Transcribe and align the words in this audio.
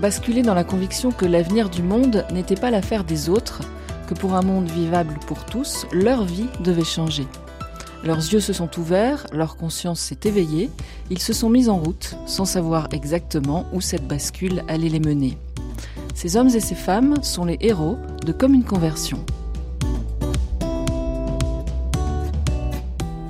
Basculé 0.00 0.42
dans 0.42 0.54
la 0.54 0.62
conviction 0.62 1.10
que 1.10 1.26
l'avenir 1.26 1.68
du 1.68 1.82
monde 1.82 2.24
n'était 2.32 2.54
pas 2.54 2.70
l'affaire 2.70 3.02
des 3.02 3.28
autres, 3.28 3.62
que 4.06 4.14
pour 4.14 4.34
un 4.34 4.42
monde 4.42 4.70
vivable 4.70 5.18
pour 5.26 5.44
tous, 5.44 5.86
leur 5.92 6.24
vie 6.24 6.46
devait 6.60 6.84
changer. 6.84 7.26
Leurs 8.04 8.18
yeux 8.18 8.38
se 8.38 8.52
sont 8.52 8.70
ouverts, 8.78 9.26
leur 9.32 9.56
conscience 9.56 9.98
s'est 9.98 10.20
éveillée, 10.22 10.70
ils 11.10 11.18
se 11.18 11.32
sont 11.32 11.50
mis 11.50 11.68
en 11.68 11.76
route 11.76 12.16
sans 12.26 12.44
savoir 12.44 12.88
exactement 12.92 13.66
où 13.72 13.80
cette 13.80 14.06
bascule 14.06 14.62
allait 14.68 14.88
les 14.88 15.00
mener. 15.00 15.36
Ces 16.14 16.36
hommes 16.36 16.54
et 16.54 16.60
ces 16.60 16.76
femmes 16.76 17.16
sont 17.22 17.44
les 17.44 17.58
héros 17.60 17.98
de 18.24 18.30
Comme 18.30 18.54
une 18.54 18.64
conversion. 18.64 19.24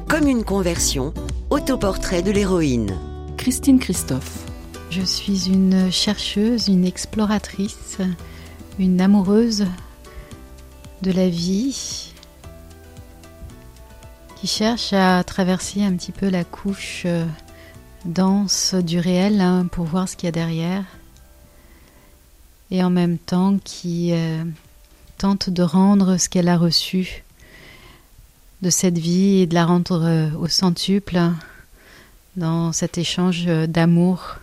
Comme 0.06 0.28
une 0.28 0.44
conversion, 0.44 1.14
autoportrait 1.48 2.22
de 2.22 2.30
l'héroïne. 2.30 2.94
Christine 3.38 3.78
Christophe. 3.78 4.47
Je 4.90 5.02
suis 5.02 5.48
une 5.48 5.92
chercheuse, 5.92 6.68
une 6.68 6.86
exploratrice, 6.86 7.98
une 8.78 9.00
amoureuse 9.00 9.66
de 11.02 11.12
la 11.12 11.28
vie 11.28 12.12
qui 14.36 14.46
cherche 14.46 14.94
à 14.94 15.22
traverser 15.24 15.84
un 15.84 15.94
petit 15.94 16.12
peu 16.12 16.30
la 16.30 16.42
couche 16.42 17.02
euh, 17.04 17.26
dense 18.06 18.74
du 18.74 18.98
réel 18.98 19.40
hein, 19.42 19.66
pour 19.70 19.84
voir 19.84 20.08
ce 20.08 20.16
qu'il 20.16 20.26
y 20.26 20.28
a 20.28 20.32
derrière. 20.32 20.84
Et 22.70 22.82
en 22.82 22.90
même 22.90 23.18
temps 23.18 23.58
qui 23.62 24.12
euh, 24.12 24.42
tente 25.18 25.50
de 25.50 25.62
rendre 25.62 26.16
ce 26.16 26.30
qu'elle 26.30 26.48
a 26.48 26.56
reçu 26.56 27.24
de 28.62 28.70
cette 28.70 28.98
vie 28.98 29.40
et 29.40 29.46
de 29.46 29.54
la 29.54 29.66
rendre 29.66 30.02
euh, 30.04 30.30
au 30.38 30.48
centuple 30.48 31.20
dans 32.36 32.72
cet 32.72 32.96
échange 32.96 33.46
d'amour, 33.46 34.38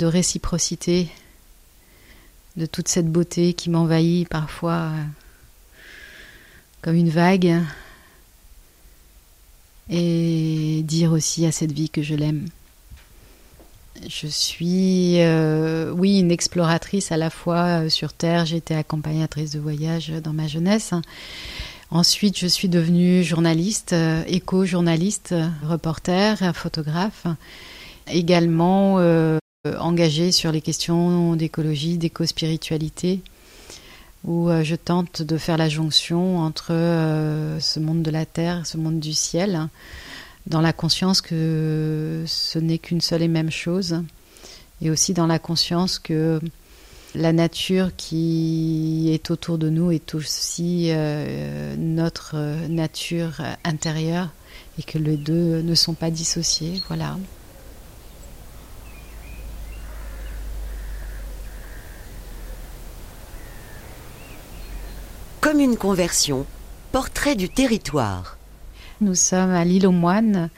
de 0.00 0.06
réciprocité, 0.06 1.08
de 2.56 2.66
toute 2.66 2.88
cette 2.88 3.06
beauté 3.06 3.52
qui 3.52 3.70
m'envahit 3.70 4.28
parfois 4.28 4.72
euh, 4.72 5.02
comme 6.82 6.96
une 6.96 7.10
vague, 7.10 7.54
et 9.88 10.82
dire 10.84 11.12
aussi 11.12 11.46
à 11.46 11.52
cette 11.52 11.72
vie 11.72 11.90
que 11.90 12.02
je 12.02 12.14
l'aime. 12.14 12.48
Je 14.08 14.26
suis, 14.26 15.18
oui, 15.92 16.20
une 16.20 16.30
exploratrice 16.30 17.12
à 17.12 17.18
la 17.18 17.28
fois 17.28 17.90
sur 17.90 18.14
Terre. 18.14 18.50
Été 18.54 18.74
accompagnatrice 18.74 19.50
de 19.50 19.58
voyage 19.58 20.10
dans 20.22 20.32
ma 20.32 20.46
jeunesse. 20.46 20.94
Ensuite, 21.92 22.38
je 22.38 22.46
suis 22.46 22.68
devenue 22.68 23.24
journaliste, 23.24 23.94
euh, 23.94 24.22
éco-journaliste, 24.28 25.34
reporter, 25.64 26.38
photographe, 26.54 27.26
également 28.06 28.98
euh, 29.00 29.39
engagée 29.66 30.32
sur 30.32 30.52
les 30.52 30.62
questions 30.62 31.36
d'écologie, 31.36 31.98
d'éco-spiritualité, 31.98 33.20
où 34.24 34.48
euh, 34.48 34.64
je 34.64 34.74
tente 34.74 35.20
de 35.20 35.36
faire 35.36 35.58
la 35.58 35.68
jonction 35.68 36.38
entre 36.38 36.68
ce 36.70 37.78
monde 37.78 38.02
de 38.02 38.10
la 38.10 38.24
terre, 38.24 38.66
ce 38.66 38.78
monde 38.78 39.00
du 39.00 39.12
ciel, 39.12 39.68
dans 40.46 40.62
la 40.62 40.72
conscience 40.72 41.20
que 41.20 42.24
ce 42.26 42.58
n'est 42.58 42.78
qu'une 42.78 43.02
seule 43.02 43.20
et 43.20 43.28
même 43.28 43.50
chose, 43.50 44.02
et 44.80 44.88
aussi 44.88 45.12
dans 45.12 45.26
la 45.26 45.38
conscience 45.38 45.98
que 45.98 46.40
la 47.14 47.34
nature 47.34 47.90
qui 47.98 49.10
est 49.12 49.30
autour 49.30 49.58
de 49.58 49.68
nous 49.68 49.90
est 49.90 50.14
aussi 50.14 50.86
euh, 50.88 51.74
notre 51.76 52.36
nature 52.68 53.42
intérieure 53.64 54.30
et 54.78 54.82
que 54.82 54.96
les 54.96 55.18
deux 55.18 55.60
ne 55.60 55.74
sont 55.74 55.94
pas 55.94 56.10
dissociés. 56.10 56.80
Voilà. 56.88 57.18
Comme 65.40 65.58
une 65.58 65.78
conversion, 65.78 66.44
portrait 66.92 67.34
du 67.34 67.48
territoire. 67.48 68.36
Nous 69.00 69.14
sommes 69.14 69.52
à 69.52 69.64
l'île 69.64 69.86
aux 69.86 69.90
Moines, 69.90 70.50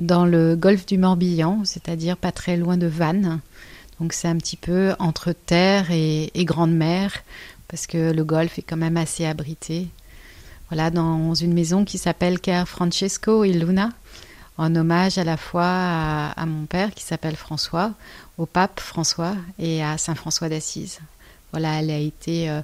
dans 0.00 0.26
le 0.26 0.56
golfe 0.56 0.86
du 0.86 0.98
Morbihan, 0.98 1.60
c'est-à-dire 1.64 2.16
pas 2.16 2.32
très 2.32 2.56
loin 2.56 2.76
de 2.76 2.88
Vannes. 2.88 3.38
Donc 4.00 4.12
c'est 4.12 4.26
un 4.26 4.36
petit 4.36 4.56
peu 4.56 4.92
entre 4.98 5.30
terre 5.30 5.92
et, 5.92 6.32
grande 6.38 6.74
mer, 6.74 7.12
parce 7.68 7.86
que 7.86 8.10
le 8.10 8.24
golfe 8.24 8.58
est 8.58 8.62
quand 8.62 8.76
même 8.76 8.96
assez 8.96 9.24
abrité. 9.24 9.86
Voilà, 10.68 10.90
dans 10.90 11.34
une 11.34 11.54
maison 11.54 11.84
qui 11.84 11.96
s'appelle 11.96 12.40
Car 12.40 12.66
Francesco 12.66 13.44
et 13.44 13.52
Luna, 13.52 13.90
en 14.58 14.74
hommage 14.74 15.16
à 15.16 15.22
la 15.22 15.36
fois 15.36 16.32
à, 16.36 16.44
mon 16.44 16.66
père 16.66 16.92
qui 16.92 17.04
s'appelle 17.04 17.36
François, 17.36 17.92
au 18.36 18.46
pape 18.46 18.80
François 18.80 19.36
et 19.60 19.84
à 19.84 19.96
Saint 19.96 20.16
François 20.16 20.48
d'Assise. 20.48 20.98
Voilà, 21.52 21.78
elle 21.78 21.90
a 21.92 21.98
été 21.98 22.50
euh, 22.50 22.62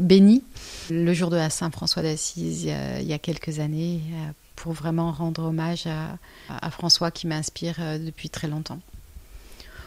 bénie 0.00 0.42
le 0.90 1.12
jour 1.12 1.30
de 1.30 1.36
la 1.36 1.50
Saint 1.50 1.70
François 1.70 2.02
d'Assise 2.02 2.64
il 2.64 3.06
y 3.06 3.12
a 3.12 3.18
quelques 3.18 3.58
années 3.60 4.00
euh, 4.12 4.30
pour 4.56 4.72
vraiment 4.72 5.12
rendre 5.12 5.44
hommage 5.44 5.86
à 6.48 6.70
François 6.70 7.10
qui 7.10 7.26
m'inspire 7.26 7.76
euh, 7.80 7.98
depuis 7.98 8.28
très 8.28 8.48
longtemps. 8.48 8.80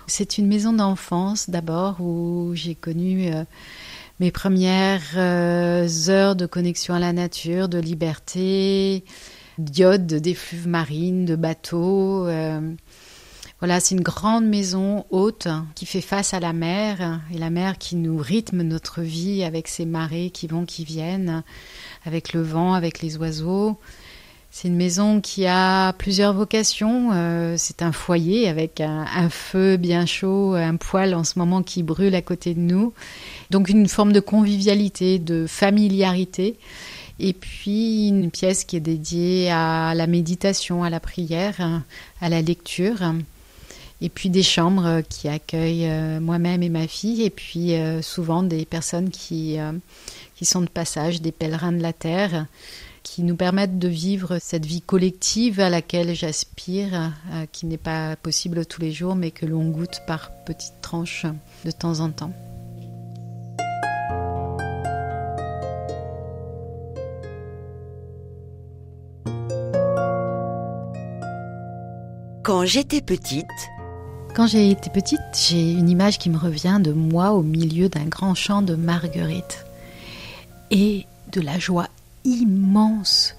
C'est 0.07 0.38
une 0.38 0.47
maison 0.47 0.74
d'enfance 0.74 1.50
d'abord 1.50 2.01
où 2.01 2.51
j'ai 2.56 2.75
connu 2.75 3.34
euh, 3.34 3.44
mes 4.19 4.31
premières 4.31 5.18
heures 5.18 6.35
de 6.35 6.45
connexion 6.45 6.94
à 6.94 7.00
la 7.00 7.13
nature, 7.13 7.69
de 7.69 7.80
liberté, 7.80 9.06
d'iode, 9.57 10.07
d'effluves 10.07 10.68
marines, 10.68 11.25
de 11.25 11.35
bateaux. 11.35 12.28
Voilà, 13.63 13.79
c'est 13.79 13.96
une 13.96 14.01
grande 14.01 14.46
maison 14.46 15.06
haute 15.09 15.47
qui 15.74 15.85
fait 15.85 16.01
face 16.01 16.34
à 16.34 16.41
la 16.41 16.51
mer 16.51 17.22
et 17.34 17.38
la 17.38 17.50
mer 17.50 17.78
qui 17.78 17.96
nous 17.96 18.18
rythme 18.18 18.62
notre 18.62 19.00
vie 19.00 19.41
avec 19.41 19.69
ses 19.69 19.85
marées 19.85 20.31
qui 20.31 20.47
vont, 20.47 20.66
qui 20.66 20.84
viennent, 20.84 21.44
avec 22.06 22.34
le 22.34 22.41
vent, 22.41 22.74
avec 22.74 23.01
les 23.01 23.16
oiseaux. 23.16 23.78
C'est 24.51 24.68
une 24.68 24.75
maison 24.75 25.22
qui 25.22 25.46
a 25.46 25.94
plusieurs 25.94 26.34
vocations. 26.34 27.12
Euh, 27.13 27.56
c'est 27.57 27.81
un 27.81 27.94
foyer 27.94 28.50
avec 28.50 28.81
un, 28.81 29.29
feu 29.29 29.78
bien 29.78 30.06
chaud, 30.06 30.56
un 30.56 30.75
poêle 30.75 31.16
en 31.16 31.24
ce 31.24 31.40
moment 31.40 31.63
qui 31.63 31.84
brûle 31.84 32.16
à 32.16 32.22
côté 32.22 32.56
de 32.56 32.59
nous. 32.59 32.91
Donc 33.50 33.69
une 33.69 33.88
forme 33.88 34.12
de 34.12 34.19
convivialité, 34.19 35.19
de 35.19 35.47
familiarité. 35.47 36.57
Et 37.18 37.31
puis 37.31 38.09
une 38.09 38.30
pièce 38.30 38.66
qui 38.66 38.75
est 38.75 38.81
dédiée 38.81 39.50
à 39.51 39.94
la 39.95 40.06
méditation, 40.06 40.84
à 40.84 40.90
la 40.90 41.00
prière, 41.00 41.81
à 42.19 42.28
la 42.28 42.41
lecture. 42.41 43.13
Et 44.03 44.09
puis 44.09 44.30
des 44.30 44.44
chambres 44.44 45.02
qui 45.09 45.28
accueillent 45.28 45.90
euh, 45.90 46.19
moi-même 46.19 46.62
et 46.62 46.69
ma 46.69 46.88
fille. 46.88 47.24
Et 47.24 47.31
puis 47.31 47.74
euh, 47.74 48.03
souvent 48.03 48.44
des 48.44 48.66
personnes 48.66 49.09
qui, 49.09 49.58
qui 50.36 50.46
sont 50.46 50.62
de 50.62 50.69
passage, 50.69 51.22
des 51.22 51.31
pèlerins 51.31 51.72
de 51.72 51.81
la 51.81 51.94
terre 51.94 52.46
qui 53.03 53.22
nous 53.24 53.36
permettent 53.36 53.78
de 53.78 53.90
vivre 53.90 54.40
cette 54.40 54.66
vie 54.66 54.81
collective 54.81 55.59
à 55.59 55.69
laquelle 55.69 56.16
j'aspire, 56.16 57.12
euh, 57.31 57.46
qui 57.52 57.66
n'est 57.66 57.78
pas 57.78 58.16
possible 58.16 58.66
tous 58.66 58.81
les 58.81 58.92
jours, 58.92 59.16
mais 59.16 59.31
que 59.31 59.46
l'on 59.46 59.69
goûte 59.69 60.02
par 60.08 60.31
petites 60.46 60.81
tranches 60.81 61.25
de 61.66 61.72
temps 61.72 62.00
en 62.00 62.09
temps. 62.09 62.31
Quand 72.42 72.66
j'étais 72.66 73.01
petite, 73.01 73.45
quand 74.33 74.47
j'ai 74.47 74.71
été 74.71 74.89
petite, 74.89 75.21
j'ai 75.47 75.74
une 75.74 75.89
image 75.89 76.18
qui 76.18 76.30
me 76.30 76.38
revient 76.38 76.80
de 76.81 76.91
moi 76.91 77.31
au 77.33 77.44
milieu 77.44 77.88
d'un 77.88 78.06
grand 78.06 78.33
champ 78.33 78.62
de 78.63 78.74
marguerites 78.74 79.65
et 80.71 81.06
de 81.31 81.39
la 81.39 81.59
joie 81.59 81.88
immense 82.24 83.35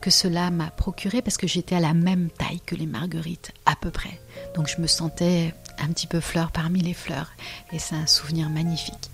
que 0.00 0.10
cela 0.10 0.50
m'a 0.50 0.70
procuré 0.70 1.20
parce 1.20 1.36
que 1.36 1.48
j'étais 1.48 1.74
à 1.74 1.80
la 1.80 1.94
même 1.94 2.28
taille 2.30 2.60
que 2.64 2.76
les 2.76 2.86
marguerites, 2.86 3.50
à 3.64 3.74
peu 3.74 3.90
près. 3.90 4.20
Donc 4.54 4.68
je 4.68 4.80
me 4.80 4.86
sentais 4.86 5.52
un 5.80 5.88
petit 5.88 6.06
peu 6.06 6.20
fleur 6.20 6.52
parmi 6.52 6.80
les 6.80 6.94
fleurs 6.94 7.32
et 7.72 7.80
c'est 7.80 7.96
un 7.96 8.06
souvenir 8.06 8.48
magnifique. 8.48 9.10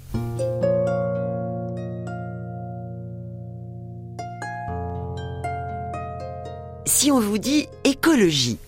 Si 6.85 7.11
on 7.11 7.21
vous 7.21 7.39
dit 7.39 7.69
écologie, 7.85 8.59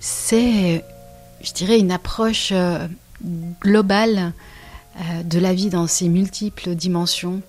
c'est, 0.00 0.84
je 1.46 1.52
dirais, 1.52 1.78
une 1.78 1.92
approche 1.92 2.50
euh, 2.52 2.88
globale 3.60 4.32
euh, 4.98 5.22
de 5.22 5.38
la 5.38 5.54
vie 5.54 5.70
dans 5.70 5.86
ses 5.86 6.08
multiples 6.08 6.74
dimensions. 6.74 7.40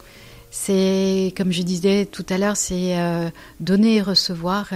C'est, 0.51 1.33
comme 1.35 1.51
je 1.51 1.63
disais 1.63 2.05
tout 2.05 2.25
à 2.29 2.37
l'heure, 2.37 2.57
c'est 2.57 2.97
euh, 2.99 3.29
donner 3.59 3.95
et 3.95 4.01
recevoir, 4.01 4.69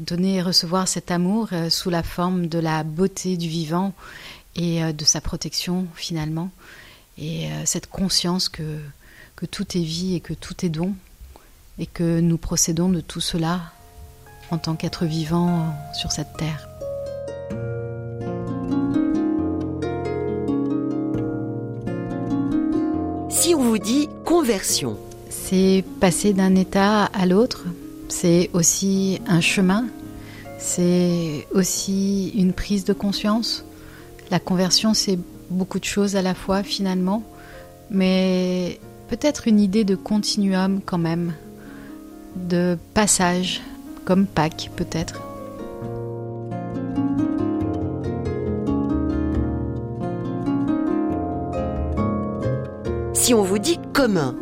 donner 0.00 0.36
et 0.36 0.42
recevoir 0.42 0.88
cet 0.88 1.10
amour 1.10 1.48
sous 1.70 1.88
la 1.88 2.02
forme 2.02 2.48
de 2.48 2.58
la 2.58 2.82
beauté 2.82 3.36
du 3.36 3.48
vivant 3.48 3.94
et 4.56 4.92
de 4.92 5.04
sa 5.04 5.22
protection 5.22 5.86
finalement, 5.94 6.50
et 7.16 7.48
cette 7.64 7.88
conscience 7.88 8.50
que, 8.50 8.78
que 9.36 9.46
tout 9.46 9.78
est 9.78 9.82
vie 9.82 10.16
et 10.16 10.20
que 10.20 10.34
tout 10.34 10.66
est 10.66 10.68
don, 10.68 10.94
et 11.78 11.86
que 11.86 12.20
nous 12.20 12.36
procédons 12.36 12.90
de 12.90 13.00
tout 13.00 13.22
cela 13.22 13.72
en 14.50 14.58
tant 14.58 14.74
qu'être 14.74 15.06
vivant 15.06 15.74
sur 15.94 16.12
cette 16.12 16.36
terre. 16.36 16.68
Si 23.34 23.52
on 23.52 23.62
vous 23.62 23.78
dit 23.78 24.08
conversion, 24.24 24.96
c'est 25.28 25.84
passer 26.00 26.32
d'un 26.32 26.54
état 26.54 27.06
à 27.06 27.26
l'autre, 27.26 27.64
c'est 28.08 28.48
aussi 28.52 29.20
un 29.26 29.40
chemin, 29.40 29.86
c'est 30.58 31.46
aussi 31.52 32.30
une 32.36 32.52
prise 32.52 32.84
de 32.84 32.92
conscience. 32.92 33.64
La 34.30 34.38
conversion, 34.38 34.94
c'est 34.94 35.18
beaucoup 35.50 35.80
de 35.80 35.84
choses 35.84 36.14
à 36.14 36.22
la 36.22 36.34
fois 36.34 36.62
finalement, 36.62 37.24
mais 37.90 38.78
peut-être 39.08 39.48
une 39.48 39.58
idée 39.60 39.84
de 39.84 39.96
continuum 39.96 40.80
quand 40.80 40.98
même, 40.98 41.34
de 42.36 42.78
passage, 42.94 43.62
comme 44.04 44.26
Pâques 44.26 44.70
peut-être. 44.76 45.33
Si 53.24 53.32
on 53.32 53.42
vous 53.42 53.58
dit 53.58 53.78
commun 53.94 54.36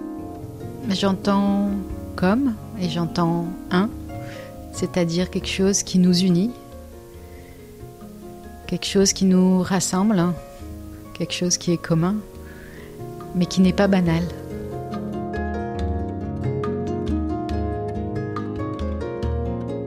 J'entends 0.89 1.71
comme 2.17 2.57
et 2.81 2.89
j'entends 2.89 3.47
un, 3.71 3.89
c'est-à-dire 4.73 5.31
quelque 5.31 5.47
chose 5.47 5.85
qui 5.85 6.01
nous 6.01 6.19
unit, 6.19 6.51
quelque 8.67 8.87
chose 8.87 9.13
qui 9.13 9.25
nous 9.25 9.63
rassemble, 9.63 10.21
quelque 11.15 11.33
chose 11.33 11.59
qui 11.59 11.71
est 11.71 11.77
commun, 11.77 12.17
mais 13.37 13.47
qui 13.47 13.61
n'est 13.61 13.73
pas 13.73 13.87
banal. 13.87 14.25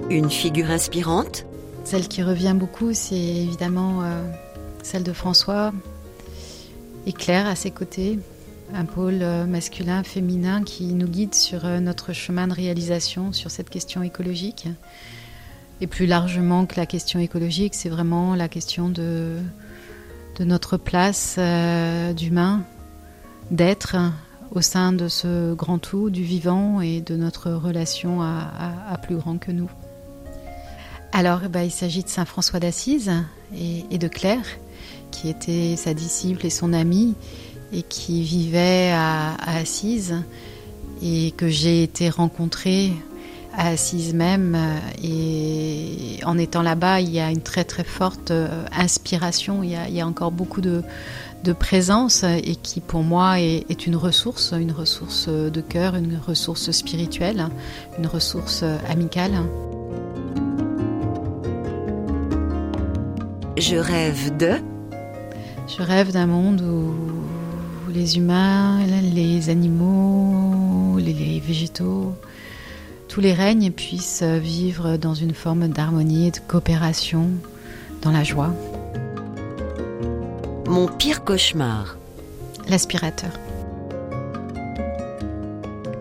Une 0.10 0.30
figure 0.30 0.72
inspirante? 0.72 1.46
Celle 1.84 2.08
qui 2.08 2.24
revient 2.24 2.56
beaucoup, 2.56 2.94
c'est 2.94 3.18
évidemment 3.18 4.04
euh, 4.04 4.24
celle 4.84 5.04
de 5.04 5.12
François 5.12 5.74
et 7.06 7.12
Claire 7.12 7.46
à 7.46 7.58
ses 7.58 7.72
côtés, 7.72 8.20
un 8.76 8.86
pôle 8.86 9.20
euh, 9.22 9.46
masculin, 9.46 10.04
féminin 10.04 10.64
qui 10.64 10.94
nous 10.94 11.08
guide 11.08 11.34
sur 11.34 11.66
euh, 11.66 11.80
notre 11.80 12.14
chemin 12.14 12.48
de 12.48 12.54
réalisation 12.54 13.32
sur 13.34 13.50
cette 13.50 13.70
question 13.70 14.04
écologique. 14.04 14.68
Et 15.82 15.88
plus 15.88 16.06
largement 16.06 16.66
que 16.66 16.76
la 16.78 16.86
question 16.86 17.20
écologique, 17.20 17.74
c'est 17.76 17.90
vraiment 17.90 18.36
la 18.36 18.48
question 18.48 18.90
de, 18.90 19.38
notre 20.40 20.78
place 20.78 21.38
d'humain, 22.16 22.64
d'être 23.52 23.98
au 24.52 24.62
sein 24.62 24.94
de 24.94 25.10
ce 25.10 25.54
grand 25.54 25.80
tout, 25.80 26.10
du 26.10 26.24
vivant 26.24 26.80
et 26.80 27.02
de 27.02 27.18
notre 27.18 27.52
relation 27.52 28.22
à 28.22 28.98
plus 29.02 29.18
grand 29.18 29.38
que 29.38 29.52
nous. 29.52 29.70
Alors, 31.18 31.48
bah, 31.50 31.64
il 31.64 31.72
s'agit 31.72 32.04
de 32.04 32.10
Saint 32.10 32.26
François 32.26 32.60
d'Assise 32.60 33.10
et, 33.58 33.98
de 33.98 34.08
Claire, 34.10 34.46
qui 35.12 35.30
était 35.30 35.78
sa 35.78 35.94
disciple 35.94 36.46
et 36.46 36.50
son 36.50 36.74
amie, 36.74 37.16
et 37.74 37.84
qui 37.84 38.24
vivait 38.24 38.92
à, 38.94 39.36
Assise, 39.46 40.16
et 41.04 41.32
que 41.32 41.48
j'ai 41.50 41.84
été 41.84 42.10
rencontrée 42.10 42.94
à 43.54 43.70
Assise 43.70 44.14
même. 44.14 44.58
Et 45.04 46.20
en 46.26 46.38
étant 46.38 46.62
là-bas, 46.62 47.02
il 47.02 47.12
y 47.12 47.20
a 47.20 47.32
une 47.32 47.42
très 47.42 47.64
très 47.64 47.84
forte 47.84 48.32
euh, 48.32 48.66
inspiration, 48.72 49.64
il 49.64 49.72
y 49.72 50.02
a, 50.02 50.08
encore 50.08 50.32
beaucoup 50.32 50.62
de, 50.62 50.84
présence, 51.60 52.24
et 52.24 52.56
qui 52.56 52.82
pour 52.82 53.04
moi 53.04 53.40
est, 53.40 53.66
est, 53.70 53.86
une 53.86 53.96
ressource, 53.96 54.52
une 54.52 54.72
ressource 54.72 55.28
de 55.28 55.62
cœur, 55.62 55.96
une 55.96 56.18
ressource 56.18 56.72
spirituelle, 56.72 57.50
une 58.00 58.08
ressource 58.08 58.64
amicale. 58.90 59.34
Je 63.58 63.78
rêve 63.78 64.36
de 64.36 64.56
Je 65.68 65.82
rêve 65.82 66.12
d'un 66.12 66.28
monde 66.28 66.62
où 66.62 66.94
les 67.96 68.18
humains, 68.18 68.80
les 69.14 69.50
animaux, 69.50 71.00
les 71.00 71.40
végétaux, 71.40 72.14
tous 73.08 73.22
les 73.22 73.34
règnes 73.34 73.72
puissent 73.72 74.24
vivre 74.24 74.98
dans 74.98 75.14
une 75.14 75.34
forme 75.34 75.70
d'harmonie 75.70 76.28
et 76.28 76.32
de 76.32 76.40
coopération, 76.40 77.30
dans 78.02 78.12
la 78.12 78.24
joie. 78.24 78.54
Mon 80.68 80.88
pire 80.88 81.24
cauchemar 81.24 81.98
L'aspirateur. 82.68 83.32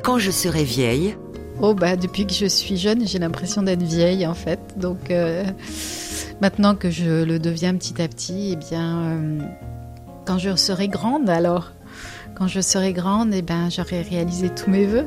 Quand 0.02 0.18
je 0.18 0.30
serai 0.30 0.64
vieille 0.64 1.16
Oh 1.60 1.74
bah 1.74 1.96
depuis 1.96 2.26
que 2.26 2.32
je 2.32 2.46
suis 2.46 2.76
jeune, 2.76 3.06
j'ai 3.06 3.18
l'impression 3.18 3.62
d'être 3.62 3.82
vieille 3.82 4.26
en 4.26 4.34
fait. 4.34 4.60
Donc 4.76 5.10
euh, 5.10 5.44
Maintenant 6.40 6.74
que 6.74 6.90
je 6.90 7.22
le 7.24 7.38
deviens 7.38 7.74
petit 7.74 8.02
à 8.02 8.08
petit, 8.08 8.50
eh 8.52 8.56
bien, 8.56 8.98
euh, 9.02 9.38
quand 10.26 10.38
je 10.38 10.56
serai 10.56 10.88
grande, 10.88 11.30
alors, 11.30 11.72
quand 12.34 12.48
je 12.48 12.60
serai 12.60 12.92
grande, 12.92 13.32
eh 13.32 13.42
ben, 13.42 13.70
j'aurai 13.70 14.02
réalisé 14.02 14.48
tous 14.48 14.70
mes 14.70 14.86
voeux. 14.86 15.06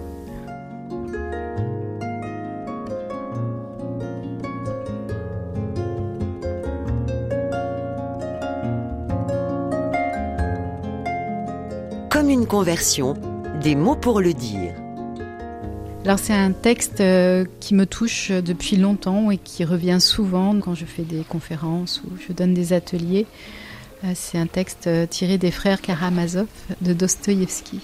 Comme 12.09 12.29
une 12.29 12.47
conversion, 12.47 13.15
des 13.61 13.75
mots 13.75 13.95
pour 13.95 14.21
le 14.21 14.33
dire. 14.33 14.73
Alors 16.05 16.19
c'est 16.19 16.33
un 16.33 16.53
texte 16.53 17.01
euh, 17.01 17.43
qui 17.59 17.75
me 17.75 17.85
touche 17.85 18.31
depuis 18.31 18.77
longtemps 18.77 19.29
et 19.29 19.37
qui 19.37 19.65
revient 19.65 19.99
souvent 19.99 20.57
quand 20.57 20.73
je 20.73 20.85
fais 20.85 21.03
des 21.03 21.23
conférences 21.27 22.01
ou 22.05 22.09
je 22.25 22.31
donne 22.31 22.53
des 22.53 22.71
ateliers. 22.71 23.27
Euh, 24.03 24.11
c'est 24.13 24.37
un 24.37 24.47
texte 24.47 24.87
euh, 24.87 25.07
tiré 25.07 25.37
des 25.37 25.51
frères 25.51 25.81
Karamazov 25.81 26.47
de 26.81 26.93
Dostoïevski. 26.93 27.81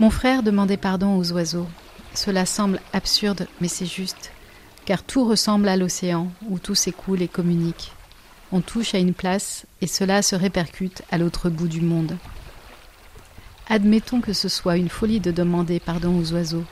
Mon 0.00 0.10
frère 0.10 0.42
demandait 0.42 0.76
pardon 0.76 1.16
aux 1.16 1.32
oiseaux. 1.32 1.68
Cela 2.14 2.46
semble 2.46 2.80
absurde, 2.92 3.46
mais 3.60 3.68
c'est 3.68 3.86
juste, 3.86 4.32
car 4.84 5.02
tout 5.02 5.24
ressemble 5.24 5.68
à 5.68 5.76
l'océan 5.76 6.30
où 6.48 6.58
tout 6.58 6.74
s'écoule 6.74 7.22
et 7.22 7.28
communique. 7.28 7.92
On 8.52 8.60
touche 8.60 8.94
à 8.94 8.98
une 8.98 9.14
place 9.14 9.66
et 9.80 9.86
cela 9.86 10.22
se 10.22 10.34
répercute 10.34 11.02
à 11.10 11.18
l'autre 11.18 11.48
bout 11.48 11.68
du 11.68 11.80
monde. 11.80 12.16
Admettons 13.68 14.20
que 14.20 14.32
ce 14.32 14.48
soit 14.48 14.76
une 14.76 14.88
folie 14.88 15.20
de 15.20 15.30
demander 15.30 15.80
pardon 15.80 16.18
aux 16.18 16.32
oiseaux, 16.32 16.64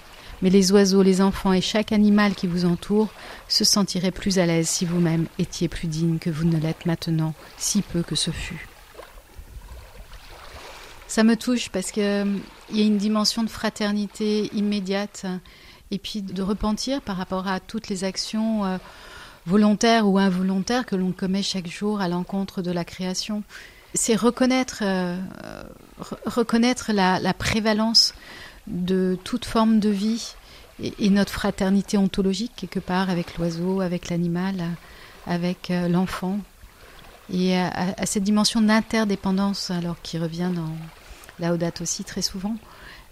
mais 0.43 0.50
les 0.50 0.73
oiseaux, 0.73 1.03
les 1.03 1.21
enfants 1.21 1.53
et 1.53 1.61
chaque 1.61 1.93
animal 1.93 2.35
qui 2.35 2.47
vous 2.47 2.64
entoure 2.64 3.09
se 3.49 3.64
sentiraient 3.64 4.11
plus 4.11 4.38
à 4.38 4.47
l'aise 4.47 4.69
si 4.69 4.85
vous-même 4.85 5.26
étiez 5.38 5.69
plus 5.69 5.87
digne 5.87 6.19
que 6.19 6.31
vous 6.31 6.45
ne 6.45 6.59
l'êtes 6.59 6.87
maintenant, 6.87 7.35
si 7.57 7.83
peu 7.83 8.03
que 8.03 8.14
ce 8.14 8.31
fût. 8.31 8.69
Ça 11.07 11.23
me 11.23 11.37
touche 11.37 11.69
parce 11.69 11.93
qu'il 11.93 12.03
euh, 12.03 12.25
y 12.73 12.83
a 12.83 12.85
une 12.85 12.99
dimension 12.99 13.43
de 13.43 13.50
fraternité 13.50 14.50
immédiate 14.55 15.26
et 15.91 15.99
puis 15.99 16.23
de 16.23 16.43
repentir 16.43 17.00
par 17.03 17.17
rapport 17.17 17.47
à 17.47 17.61
toutes 17.61 17.88
les 17.88 18.05
actions 18.05 18.64
euh, 18.64 18.79
volontaires 19.47 20.09
ou 20.09 20.19
involontaires 20.19 20.87
que 20.87 20.97
l'on 20.97 21.12
commet 21.12 21.43
chaque 21.43 21.69
jour 21.69 22.00
à 22.00 22.09
l'encontre 22.09 22.62
de 22.62 22.73
la 22.73 22.85
création 22.85 23.45
c'est 23.95 24.17
reconnaître, 24.17 24.83
euh, 24.83 25.17
reconnaître 26.26 26.93
la, 26.93 27.35
prévalence 27.35 28.14
de 28.66 29.18
toute 29.25 29.44
forme 29.44 29.80
de 29.80 29.90
vie 29.90 30.35
et, 30.83 31.11
notre 31.11 31.33
fraternité 31.33 31.97
ontologique 31.97 32.52
quelque 32.56 32.80
part 32.80 33.11
avec 33.11 33.37
l'oiseau, 33.37 33.80
avec 33.80 34.09
l'animal, 34.09 34.56
avec 35.26 35.71
euh, 35.71 35.88
l'enfant, 35.88 36.40
et 37.33 37.56
à, 37.56 38.04
cette 38.04 38.25
dimension 38.25 38.61
d'interdépendance, 38.61 39.71
alors 39.71 39.97
qui 40.02 40.18
revient 40.18 40.50
dans 40.54 40.76
la 41.38 41.54
Odate 41.54 41.80
aussi 41.80 42.04
très 42.04 42.21
souvent, 42.21 42.56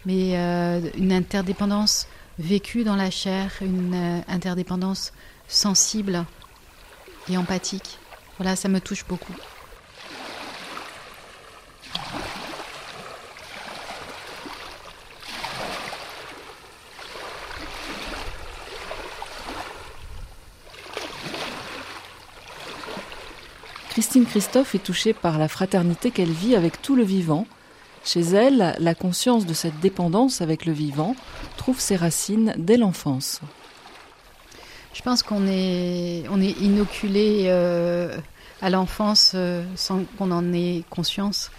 mais 0.04 0.36
euh, 0.36 0.80
une 0.98 1.12
interdépendance 1.12 2.06
vécue 2.38 2.84
dans 2.84 2.96
la 2.96 3.10
chair, 3.10 3.52
une 3.62 4.22
interdépendance 4.28 5.12
sensible 5.48 6.24
et 7.30 7.36
empathique. 7.36 7.98
Voilà, 8.38 8.56
ça 8.56 8.68
me 8.68 8.80
touche 8.80 9.06
beaucoup. 9.06 9.34
Christine 23.92 24.24
Christophe 24.24 24.74
est 24.74 24.82
touchée 24.82 25.12
par 25.12 25.36
la 25.36 25.48
fraternité 25.48 26.10
qu'elle 26.10 26.30
vit 26.30 26.56
avec 26.56 26.80
tout 26.80 26.96
le 26.96 27.02
vivant. 27.02 27.46
Chez 28.06 28.22
elle, 28.22 28.74
la 28.78 28.94
conscience 28.94 29.44
de 29.44 29.52
cette 29.52 29.80
dépendance 29.80 30.40
avec 30.40 30.64
le 30.64 30.72
vivant 30.72 31.14
trouve 31.58 31.78
ses 31.78 31.96
racines 31.96 32.54
dès 32.56 32.78
l'enfance. 32.78 33.42
Je 34.94 35.02
pense 35.02 35.22
qu'on 35.22 35.46
est, 35.46 36.24
on 36.30 36.40
inoculé 36.40 37.48
euh, 37.48 38.16
à 38.62 38.70
l'enfance 38.70 39.32
euh, 39.34 39.62
sans 39.76 40.04
qu'on 40.16 40.30
en 40.30 40.54
ait 40.54 40.84
conscience. 40.88 41.50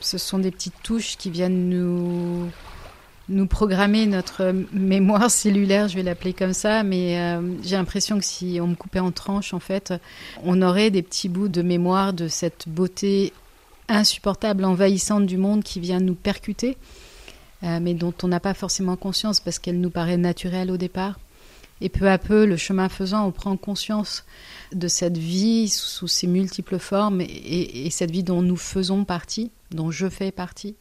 Ce 0.00 0.18
sont 0.18 0.40
des 0.40 0.50
petites 0.50 0.82
touches 0.82 1.16
qui 1.16 1.30
viennent 1.30 1.68
nous, 1.68 2.50
nous 3.30 3.46
programmer 3.46 4.06
notre 4.06 4.52
mémoire 4.72 5.30
cellulaire, 5.30 5.88
je 5.88 5.94
vais 5.96 6.02
l'appeler 6.02 6.34
comme 6.34 6.52
ça, 6.52 6.82
mais 6.82 7.18
euh, 7.18 7.40
j'ai 7.62 7.76
l'impression 7.76 8.18
que 8.18 8.24
si 8.24 8.58
on 8.60 8.66
me 8.66 8.74
coupait 8.74 9.00
en 9.00 9.12
tranches, 9.12 9.54
en 9.54 9.60
fait, 9.60 9.94
on 10.44 10.60
aurait 10.60 10.90
des 10.90 11.02
petits 11.02 11.28
bouts 11.28 11.48
de 11.48 11.62
mémoire 11.62 12.12
de 12.12 12.28
cette 12.28 12.68
beauté 12.68 13.32
insupportable, 13.88 14.64
envahissante 14.64 15.26
du 15.26 15.36
monde 15.36 15.62
qui 15.62 15.80
vient 15.80 16.00
nous 16.00 16.14
percuter, 16.14 16.76
mais 17.62 17.92
dont 17.92 18.14
on 18.22 18.28
n'a 18.28 18.40
pas 18.40 18.54
forcément 18.54 18.96
conscience 18.96 19.40
parce 19.40 19.58
qu'elle 19.58 19.80
nous 19.80 19.90
paraît 19.90 20.16
naturelle 20.16 20.70
au 20.70 20.76
départ. 20.76 21.18
Et 21.80 21.88
peu 21.88 22.10
à 22.10 22.18
peu, 22.18 22.44
le 22.44 22.56
chemin 22.56 22.88
faisant, 22.88 23.26
on 23.26 23.32
prend 23.32 23.56
conscience 23.56 24.24
de 24.72 24.86
cette 24.86 25.16
vie 25.16 25.68
sous 25.68 26.08
ses 26.08 26.26
multiples 26.26 26.78
formes 26.78 27.20
et, 27.22 27.88
cette 27.90 28.10
vie 28.10 28.22
dont 28.22 28.42
nous 28.42 28.56
faisons 28.56 29.04
partie, 29.04 29.50
dont 29.70 29.90
je 29.90 30.08
fais 30.08 30.30
partie. 30.30 30.74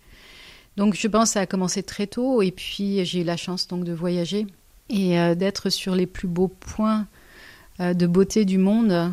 Donc 0.78 0.96
je 0.96 1.08
pense 1.08 1.30
que 1.30 1.34
ça 1.34 1.42
a 1.42 1.46
commencé 1.46 1.84
très 1.84 2.08
tôt 2.08 2.42
et 2.42 2.52
puis 2.52 3.04
j'ai 3.06 3.22
eu 3.22 3.24
la 3.24 3.38
chance 3.38 3.68
donc 3.68 3.84
de 3.84 3.94
voyager 3.94 4.48
et 4.90 5.20
euh, 5.20 5.36
d'être 5.36 5.70
sur 5.70 5.96
les 5.96 6.06
plus 6.06 6.28
beaux 6.28 6.48
points 6.48 7.06
euh, 7.80 7.94
de 7.94 8.08
beauté 8.08 8.46
du 8.46 8.58
monde, 8.58 9.12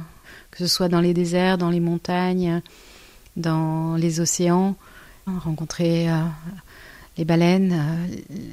que 0.50 0.58
ce 0.58 0.66
soit 0.66 0.88
dans 0.88 1.00
les 1.00 1.14
déserts, 1.14 1.58
dans 1.58 1.70
les 1.70 1.80
montagnes, 1.80 2.62
dans 3.36 3.96
les 3.96 4.20
océans, 4.20 4.74
rencontrer 5.26 6.10
euh, 6.10 6.22
les 7.18 7.24
baleines, 7.24 8.08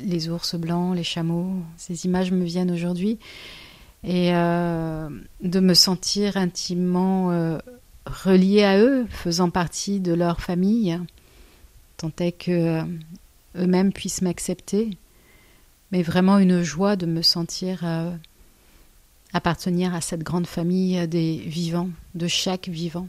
les 0.05 0.29
ours 0.29 0.55
blancs, 0.55 0.95
les 0.95 1.03
chameaux. 1.03 1.53
Ces 1.77 2.05
images 2.05 2.31
me 2.31 2.43
viennent 2.43 2.71
aujourd'hui. 2.71 3.19
Et 4.05 4.31
de 4.31 5.59
me 5.61 5.73
sentir 5.73 6.35
intimement 6.35 7.57
reliée 8.05 8.63
à 8.63 8.77
eux, 8.77 9.05
faisant 9.09 9.49
partie 9.49 10.01
de 10.01 10.13
leur 10.13 10.41
famille, 10.41 10.99
tant 11.97 12.11
est 12.19 12.31
que 12.31 12.81
eux-mêmes 13.55 13.93
puissent 13.93 14.21
m'accepter. 14.21 14.97
Mais 15.91 16.01
vraiment 16.01 16.39
une 16.39 16.63
joie 16.63 16.95
de 16.95 17.05
me 17.05 17.21
sentir 17.21 17.85
appartenir 19.33 19.93
à 19.93 20.01
cette 20.01 20.23
grande 20.23 20.47
famille 20.47 21.07
des 21.07 21.37
vivants, 21.37 21.89
de 22.15 22.27
chaque 22.27 22.67
vivant. 22.67 23.07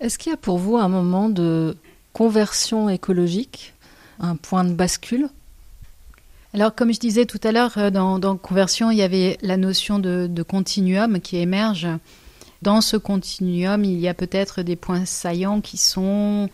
Est-ce 0.00 0.18
qu'il 0.18 0.30
y 0.30 0.34
a 0.34 0.38
pour 0.38 0.58
vous 0.58 0.76
un 0.76 0.88
moment 0.88 1.28
de 1.28 1.76
conversion 2.12 2.88
écologique 2.88 3.74
un 4.18 4.36
point 4.36 4.64
de 4.64 4.72
bascule? 4.72 5.28
Alors, 6.54 6.74
comme 6.74 6.92
je 6.92 7.00
disais 7.00 7.24
tout 7.24 7.40
à 7.44 7.52
l'heure, 7.52 7.78
euh, 7.78 7.90
dans, 7.90 8.36
Conversion, 8.36 8.90
il 8.90 8.98
y 8.98 9.02
avait 9.02 9.38
la 9.42 9.56
notion 9.56 9.98
de, 9.98 10.42
continuum 10.42 11.20
qui 11.20 11.36
émerge. 11.38 11.88
Dans 12.60 12.80
ce 12.80 12.96
continuum, 12.96 13.84
il 13.84 13.98
y 13.98 14.08
a 14.08 14.14
peut-être 14.14 14.62
des 14.62 14.76
points 14.76 15.04
saillants 15.04 15.60
qui 15.60 15.78
sont, 15.78 16.50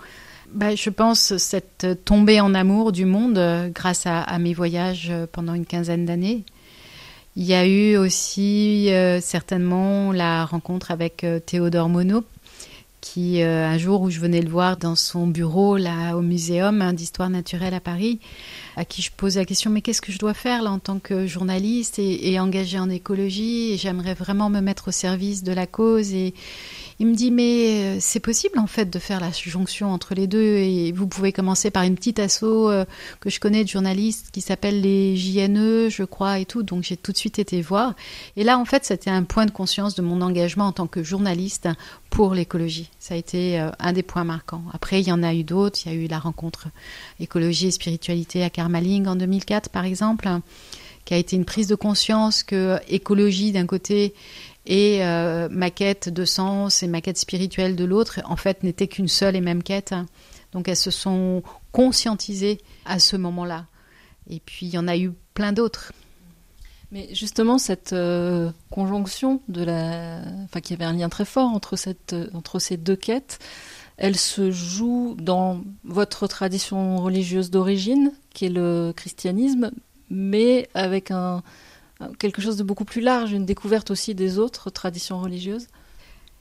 bah, 0.52 0.74
je 0.74 0.90
pense, 0.90 1.36
cette 1.36 1.86
tombée 2.04 2.40
en 2.40 2.54
amour 2.54 2.92
du 2.92 3.04
monde 3.04 3.38
euh, 3.38 3.68
grâce 3.68 4.06
à, 4.06 4.38
mes 4.38 4.54
voyages 4.54 5.08
euh, 5.10 5.26
pendant 5.30 5.54
une 5.54 5.66
quinzaine 5.66 6.04
d'années. 6.04 6.44
Il 7.36 7.44
y 7.44 7.54
a 7.54 7.66
eu 7.66 7.96
aussi 7.96 8.90
certainement 9.20 10.10
la 10.10 10.44
rencontre 10.44 10.90
avec 10.90 11.24
Théodore 11.46 11.88
Monod, 11.88 12.24
qui, 13.00 13.42
euh, 13.42 13.66
un 13.66 13.78
jour 13.78 14.02
où 14.02 14.10
je 14.10 14.18
venais 14.18 14.42
le 14.42 14.48
voir 14.48 14.76
dans 14.76 14.96
son 14.96 15.26
bureau 15.26 15.76
là 15.76 16.16
au 16.16 16.20
muséum 16.20 16.82
hein, 16.82 16.92
d'histoire 16.92 17.30
naturelle 17.30 17.74
à 17.74 17.80
Paris, 17.80 18.18
à 18.76 18.84
qui 18.84 19.02
je 19.02 19.10
posais 19.16 19.40
la 19.40 19.46
question 19.46 19.70
mais 19.70 19.82
qu'est-ce 19.82 20.02
que 20.02 20.12
je 20.12 20.18
dois 20.18 20.34
faire 20.34 20.62
là 20.62 20.70
en 20.72 20.78
tant 20.78 20.98
que 20.98 21.26
journaliste 21.26 21.98
et, 21.98 22.32
et 22.32 22.40
engagée 22.40 22.78
en 22.78 22.90
écologie? 22.90 23.78
J'aimerais 23.78 24.14
vraiment 24.14 24.50
me 24.50 24.60
mettre 24.60 24.88
au 24.88 24.92
service 24.92 25.42
de 25.44 25.52
la 25.52 25.66
cause 25.66 26.12
et, 26.12 26.34
il 27.00 27.06
me 27.06 27.14
dit 27.14 27.30
mais 27.30 27.84
euh, 27.84 27.96
c'est 28.00 28.20
possible 28.20 28.58
en 28.58 28.66
fait 28.66 28.90
de 28.90 28.98
faire 28.98 29.20
la 29.20 29.30
jonction 29.30 29.92
entre 29.92 30.14
les 30.14 30.26
deux 30.26 30.56
et 30.56 30.90
vous 30.90 31.06
pouvez 31.06 31.32
commencer 31.32 31.70
par 31.70 31.84
une 31.84 31.94
petite 31.94 32.18
asso 32.18 32.42
euh, 32.42 32.84
que 33.20 33.30
je 33.30 33.38
connais 33.38 33.62
de 33.62 33.68
journalistes 33.68 34.30
qui 34.32 34.40
s'appelle 34.40 34.80
les 34.80 35.16
JNE, 35.16 35.88
je 35.90 36.02
crois 36.02 36.40
et 36.40 36.44
tout. 36.44 36.64
Donc 36.64 36.82
j'ai 36.82 36.96
tout 36.96 37.12
de 37.12 37.16
suite 37.16 37.38
été 37.38 37.62
voir. 37.62 37.94
Et 38.36 38.42
là 38.42 38.58
en 38.58 38.64
fait 38.64 38.84
c'était 38.84 39.10
un 39.10 39.22
point 39.22 39.46
de 39.46 39.52
conscience 39.52 39.94
de 39.94 40.02
mon 40.02 40.20
engagement 40.20 40.66
en 40.66 40.72
tant 40.72 40.88
que 40.88 41.04
journaliste 41.04 41.68
pour 42.10 42.34
l'écologie. 42.34 42.90
Ça 42.98 43.14
a 43.14 43.16
été 43.16 43.60
euh, 43.60 43.70
un 43.78 43.92
des 43.92 44.02
points 44.02 44.24
marquants. 44.24 44.64
Après 44.72 45.00
il 45.00 45.06
y 45.06 45.12
en 45.12 45.22
a 45.22 45.34
eu 45.34 45.44
d'autres. 45.44 45.78
Il 45.84 45.92
y 45.92 45.96
a 45.96 45.98
eu 45.98 46.08
la 46.08 46.18
rencontre 46.18 46.66
écologie 47.20 47.68
et 47.68 47.70
spiritualité 47.70 48.42
à 48.42 48.50
Karmaling 48.50 49.06
en 49.06 49.14
2004 49.14 49.68
par 49.70 49.84
exemple 49.84 50.28
qui 51.08 51.14
a 51.14 51.16
été 51.16 51.36
une 51.36 51.46
prise 51.46 51.68
de 51.68 51.74
conscience 51.74 52.42
que 52.42 52.78
écologie 52.86 53.50
d'un 53.50 53.64
côté 53.64 54.12
et 54.68 55.02
euh, 55.02 55.48
ma 55.50 55.70
quête 55.70 56.10
de 56.10 56.26
sens 56.26 56.82
et 56.82 56.88
ma 56.88 57.00
quête 57.00 57.16
spirituelle 57.16 57.74
de 57.74 57.84
l'autre, 57.84 58.20
en 58.26 58.36
fait, 58.36 58.62
n'étaient 58.62 58.86
qu'une 58.86 59.08
seule 59.08 59.34
et 59.34 59.40
même 59.40 59.62
quête. 59.62 59.94
Donc 60.52 60.68
elles 60.68 60.76
se 60.76 60.90
sont 60.90 61.42
conscientisées 61.72 62.58
à 62.84 62.98
ce 62.98 63.16
moment-là. 63.16 63.64
Et 64.28 64.40
puis 64.44 64.66
il 64.66 64.68
y 64.68 64.78
en 64.78 64.86
a 64.86 64.96
eu 64.96 65.12
plein 65.32 65.52
d'autres. 65.52 65.92
Mais 66.92 67.08
justement, 67.14 67.58
cette 67.58 67.94
euh, 67.94 68.50
conjonction 68.70 69.40
de 69.48 69.64
la, 69.64 70.20
enfin, 70.44 70.60
qu'il 70.60 70.78
y 70.78 70.82
avait 70.82 70.90
un 70.90 70.96
lien 70.96 71.08
très 71.08 71.24
fort 71.24 71.48
entre 71.48 71.76
cette, 71.76 72.14
entre 72.34 72.58
ces 72.58 72.76
deux 72.76 72.96
quêtes, 72.96 73.38
elle 73.96 74.16
se 74.16 74.50
joue 74.50 75.16
dans 75.18 75.62
votre 75.84 76.26
tradition 76.26 76.98
religieuse 76.98 77.50
d'origine, 77.50 78.12
qui 78.34 78.46
est 78.46 78.50
le 78.50 78.92
christianisme, 78.94 79.70
mais 80.10 80.68
avec 80.74 81.10
un, 81.10 81.42
quelque 82.18 82.40
chose 82.40 82.56
de 82.56 82.62
beaucoup 82.62 82.84
plus 82.84 83.00
large, 83.00 83.32
une 83.32 83.46
découverte 83.46 83.90
aussi 83.90 84.14
des 84.14 84.38
autres 84.38 84.70
traditions 84.70 85.20
religieuses 85.20 85.66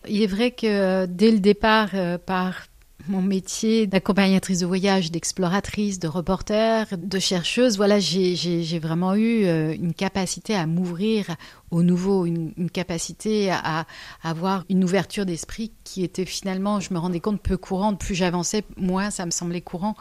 Il 0.07 0.21
est 0.21 0.27
vrai 0.27 0.51
que 0.51 1.05
dès 1.05 1.31
le 1.31 1.39
départ, 1.39 1.89
euh, 1.93 2.17
par 2.17 2.67
mon 3.07 3.21
métier 3.21 3.87
d'accompagnatrice 3.87 4.59
de 4.59 4.65
voyage, 4.65 5.11
d'exploratrice, 5.11 5.99
de 5.99 6.07
reporter, 6.07 6.87
de 6.97 7.19
chercheuse, 7.19 7.77
voilà, 7.77 7.99
j'ai 7.99 8.79
vraiment 8.79 9.15
eu 9.15 9.45
euh, 9.45 9.73
une 9.73 9.93
capacité 9.93 10.55
à 10.55 10.65
m'ouvrir 10.65 11.35
au 11.71 11.83
nouveau, 11.83 12.25
une, 12.25 12.53
une 12.57 12.69
capacité 12.69 13.49
à, 13.49 13.81
à, 13.81 13.85
avoir 14.23 14.65
une 14.69 14.83
ouverture 14.83 15.25
d'esprit 15.25 15.71
qui 15.83 16.03
était 16.03 16.25
finalement, 16.25 16.79
je 16.79 16.93
me 16.93 16.99
rendais 16.99 17.19
compte, 17.19 17.41
peu 17.41 17.57
courante. 17.57 17.99
Plus 17.99 18.15
j'avançais, 18.15 18.63
moins 18.75 19.09
ça 19.09 19.25
me 19.25 19.31
semblait 19.31 19.61
courant 19.61 19.95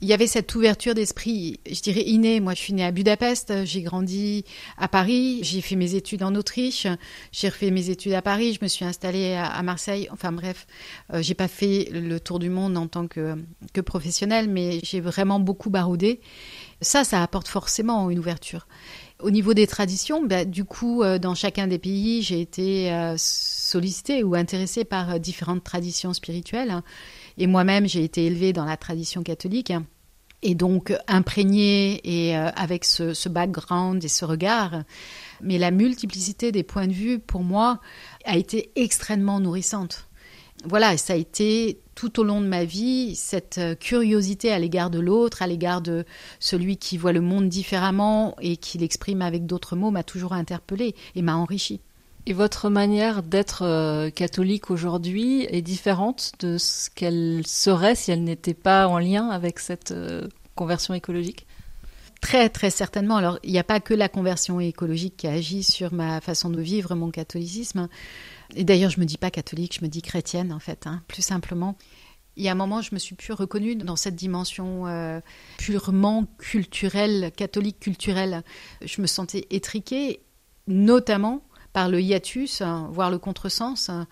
il 0.00 0.08
y 0.08 0.12
avait 0.12 0.26
cette 0.26 0.54
ouverture 0.54 0.94
d'esprit, 0.94 1.60
je 1.70 1.80
dirais 1.80 2.02
innée. 2.02 2.40
Moi, 2.40 2.54
je 2.54 2.58
suis 2.58 2.72
née 2.72 2.84
à 2.84 2.90
Budapest, 2.90 3.64
j'ai 3.64 3.80
grandi 3.80 4.44
à 4.76 4.88
Paris, 4.88 5.40
j'ai 5.42 5.60
fait 5.60 5.76
mes 5.76 5.94
études 5.94 6.22
en 6.22 6.34
Autriche, 6.34 6.86
j'ai 7.32 7.48
refait 7.48 7.70
mes 7.70 7.90
études 7.90 8.12
à 8.12 8.20
Paris, 8.20 8.54
je 8.54 8.58
me 8.62 8.68
suis 8.68 8.84
installée 8.84 9.34
à, 9.34 9.62
Marseille. 9.62 10.08
Enfin 10.10 10.32
bref, 10.32 10.66
euh, 11.12 11.22
j'ai 11.22 11.34
pas 11.34 11.48
fait 11.48 11.88
le 11.92 12.18
tour 12.18 12.38
du 12.38 12.50
monde 12.50 12.76
en 12.76 12.88
tant 12.88 13.06
que, 13.06 13.36
que 13.72 13.80
professionnelle, 13.80 14.48
mais 14.50 14.80
j'ai 14.82 15.00
vraiment 15.00 15.40
beaucoup 15.40 15.70
baroudé. 15.70 16.20
Ça, 16.80 17.04
ça 17.04 17.22
apporte 17.22 17.48
forcément 17.48 18.10
une 18.10 18.18
ouverture. 18.18 18.66
Au 19.20 19.30
niveau 19.30 19.54
des 19.54 19.66
traditions, 19.66 20.26
bah, 20.26 20.44
du 20.44 20.64
coup, 20.64 21.02
euh, 21.02 21.18
dans 21.18 21.34
chacun 21.36 21.68
des 21.68 21.78
pays, 21.78 22.20
j'ai 22.20 22.40
été 22.40 22.92
euh, 22.92 23.14
sollicitée 23.16 24.24
ou 24.24 24.34
intéressée 24.34 24.84
par 24.84 25.18
différentes 25.20 25.62
traditions 25.64 26.12
spirituelles. 26.12 26.82
Et 27.38 27.46
moi-même, 27.46 27.88
j'ai 27.88 28.04
été 28.04 28.26
élevée 28.26 28.52
dans 28.52 28.64
la 28.64 28.76
tradition 28.76 29.22
catholique 29.22 29.72
et 30.44 30.54
donc 30.54 30.92
imprégné 31.08 32.00
et 32.04 32.36
euh, 32.36 32.50
avec 32.54 32.84
ce, 32.84 33.28
background 33.28 34.04
et 34.04 34.08
ce 34.08 34.24
regard. 34.24 34.82
Mais 35.42 35.58
la 35.58 35.70
multiplicité 35.70 36.52
des 36.52 36.62
points 36.62 36.86
de 36.86 36.92
vue, 36.92 37.18
pour 37.18 37.42
moi, 37.42 37.80
a 38.24 38.36
été 38.36 38.70
extrêmement 38.76 39.40
nourrissante. 39.40 40.06
Voilà, 40.66 40.96
ça 40.96 41.14
a 41.14 41.16
été 41.16 41.80
tout 41.94 42.20
au 42.20 42.24
long 42.24 42.40
de 42.40 42.46
ma 42.46 42.64
vie 42.64 43.16
cette 43.16 43.58
euh, 43.58 43.74
curiosité 43.74 44.52
à 44.52 44.58
l'égard 44.58 44.90
de 44.90 45.00
l'autre, 45.00 45.42
à 45.42 45.46
l'égard 45.46 45.80
de 45.80 46.04
celui 46.40 46.76
qui 46.76 46.96
voit 46.96 47.12
le 47.12 47.20
monde 47.20 47.48
différemment 47.48 48.36
et 48.40 48.56
qui 48.56 48.78
l'exprime 48.78 49.22
avec 49.22 49.46
d'autres 49.46 49.76
mots, 49.76 49.90
m'a 49.90 50.04
toujours 50.04 50.32
interpellée 50.32 50.94
et 51.14 51.22
m'a 51.22 51.36
enrichi. 51.36 51.80
Et 52.26 52.32
votre 52.32 52.70
manière 52.70 53.22
d'être 53.22 53.62
euh, 53.62 54.08
catholique 54.08 54.70
aujourd'hui 54.70 55.46
est 55.50 55.60
différente 55.60 56.32
de 56.40 56.56
ce 56.56 56.88
qu'elle 56.88 57.42
serait 57.46 57.94
si 57.94 58.12
elle 58.12 58.24
n'était 58.24 58.54
pas 58.54 58.88
en 58.88 58.98
lien 58.98 59.28
avec 59.28 59.58
cette 59.58 59.92
euh, 59.92 60.26
conversion 60.54 60.94
écologique? 60.94 61.46
Très, 62.22 62.48
très 62.48 62.70
certainement. 62.70 63.16
Alors, 63.16 63.38
il 63.42 63.52
n'y 63.52 63.58
a 63.58 63.64
pas 63.64 63.80
que 63.80 63.92
la 63.92 64.08
conversion 64.08 64.58
écologique 64.58 65.18
qui 65.18 65.26
agit 65.26 65.62
sur 65.62 65.92
ma 65.92 66.22
façon 66.22 66.48
de 66.48 66.62
vivre 66.62 66.94
mon 66.94 67.10
catholicisme. 67.10 67.90
Et 68.56 68.64
d'ailleurs, 68.64 68.90
je 68.90 69.00
me 69.00 69.04
dis 69.04 69.18
pas 69.18 69.30
catholique, 69.30 69.76
je 69.78 69.84
me 69.84 69.90
dis 69.90 70.00
chrétienne, 70.00 70.50
en 70.50 70.60
fait, 70.60 70.86
hein, 70.86 71.02
plus 71.06 71.20
simplement. 71.20 71.76
Il 72.36 72.44
y 72.44 72.48
a 72.48 72.52
un 72.52 72.56
moment, 72.56 72.80
je 72.80 72.94
me 72.94 72.98
suis 72.98 73.14
plus 73.14 73.34
reconnue 73.34 73.76
dans 73.76 73.96
cette 73.96 74.16
dimension 74.16 74.86
euh, 74.86 75.20
purement 75.58 76.24
culturelle, 76.38 77.30
catholique 77.36 77.80
culturelle. 77.80 78.42
Je 78.82 79.02
me 79.02 79.06
sentais 79.06 79.46
étriquée, 79.50 80.20
notamment 80.66 81.42
par 81.74 81.88
le 81.88 82.00
hiatus, 82.00 82.62
hein, 82.62 82.88
voire 82.92 83.10
le 83.10 83.18
contresens, 83.18 83.90
hein, 83.90 84.06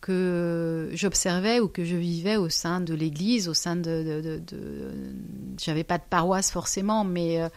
que 0.00 0.90
j'observais 0.92 1.58
ou 1.58 1.66
que 1.66 1.84
je 1.84 1.96
vivais 1.96 2.36
au 2.36 2.50
sein 2.50 2.80
de 2.80 2.94
l'Église, 2.94 3.48
au 3.48 3.54
sein 3.54 3.74
de, 3.74 4.40
j'avais 5.58 5.84
pas 5.84 5.98
de 5.98 6.04
paroisse 6.08 6.52
forcément, 6.52 7.04
mais 7.04 7.40
euh, 7.40 7.48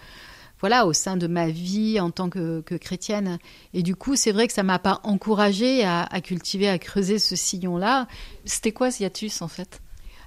voilà, 0.62 0.88
au 0.88 0.94
sein 0.94 1.18
de 1.18 1.28
ma 1.28 1.50
vie 1.50 2.00
en 2.00 2.12
tant 2.12 2.30
que, 2.30 2.62
que 2.62 2.76
chrétienne. 2.76 3.40
Et 3.74 3.84
du 3.84 3.96
coup, 3.96 4.16
c'est 4.16 4.32
vrai 4.32 4.48
que 4.48 4.54
ça 4.54 4.64
m'a 4.64 4.80
pas 4.80 5.02
encouragée 5.04 5.84
à, 5.84 6.04
à, 6.04 6.22
cultiver, 6.22 6.70
à 6.70 6.80
creuser 6.80 7.20
ce 7.20 7.36
sillon-là. 7.36 8.08
C'était 8.46 8.72
quoi 8.72 8.90
ce 8.90 9.04
hiatus 9.04 9.42
en 9.42 9.50
fait? 9.50 9.82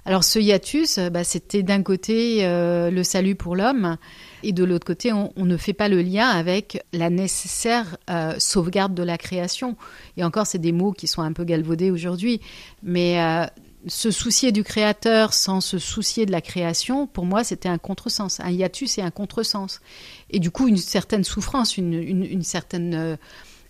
Alors 0.05 0.23
ce 0.23 0.39
hiatus, 0.39 0.99
bah, 0.99 1.23
c'était 1.23 1.63
d'un 1.63 1.81
côté 1.81 2.45
euh, 2.45 2.91
le 2.91 3.03
salut 3.03 3.35
pour 3.35 3.55
l'homme 3.55 3.97
et 4.45 4.53
de 4.53 4.63
l'autre 4.63 4.85
côté, 4.85 5.11
on, 5.11 5.31
ne 5.37 5.57
fait 5.57 5.73
pas 5.73 5.89
le 5.89 6.03
lien 6.03 6.27
avec 6.27 6.83
la 6.93 7.09
nécessaire 7.09 7.97
euh, 8.11 8.35
sauvegarde 8.37 8.93
de 8.93 9.01
la 9.01 9.17
création. 9.17 9.75
Et 10.17 10.23
encore, 10.23 10.45
c'est 10.45 10.59
des 10.59 10.71
mots 10.71 10.91
qui 10.91 11.07
sont 11.07 11.23
un 11.23 11.33
peu 11.33 11.43
galvaudés 11.43 11.89
aujourd'hui, 11.89 12.41
mais 12.83 13.19
euh, 13.19 13.47
se 13.87 14.11
soucier 14.11 14.51
du 14.51 14.63
créateur 14.63 15.33
sans 15.33 15.61
se 15.61 15.79
soucier 15.79 16.27
de 16.27 16.31
la 16.31 16.41
création, 16.41 17.07
pour 17.07 17.25
moi, 17.25 17.43
c'était 17.43 17.69
un 17.69 17.79
contresens. 17.79 18.39
Un 18.39 18.51
hiatus, 18.51 18.99
et 18.99 19.01
un 19.01 19.09
contresens. 19.09 19.81
Et 20.29 20.39
du 20.39 20.51
coup, 20.51 20.67
une 20.67 20.77
certaine 20.77 21.23
souffrance, 21.23 21.75
une, 21.77 22.43
certaine 22.43 22.93
euh, 22.93 23.15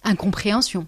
incompréhension. 0.03 0.87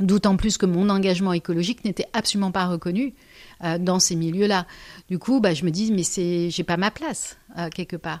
D'autant 0.00 0.36
plus 0.36 0.58
que 0.58 0.66
mon 0.66 0.90
engagement 0.90 1.32
écologique 1.32 1.84
n'était 1.84 2.08
absolument 2.14 2.50
pas 2.50 2.66
reconnu 2.66 3.14
euh, 3.62 3.78
dans 3.78 3.98
ces 3.98 4.16
milieux-là. 4.16 4.66
Du 5.08 5.18
coup, 5.18 5.40
bah, 5.40 5.54
je 5.54 5.64
me 5.64 5.70
dis, 5.70 5.92
mais 5.92 6.02
c'est, 6.02 6.50
j'ai 6.50 6.64
pas 6.64 6.76
ma 6.76 6.90
place 6.90 7.36
euh, 7.58 7.68
quelque 7.68 7.96
part. 7.96 8.20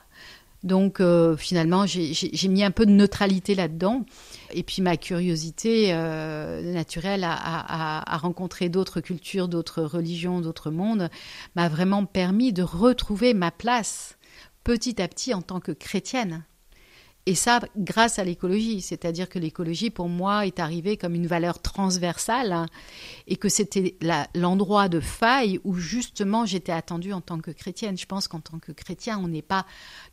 Donc 0.62 1.00
euh, 1.00 1.36
finalement, 1.36 1.84
j'ai 1.86 2.48
mis 2.48 2.64
un 2.64 2.70
peu 2.70 2.86
de 2.86 2.90
neutralité 2.90 3.54
là-dedans. 3.54 4.06
Et 4.52 4.62
puis 4.62 4.80
ma 4.80 4.96
curiosité 4.96 5.92
naturelle 5.92 7.22
à 7.26 8.16
rencontrer 8.16 8.70
d'autres 8.70 9.02
cultures, 9.02 9.48
d'autres 9.48 9.82
religions, 9.82 10.40
d'autres 10.40 10.70
mondes 10.70 11.10
m'a 11.54 11.68
vraiment 11.68 12.06
permis 12.06 12.54
de 12.54 12.62
retrouver 12.62 13.34
ma 13.34 13.50
place 13.50 14.16
petit 14.62 15.02
à 15.02 15.08
petit 15.08 15.34
en 15.34 15.42
tant 15.42 15.60
que 15.60 15.72
chrétienne. 15.72 16.44
Et 17.26 17.34
ça, 17.34 17.60
grâce 17.76 18.18
à 18.18 18.24
l'écologie. 18.24 18.82
C'est-à-dire 18.82 19.28
que 19.28 19.38
l'écologie, 19.38 19.88
pour 19.88 20.08
moi, 20.08 20.46
est 20.46 20.60
arrivée 20.60 20.98
comme 20.98 21.14
une 21.14 21.26
valeur 21.26 21.62
transversale 21.62 22.52
hein, 22.52 22.66
et 23.26 23.36
que 23.36 23.48
c'était 23.48 23.96
l'endroit 24.34 24.88
de 24.88 25.00
faille 25.00 25.58
où 25.64 25.74
justement 25.74 26.44
j'étais 26.44 26.72
attendue 26.72 27.14
en 27.14 27.22
tant 27.22 27.38
que 27.38 27.50
chrétienne. 27.50 27.96
Je 27.96 28.06
pense 28.06 28.28
qu'en 28.28 28.40
tant 28.40 28.58
que 28.58 28.72
chrétien, 28.72 29.18
on 29.18 29.28
n'est 29.28 29.42
pas 29.42 29.64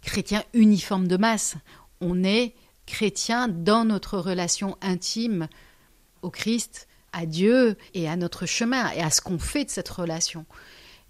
chrétien 0.01 0.44
uniforme 0.53 1.08
de 1.08 1.18
masse. 1.18 1.56
On 2.00 2.24
est 2.24 2.56
chrétien 2.86 3.50
dans 3.50 3.84
notre 3.84 4.18
relation 4.18 4.77
intime 4.82 5.50
au 6.22 6.30
Christ, 6.30 6.88
à 7.12 7.25
Dieu 7.25 7.75
et 7.94 8.08
à 8.08 8.15
notre 8.15 8.46
chemin 8.46 8.89
et 8.91 9.01
à 9.01 9.10
ce 9.10 9.20
qu'on 9.20 9.39
fait 9.39 9.65
de 9.65 9.70
cette 9.70 9.89
relation. 9.89 10.46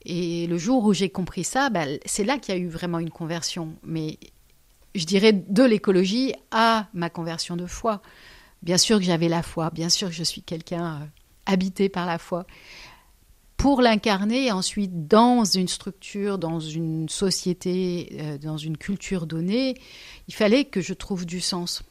Et 0.03 0.47
le 0.47 0.57
jour 0.57 0.83
où 0.83 0.93
j'ai 0.93 1.09
compris 1.09 1.43
ça, 1.43 1.69
ben, 1.69 1.99
c'est 2.05 2.23
là 2.23 2.39
qu'il 2.39 2.55
y 2.55 2.57
a 2.57 2.59
eu 2.59 2.67
vraiment 2.67 2.97
une 2.97 3.11
conversion. 3.11 3.75
Mais 3.83 4.17
je 4.95 5.05
dirais, 5.05 5.33
de 5.33 5.63
l'écologie 5.63 6.33
à 6.51 6.87
ma 6.93 7.09
conversion 7.09 7.55
de 7.55 7.65
foi. 7.65 8.01
Bien 8.61 8.77
sûr 8.77 8.99
que 8.99 9.05
j'avais 9.05 9.29
la 9.29 9.43
foi, 9.43 9.69
bien 9.71 9.89
sûr 9.89 10.09
que 10.09 10.13
je 10.13 10.23
suis 10.23 10.41
quelqu'un 10.41 11.01
euh, 11.01 11.05
habité 11.45 11.89
par 11.89 12.05
la 12.05 12.17
foi. 12.17 12.45
Pour 13.57 13.81
l'incarner 13.81 14.51
ensuite 14.51 15.07
dans 15.07 15.43
une 15.43 15.67
structure, 15.67 16.37
dans 16.37 16.59
une 16.59 17.09
société, 17.09 18.17
euh, 18.19 18.37
dans 18.37 18.57
une 18.57 18.77
culture 18.77 19.27
donnée, 19.27 19.75
il 20.27 20.33
fallait 20.33 20.65
que 20.65 20.81
je 20.81 20.93
trouve 20.93 21.25
du 21.25 21.41
sens. 21.41 21.83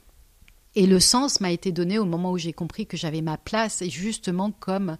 Et 0.76 0.86
le 0.86 1.00
sens 1.00 1.40
m'a 1.40 1.50
été 1.50 1.72
donné 1.72 1.98
au 1.98 2.04
moment 2.04 2.32
où 2.32 2.38
j'ai 2.38 2.52
compris 2.52 2.86
que 2.86 2.96
j'avais 2.96 3.22
ma 3.22 3.36
place, 3.36 3.82
et 3.82 3.90
justement 3.90 4.52
comme 4.52 4.96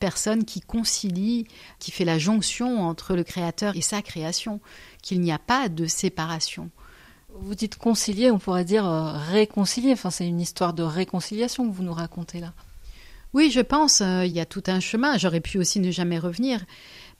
personne 0.00 0.44
qui 0.44 0.60
concilie, 0.60 1.46
qui 1.78 1.90
fait 1.90 2.04
la 2.04 2.18
jonction 2.18 2.82
entre 2.82 3.14
le 3.14 3.22
Créateur 3.22 3.76
et 3.76 3.80
sa 3.80 4.02
création, 4.02 4.60
qu'il 5.02 5.20
n'y 5.20 5.32
a 5.32 5.38
pas 5.38 5.68
de 5.68 5.86
séparation. 5.86 6.70
Vous 7.40 7.54
dites 7.54 7.76
concilier, 7.76 8.30
on 8.30 8.38
pourrait 8.38 8.64
dire 8.64 8.86
euh, 8.86 9.12
réconcilier. 9.30 9.92
Enfin, 9.92 10.10
c'est 10.10 10.26
une 10.26 10.40
histoire 10.40 10.72
de 10.72 10.82
réconciliation 10.82 11.68
que 11.68 11.74
vous 11.74 11.82
nous 11.82 11.92
racontez 11.92 12.40
là. 12.40 12.52
Oui, 13.32 13.50
je 13.50 13.60
pense. 13.60 14.00
Euh, 14.00 14.24
il 14.24 14.32
y 14.32 14.40
a 14.40 14.46
tout 14.46 14.62
un 14.68 14.78
chemin. 14.78 15.18
J'aurais 15.18 15.40
pu 15.40 15.58
aussi 15.58 15.80
ne 15.80 15.90
jamais 15.90 16.18
revenir. 16.18 16.64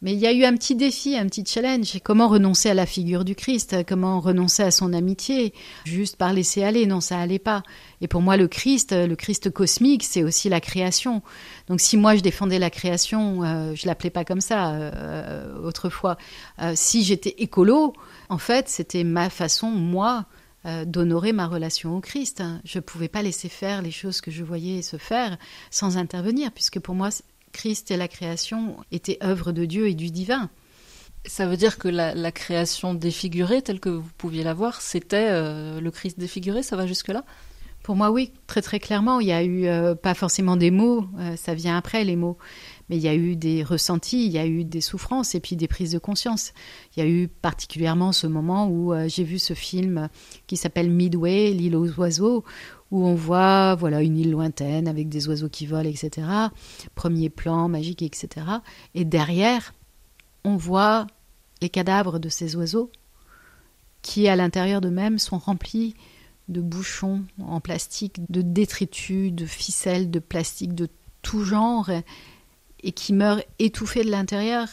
Mais 0.02 0.12
il 0.12 0.18
y 0.18 0.26
a 0.26 0.32
eu 0.32 0.44
un 0.44 0.54
petit 0.54 0.74
défi, 0.74 1.16
un 1.16 1.26
petit 1.26 1.44
challenge. 1.46 1.98
Comment 2.04 2.28
renoncer 2.28 2.68
à 2.68 2.74
la 2.74 2.86
figure 2.86 3.24
du 3.24 3.34
Christ? 3.34 3.84
Comment 3.88 4.20
renoncer 4.20 4.62
à 4.62 4.70
son 4.70 4.92
amitié? 4.92 5.54
Juste 5.84 6.16
par 6.16 6.32
laisser 6.32 6.62
aller? 6.62 6.86
Non, 6.86 7.00
ça 7.00 7.18
allait 7.18 7.38
pas. 7.38 7.62
Et 8.00 8.06
pour 8.06 8.20
moi, 8.20 8.36
le 8.36 8.46
Christ, 8.46 8.92
le 8.92 9.16
Christ 9.16 9.50
cosmique, 9.50 10.04
c'est 10.04 10.22
aussi 10.22 10.48
la 10.50 10.60
création. 10.60 11.22
Donc 11.68 11.80
si 11.80 11.96
moi 11.96 12.16
je 12.16 12.20
défendais 12.20 12.58
la 12.58 12.68
création, 12.70 13.44
euh, 13.44 13.74
je 13.74 13.86
l'appelais 13.86 14.10
pas 14.10 14.26
comme 14.26 14.42
ça 14.42 14.72
euh, 14.72 15.56
autrefois. 15.64 16.18
Euh, 16.60 16.72
si 16.74 17.02
j'étais 17.02 17.34
écolo, 17.38 17.94
en 18.28 18.38
fait, 18.38 18.68
c'était 18.68 19.04
ma 19.04 19.30
façon, 19.30 19.70
moi, 19.70 20.26
euh, 20.66 20.84
d'honorer 20.84 21.32
ma 21.32 21.46
relation 21.46 21.96
au 21.96 22.00
Christ. 22.00 22.42
Je 22.64 22.78
ne 22.78 22.82
pouvais 22.82 23.08
pas 23.08 23.22
laisser 23.22 23.48
faire 23.48 23.82
les 23.82 23.90
choses 23.90 24.20
que 24.20 24.30
je 24.30 24.42
voyais 24.42 24.82
se 24.82 24.96
faire 24.96 25.36
sans 25.70 25.98
intervenir, 25.98 26.52
puisque 26.52 26.80
pour 26.80 26.94
moi, 26.94 27.10
Christ 27.52 27.90
et 27.90 27.96
la 27.96 28.08
création 28.08 28.76
étaient 28.90 29.18
œuvres 29.22 29.52
de 29.52 29.64
Dieu 29.64 29.88
et 29.88 29.94
du 29.94 30.10
divin. 30.10 30.50
Ça 31.26 31.46
veut 31.46 31.56
dire 31.56 31.78
que 31.78 31.88
la, 31.88 32.14
la 32.14 32.32
création 32.32 32.94
défigurée, 32.94 33.62
telle 33.62 33.80
que 33.80 33.88
vous 33.88 34.10
pouviez 34.18 34.42
la 34.42 34.54
voir, 34.54 34.80
c'était 34.80 35.28
euh, 35.30 35.80
le 35.80 35.90
Christ 35.90 36.18
défiguré 36.18 36.62
Ça 36.62 36.76
va 36.76 36.86
jusque-là? 36.86 37.24
Pour 37.84 37.96
moi, 37.96 38.10
oui, 38.10 38.32
très 38.46 38.62
très 38.62 38.80
clairement. 38.80 39.20
Il 39.20 39.26
y 39.28 39.32
a 39.32 39.42
eu 39.42 39.66
euh, 39.66 39.94
pas 39.94 40.14
forcément 40.14 40.56
des 40.56 40.70
mots, 40.70 41.06
euh, 41.18 41.36
ça 41.36 41.52
vient 41.52 41.76
après 41.76 42.02
les 42.02 42.16
mots, 42.16 42.38
mais 42.88 42.96
il 42.96 43.02
y 43.02 43.08
a 43.08 43.14
eu 43.14 43.36
des 43.36 43.62
ressentis, 43.62 44.26
il 44.26 44.32
y 44.32 44.38
a 44.38 44.46
eu 44.46 44.64
des 44.64 44.80
souffrances 44.80 45.34
et 45.34 45.40
puis 45.40 45.56
des 45.56 45.68
prises 45.68 45.92
de 45.92 45.98
conscience. 45.98 46.52
Il 46.96 47.00
y 47.00 47.06
a 47.06 47.08
eu 47.08 47.28
particulièrement 47.28 48.12
ce 48.12 48.26
moment 48.26 48.68
où 48.68 48.92
euh, 48.92 49.08
j'ai 49.08 49.24
vu 49.24 49.38
ce 49.38 49.54
film 49.54 50.08
qui 50.46 50.56
s'appelle 50.56 50.90
Midway, 50.90 51.52
l'île 51.52 51.76
aux 51.76 51.90
oiseaux, 51.98 52.44
où 52.90 53.06
on 53.06 53.14
voit 53.14 53.74
voilà 53.74 54.02
une 54.02 54.18
île 54.18 54.30
lointaine 54.30 54.86
avec 54.86 55.08
des 55.08 55.28
oiseaux 55.28 55.48
qui 55.48 55.66
volent, 55.66 55.88
etc. 55.88 56.26
Premier 56.94 57.30
plan 57.30 57.68
magique, 57.68 58.02
etc. 58.02 58.46
Et 58.94 59.04
derrière, 59.04 59.74
on 60.44 60.56
voit 60.56 61.06
les 61.62 61.70
cadavres 61.70 62.18
de 62.18 62.28
ces 62.28 62.56
oiseaux 62.56 62.90
qui, 64.02 64.28
à 64.28 64.36
l'intérieur 64.36 64.82
d'eux-mêmes, 64.82 65.18
sont 65.18 65.38
remplis 65.38 65.94
de 66.48 66.60
bouchons 66.60 67.24
en 67.40 67.60
plastique, 67.60 68.20
de 68.30 68.42
détritus, 68.42 69.32
de 69.32 69.46
ficelles, 69.46 70.10
de 70.10 70.18
plastique 70.18 70.74
de 70.74 70.88
tout 71.22 71.42
genre, 71.42 71.88
et 72.84 72.92
qui 72.92 73.12
meurent 73.12 73.42
étouffés 73.58 74.04
de 74.04 74.10
l'intérieur. 74.10 74.68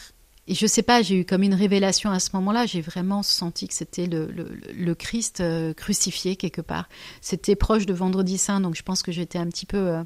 Et 0.46 0.54
je 0.54 0.66
sais 0.66 0.82
pas, 0.82 1.02
j'ai 1.02 1.20
eu 1.20 1.24
comme 1.24 1.42
une 1.42 1.54
révélation 1.54 2.10
à 2.10 2.20
ce 2.20 2.30
moment-là. 2.34 2.66
J'ai 2.66 2.80
vraiment 2.80 3.22
senti 3.22 3.68
que 3.68 3.74
c'était 3.74 4.06
le, 4.06 4.94
Christ 4.94 5.40
euh, 5.40 5.72
crucifié 5.72 6.36
quelque 6.36 6.60
part. 6.60 6.88
C'était 7.20 7.56
proche 7.56 7.86
de 7.86 7.94
Vendredi 7.94 8.38
Saint, 8.38 8.60
donc 8.60 8.74
je 8.74 8.82
pense 8.82 9.02
que 9.02 9.12
j'étais 9.12 9.38
un 9.38 9.46
petit 9.46 9.66
peu 9.66 9.78
euh, 9.78 10.02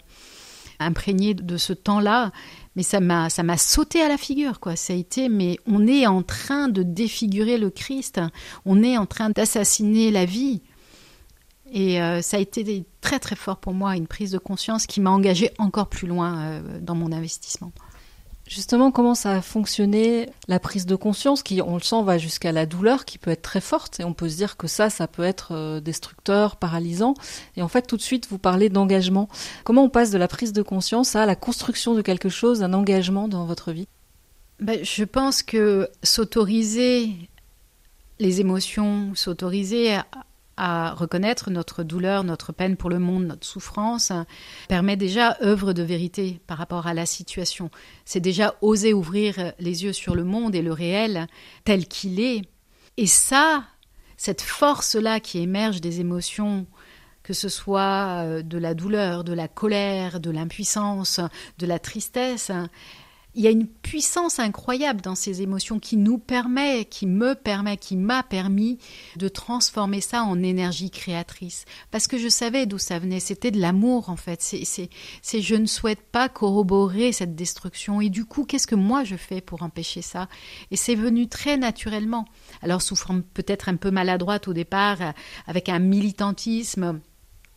imprégnée 0.79 1.35
de 1.35 1.57
ce 1.57 1.73
temps-là. 1.73 2.33
Mais 2.77 2.83
ça 2.83 3.01
m'a, 3.01 3.31
ça 3.31 3.43
m'a 3.43 3.57
sauté 3.57 4.03
à 4.03 4.09
la 4.09 4.19
figure, 4.19 4.61
quoi. 4.61 4.77
Ça 4.77 4.93
a 4.93 4.97
été, 4.97 5.31
mais 5.31 5.59
on 5.67 5.87
est 5.87 6.07
en 6.07 6.23
train 6.23 6.69
de 6.69 6.83
défigurer 6.83 7.57
le 7.57 7.71
Christ. 7.71 8.21
On 8.67 8.83
est 8.83 8.99
en 8.99 9.07
train 9.07 9.31
d'assassiner 9.31 10.11
la 10.11 10.27
vie. 10.27 10.61
Et 11.73 12.01
euh, 12.01 12.21
ça 12.21 12.37
a 12.37 12.41
été 12.41 12.85
très 13.01 13.19
très 13.19 13.37
fort 13.37 13.57
pour 13.57 13.73
moi, 13.73 13.97
une 13.97 14.07
prise 14.07 14.33
de 14.33 14.39
conscience 14.39 14.87
qui 14.87 15.01
m'a 15.01 15.11
engagée 15.11 15.51
encore 15.59 15.89
plus 15.89 16.07
loin 16.07 16.61
dans 16.83 16.95
mon 16.95 17.11
investissement. 17.11 17.73
Justement, 18.47 18.93
comment 18.93 19.17
ça 19.17 19.33
a 19.33 19.43
fonctionné 19.43 20.31
la 20.47 20.61
prise 20.61 20.87
de 20.87 20.95
conscience 20.95 21.43
qui, 21.43 21.61
on 21.61 21.75
le 21.75 21.83
sent, 21.83 22.03
va 22.05 22.17
jusqu'à 22.17 22.53
la 22.53 22.65
douleur 22.65 23.05
qui 23.05 23.19
peut 23.19 23.33
être 23.33 23.43
très 23.43 23.61
forte 23.61 23.99
et 23.99 24.05
on 24.05 24.13
peut 24.13 24.29
se 24.29 24.37
dire 24.37 24.57
que 24.57 24.69
ça, 24.69 24.89
ça 24.89 25.09
peut 25.09 25.25
être 25.25 25.53
euh, 25.53 25.81
destructeur, 25.81 26.55
paralysant. 26.55 27.15
Et 27.57 27.63
en 27.63 27.69
fait, 27.69 27.83
tout 27.89 27.97
de 27.97 28.03
suite, 28.03 28.29
vous 28.31 28.39
parlez 28.39 28.69
d'engagement. 28.69 29.29
Comment 29.65 29.83
on 29.83 29.89
passe 29.89 30.13
de 30.13 30.19
la 30.19 30.29
prise 30.29 30.53
de 30.53 30.63
conscience 30.63 31.17
à 31.17 31.27
la 31.27 31.35
construction 31.35 31.95
de 31.95 32.03
quelque 32.03 32.29
chose, 32.29 32.61
d'un 32.61 32.73
engagement 32.73 33.27
dans 33.27 33.47
votre 33.47 33.73
vie? 33.73 33.89
Ben, 34.61 34.79
Je 34.85 35.03
pense 35.03 35.43
que 35.43 35.91
s'autoriser 36.05 37.15
les 38.21 38.41
émotions, 38.41 39.13
s'autoriser 39.17 39.99
à 40.57 40.95
reconnaître 40.95 41.51
notre 41.51 41.83
douleur, 41.83 42.25
notre 42.25 42.53
peine 42.53 42.77
pour 42.77 42.91
le 42.91 42.99
monde, 42.99 43.27
notre 43.27 43.47
souffrance, 43.47 44.13
permet 44.69 44.97
déjà 44.97 45.37
œuvre 45.43 45.73
de 45.73 45.83
vérité 45.83 46.41
par 46.47 46.59
rapport 46.59 46.87
à 46.87 46.95
la 46.95 47.07
situation. 47.07 47.71
C'est 48.05 48.21
déjà 48.21 48.55
oser 48.63 48.93
ouvrir 48.95 49.53
les 49.59 49.85
yeux 49.85 49.93
sur 49.93 50.15
le 50.15 50.25
monde 50.25 50.55
et 50.55 50.63
le 50.63 50.73
réel 50.73 51.27
tel 51.65 51.87
qu'il 51.87 52.21
est. 52.21 52.43
Et 52.97 53.07
ça, 53.07 53.65
cette 54.17 54.43
force-là 54.43 55.21
qui 55.21 55.39
émerge 55.39 55.81
des 55.81 56.01
émotions, 56.01 56.67
que 57.23 57.35
ce 57.35 57.49
soit 57.49 58.43
de 58.43 58.59
la 58.59 58.75
douleur, 58.75 59.25
de 59.25 59.33
la 59.33 59.49
colère, 59.49 60.21
de 60.21 60.31
l'impuissance, 60.31 61.21
de 61.59 61.67
la 61.67 61.79
tristesse, 61.79 62.51
il 63.37 63.45
y 63.45 63.47
a 63.47 63.51
une 63.51 63.67
puissance 63.67 64.39
incroyable 64.39 65.03
dans 65.03 65.15
ces 65.15 65.43
émotions 65.43 65.79
qui 65.79 65.99
nous 65.99 66.17
permet, 66.17 66.87
qui 66.87 67.07
me 67.07 67.35
permet, 67.35 67.77
qui 67.77 67.95
m'a 67.95 68.23
permis 68.23 68.79
de 69.17 69.29
transformer 69.29 70.01
ça 70.01 70.23
en 70.23 70.43
énergie 70.43 70.91
créatrice. 70.91 71.67
Parce 71.91 72.07
que 72.07 72.17
je 72.17 72.31
savais 72.31 72.65
d'où 72.65 72.79
ça 72.79 72.99
venait. 72.99 73.21
C'était 73.21 73.51
de 73.51 73.61
l'amour, 73.61 74.09
en 74.09 74.17
fait. 74.17 74.41
C'est, 74.41 74.89
je 75.23 75.55
ne 75.55 75.67
souhaite 75.67 76.01
pas 76.01 76.31
corroborer 76.31 77.13
cette 77.13 77.37
destruction. 77.37 78.01
Et 78.01 78.09
du 78.09 78.25
coup, 78.25 78.47
qu'est-ce 78.47 78.67
que 78.67 78.75
moi 78.75 79.05
je 79.05 79.17
fais 79.17 79.43
pour 79.43 79.63
empêcher 79.63 80.01
ça? 80.01 80.31
Et 80.71 80.77
c'est 80.77 80.95
venu 80.95 81.29
très 81.29 81.59
naturellement. 81.59 82.25
Alors, 82.63 82.81
sous 82.81 82.97
forme 82.97 83.23
peut-être 83.23 83.69
un 83.69 83.77
peu 83.77 83.91
maladroite 83.91 84.49
au 84.49 84.55
départ, 84.55 85.13
avec 85.47 85.69
un 85.69 85.79
militantisme 85.79 87.01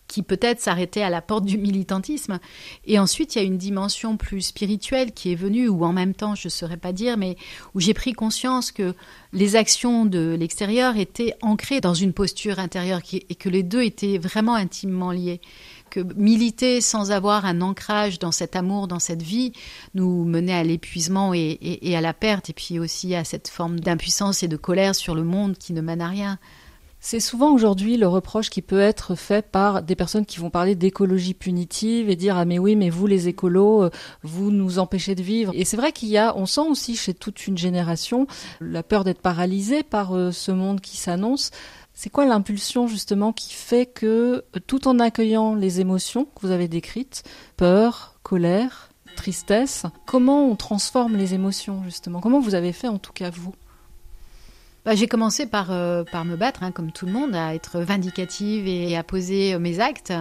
qui 0.10 0.24
peut-être 0.24 0.60
s'arrêtait 0.60 1.04
à 1.04 1.10
la 1.10 1.22
porte 1.22 1.46
du 1.46 1.58
militantisme. 1.58 2.40
Et 2.86 3.00
ensuite, 3.00 3.36
il 3.36 3.38
y 3.38 3.42
a 3.42 3.46
une 3.46 3.60
dimension 3.60 4.18
plus 4.18 4.42
spirituelle 4.42 5.14
qui 5.14 5.32
est 5.32 5.36
venue, 5.36 5.70
ou 5.70 5.86
en 5.86 5.94
même 5.94 6.16
temps, 6.16 6.36
je 6.36 6.48
ne 6.48 6.52
saurais 6.52 6.78
pas 6.78 6.92
dire, 6.92 7.16
mais 7.16 7.38
où 7.76 7.80
j'ai 7.80 7.94
pris 7.94 8.14
conscience 8.14 8.72
que 8.72 8.96
les 9.32 9.56
actions 9.56 10.06
de 10.06 10.36
l'extérieur 10.38 10.98
étaient 10.98 11.36
ancrées 11.42 11.80
dans 11.80 11.94
une 11.94 12.12
posture 12.12 12.58
intérieure 12.58 13.02
et 13.14 13.36
que 13.36 13.50
les 13.50 13.64
deux 13.64 13.84
étaient 13.84 14.18
vraiment 14.18 14.56
intimement 14.56 15.12
liés. 15.12 15.40
Que 15.92 16.02
militer 16.16 16.82
sans 16.82 17.12
avoir 17.12 17.46
un 17.46 17.62
ancrage 17.62 18.18
dans 18.18 18.32
cet 18.32 18.56
amour, 18.56 18.88
dans 18.88 19.00
cette 19.00 19.22
vie, 19.22 19.54
nous 19.94 20.24
menait 20.26 20.54
à 20.54 20.64
l'épuisement 20.64 21.34
et, 21.36 21.58
et 21.62 21.96
à 21.96 22.02
la 22.02 22.14
perte, 22.14 22.50
et 22.50 22.54
puis 22.54 22.80
aussi 22.80 23.14
à 23.14 23.24
cette 23.24 23.48
forme 23.48 23.80
d'impuissance 23.80 24.42
et 24.42 24.48
de 24.48 24.58
colère 24.58 24.96
sur 24.96 25.14
le 25.14 25.24
monde 25.24 25.58
qui 25.58 25.74
ne 25.74 25.82
mène 25.82 26.02
à 26.02 26.10
rien. 26.10 26.40
C'est 27.02 27.22
souvent 27.22 27.54
aujourd'hui 27.54 27.96
le 27.96 28.08
reproche 28.08 28.50
qui 28.50 28.62
peut 28.62 28.80
être 28.80 29.16
fait 29.16 29.50
par 29.50 29.82
des 29.82 29.96
personnes 29.96 30.26
qui 30.26 30.40
vont 30.40 30.50
parler 30.50 30.76
d'écologie 30.76 31.34
punitive 31.34 32.10
et 32.10 32.18
dire 32.18 32.38
ah 32.38 32.44
mais 32.44 32.60
oui 32.60 32.76
mais 32.76 32.90
vous 32.90 33.08
les 33.08 33.30
écolos 33.30 33.84
euh, 33.84 33.90
vous 34.22 34.52
nous 34.52 34.80
empêchez 34.80 35.16
de 35.16 35.24
vivre. 35.24 35.54
Et 35.56 35.64
c'est 35.64 35.78
vrai 35.78 35.94
qu'il 35.94 36.10
y 36.10 36.18
a 36.18 36.36
on 36.36 36.46
sent 36.46 36.68
aussi 36.70 36.98
chez 36.98 37.14
toute 37.14 37.48
une 37.48 37.58
génération 37.58 38.28
la 38.60 38.84
peur 38.84 39.06
d'être 39.06 39.22
paralysé 39.22 39.82
par 39.82 40.14
euh, 40.14 40.32
ce 40.32 40.52
monde 40.52 40.82
qui 40.82 40.98
s'annonce. 40.98 41.52
C'est 41.94 42.10
quoi 42.10 42.26
l'impulsion 42.26 42.88
justement 42.88 43.32
qui 43.32 43.54
fait 43.54 43.86
que 43.86 44.44
tout 44.68 44.88
en 44.88 45.00
accueillant 45.00 45.56
les 45.56 45.80
émotions 45.80 46.26
que 46.26 46.42
vous 46.42 46.52
avez 46.52 46.68
décrites 46.68 47.24
peur 47.56 48.16
colère 48.24 48.90
tristesse 49.16 49.86
comment 50.06 50.46
on 50.46 50.58
transforme 50.58 51.16
les 51.16 51.34
émotions 51.34 51.82
justement? 51.86 52.20
Comment 52.20 52.42
vous 52.42 52.56
avez 52.56 52.74
fait 52.74 52.90
en 52.90 53.00
tout 53.00 53.14
cas 53.14 53.30
vous? 53.30 53.54
Bah, 54.86 54.96
j'ai 54.96 55.08
commencé 55.08 55.46
par, 55.46 55.72
euh, 55.72 56.04
par 56.06 56.24
me 56.24 56.38
battre, 56.38 56.64
hein, 56.64 56.72
comme 56.72 56.92
tout 56.92 57.06
le 57.06 57.12
monde, 57.12 57.36
à 57.36 57.54
être 57.54 57.80
vindicative 57.82 58.66
et 58.66 58.96
à 58.96 59.04
poser 59.04 59.54
euh, 59.54 59.60
mes 59.60 59.82
actes 59.82 60.14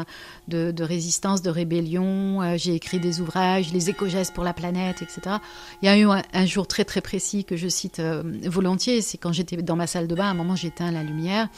de, 0.49 0.83
résistance, 0.83 1.42
de 1.42 1.51
rébellion. 1.51 2.42
Euh, 2.42 2.55
j'ai 2.57 2.75
écrit 2.75 2.99
des 2.99 3.21
ouvrages, 3.21 3.73
les 3.73 3.88
éco-gestes 3.88 4.35
pour 4.35 4.42
la 4.42 4.53
planète, 4.53 5.01
etc. 5.01 5.37
Il 5.81 5.87
y 5.87 5.88
a 5.88 5.97
eu 5.97 6.07
un, 6.07 6.47
jour 6.47 6.66
très 6.66 6.85
très 6.85 7.01
précis 7.01 7.44
que 7.44 7.57
je 7.57 7.68
cite 7.68 8.01
volontiers, 8.01 9.01
c'est 9.01 9.18
quand 9.18 9.33
j'étais 9.33 9.57
dans 9.59 9.77
ma 9.77 9.87
salle 9.87 10.09
de 10.09 10.14
bain, 10.14 10.27
à 10.27 10.31
un 10.31 10.35
moment 10.35 10.57
j'éteins 10.57 10.90
la 10.90 11.03
lumière. 11.03 11.49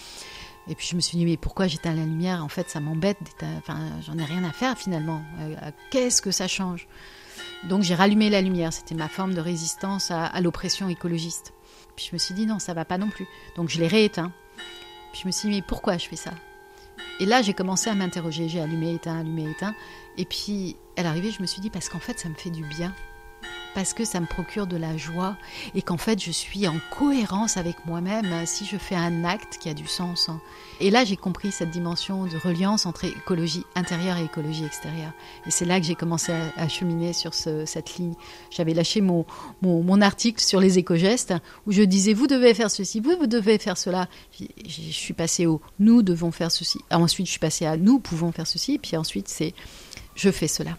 Et 0.68 0.74
puis 0.74 0.86
je 0.90 0.94
me 0.94 1.00
suis 1.00 1.16
dit, 1.16 1.24
mais 1.24 1.36
pourquoi 1.36 1.66
j'éteins 1.66 1.94
la 1.94 2.04
lumière? 2.04 2.44
En 2.44 2.48
fait, 2.48 2.68
ça 2.68 2.80
m'embête, 2.80 3.18
enfin, 3.58 3.78
j'en 4.06 4.18
ai 4.18 4.24
rien 4.24 4.44
à 4.44 4.52
faire 4.52 4.76
finalement. 4.76 5.22
Qu'est-ce 5.90 6.20
que 6.20 6.30
ça 6.30 6.48
change? 6.48 6.86
Donc 7.68 7.82
j'ai 7.82 7.94
rallumé 7.94 8.30
la 8.30 8.40
lumière, 8.40 8.72
c'était 8.72 8.94
ma 8.94 9.08
forme 9.08 9.34
de 9.34 9.40
résistance 9.40 10.10
à 10.10 10.40
l'oppression 10.40 10.88
écologiste. 10.88 11.54
Puis 12.00 12.08
je 12.08 12.14
me 12.14 12.18
suis 12.18 12.32
dit 12.32 12.46
non, 12.46 12.58
ça 12.58 12.72
va 12.72 12.86
pas 12.86 12.96
non 12.96 13.10
plus. 13.10 13.26
Donc 13.56 13.68
je 13.68 13.78
l'ai 13.78 13.86
rééteint. 13.86 14.32
Puis 15.12 15.20
je 15.22 15.26
me 15.26 15.32
suis 15.32 15.50
dit 15.50 15.56
mais 15.56 15.62
pourquoi 15.62 15.98
je 15.98 16.08
fais 16.08 16.16
ça? 16.16 16.30
Et 17.20 17.26
là 17.26 17.42
j'ai 17.42 17.52
commencé 17.52 17.90
à 17.90 17.94
m'interroger. 17.94 18.48
J'ai 18.48 18.58
allumé, 18.58 18.94
éteint, 18.94 19.20
allumé, 19.20 19.50
éteint. 19.50 19.74
Et 20.16 20.24
puis 20.24 20.76
à 20.96 21.02
l'arrivée 21.02 21.30
je 21.30 21.42
me 21.42 21.46
suis 21.46 21.60
dit 21.60 21.68
parce 21.68 21.90
qu'en 21.90 21.98
fait 21.98 22.18
ça 22.18 22.30
me 22.30 22.34
fait 22.34 22.48
du 22.48 22.64
bien 22.64 22.94
parce 23.74 23.92
que 23.92 24.06
ça 24.06 24.18
me 24.18 24.24
procure 24.24 24.66
de 24.66 24.78
la 24.78 24.96
joie 24.96 25.36
et 25.74 25.82
qu'en 25.82 25.98
fait 25.98 26.18
je 26.24 26.30
suis 26.30 26.66
en 26.66 26.76
cohérence 26.90 27.58
avec 27.58 27.84
moi-même 27.84 28.46
si 28.46 28.64
je 28.64 28.78
fais 28.78 28.96
un 28.96 29.24
acte 29.24 29.58
qui 29.58 29.68
a 29.68 29.74
du 29.74 29.86
sens. 29.86 30.30
Hein. 30.30 30.40
Et 30.80 30.90
là 30.90 31.04
j'ai 31.04 31.16
compris 31.16 31.52
cette 31.52 31.70
dimension 31.70 32.24
de 32.24 32.36
reliance 32.38 32.86
entre 32.86 33.04
écologie 33.04 33.64
intérieure 33.74 34.16
et 34.16 34.24
écologie 34.24 34.64
extérieure. 34.64 35.12
Et 35.46 35.50
c'est 35.50 35.66
là 35.66 35.78
que 35.78 35.84
j'ai 35.84 35.94
commencé 35.94 36.32
à, 36.56 36.68
cheminer 36.68 37.12
sur 37.12 37.34
cette 37.34 37.96
ligne. 37.96 38.14
J'avais 38.50 38.72
lâché 38.72 39.00
mon, 39.00 39.26
mon, 39.60 40.00
article 40.00 40.40
sur 40.40 40.60
les 40.60 40.78
éco-gestes 40.78 41.34
où 41.66 41.72
je 41.72 41.82
disais 41.82 42.14
vous 42.14 42.26
devez 42.26 42.54
faire 42.54 42.70
ceci, 42.70 43.00
vous, 43.00 43.16
vous 43.18 43.26
devez 43.26 43.58
faire 43.58 43.76
cela. 43.76 44.08
Je 44.38 44.92
suis 44.92 45.12
passée 45.12 45.46
au 45.46 45.60
nous 45.78 46.02
devons 46.02 46.30
faire 46.30 46.50
ceci. 46.50 46.78
ensuite 46.90 47.26
je 47.26 47.32
suis 47.32 47.40
passée 47.40 47.66
à 47.66 47.76
nous 47.76 47.98
pouvons 47.98 48.32
faire 48.32 48.46
ceci. 48.46 48.78
Puis 48.78 48.96
ensuite 48.96 49.28
c'est 49.28 49.52
je 50.14 50.30
fais 50.30 50.48
cela. 50.48 50.76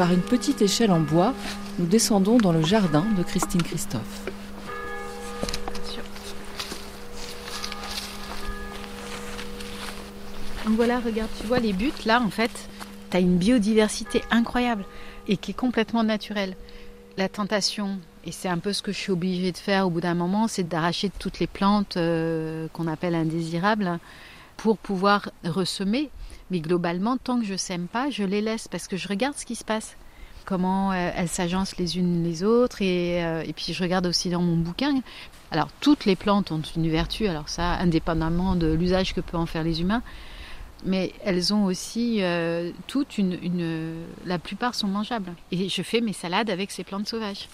Par 0.00 0.14
une 0.14 0.22
petite 0.22 0.62
échelle 0.62 0.92
en 0.92 1.00
bois, 1.00 1.34
nous 1.78 1.84
descendons 1.84 2.38
dans 2.38 2.52
le 2.52 2.64
jardin 2.64 3.04
de 3.18 3.22
Christine 3.22 3.62
Christophe. 3.62 4.30
Donc 10.64 10.76
voilà, 10.76 11.00
regarde, 11.00 11.28
tu 11.38 11.46
vois 11.46 11.58
les 11.58 11.74
buttes 11.74 12.06
là, 12.06 12.22
en 12.22 12.30
fait, 12.30 12.50
tu 13.10 13.16
as 13.18 13.20
une 13.20 13.36
biodiversité 13.36 14.22
incroyable 14.30 14.86
et 15.28 15.36
qui 15.36 15.50
est 15.50 15.54
complètement 15.54 16.02
naturelle. 16.02 16.56
La 17.18 17.28
tentation, 17.28 17.98
et 18.24 18.32
c'est 18.32 18.48
un 18.48 18.56
peu 18.56 18.72
ce 18.72 18.80
que 18.80 18.92
je 18.92 18.96
suis 18.96 19.12
obligée 19.12 19.52
de 19.52 19.58
faire 19.58 19.86
au 19.86 19.90
bout 19.90 20.00
d'un 20.00 20.14
moment, 20.14 20.48
c'est 20.48 20.66
d'arracher 20.66 21.10
toutes 21.18 21.40
les 21.40 21.46
plantes 21.46 21.98
euh, 21.98 22.68
qu'on 22.72 22.86
appelle 22.86 23.14
indésirables 23.14 23.98
pour 24.56 24.78
pouvoir 24.78 25.28
ressemer 25.44 26.08
mais 26.50 26.60
globalement, 26.60 27.16
tant 27.16 27.40
que 27.40 27.46
je 27.46 27.56
sème 27.56 27.86
pas, 27.86 28.10
je 28.10 28.24
les 28.24 28.40
laisse 28.40 28.68
parce 28.68 28.88
que 28.88 28.96
je 28.96 29.08
regarde 29.08 29.36
ce 29.36 29.46
qui 29.46 29.54
se 29.54 29.64
passe. 29.64 29.96
Comment 30.44 30.90
euh, 30.92 31.10
elles 31.14 31.28
s'agencent 31.28 31.76
les 31.76 31.98
unes 31.98 32.24
les 32.24 32.42
autres. 32.42 32.82
Et, 32.82 33.24
euh, 33.24 33.42
et, 33.46 33.52
puis 33.52 33.72
je 33.72 33.82
regarde 33.82 34.06
aussi 34.06 34.30
dans 34.30 34.42
mon 34.42 34.56
bouquin. 34.56 35.00
Alors 35.50 35.68
toutes 35.80 36.06
les 36.06 36.16
plantes 36.16 36.50
ont 36.50 36.62
une 36.76 36.88
vertu, 36.88 37.26
alors 37.26 37.48
ça, 37.48 37.74
indépendamment 37.74 38.56
de 38.56 38.72
l'usage 38.72 39.14
que 39.14 39.20
peuvent 39.20 39.40
en 39.40 39.46
faire 39.46 39.62
les 39.62 39.80
humains. 39.80 40.02
Mais 40.84 41.12
elles 41.24 41.52
ont 41.52 41.66
aussi 41.66 42.22
euh, 42.22 42.70
toutes 42.86 43.18
une, 43.18 43.38
une. 43.42 43.94
La 44.24 44.38
plupart 44.38 44.74
sont 44.74 44.88
mangeables. 44.88 45.32
Et 45.52 45.68
je 45.68 45.82
fais 45.82 46.00
mes 46.00 46.14
salades 46.14 46.48
avec 46.50 46.70
ces 46.70 46.84
plantes 46.84 47.06
sauvages. 47.06 47.48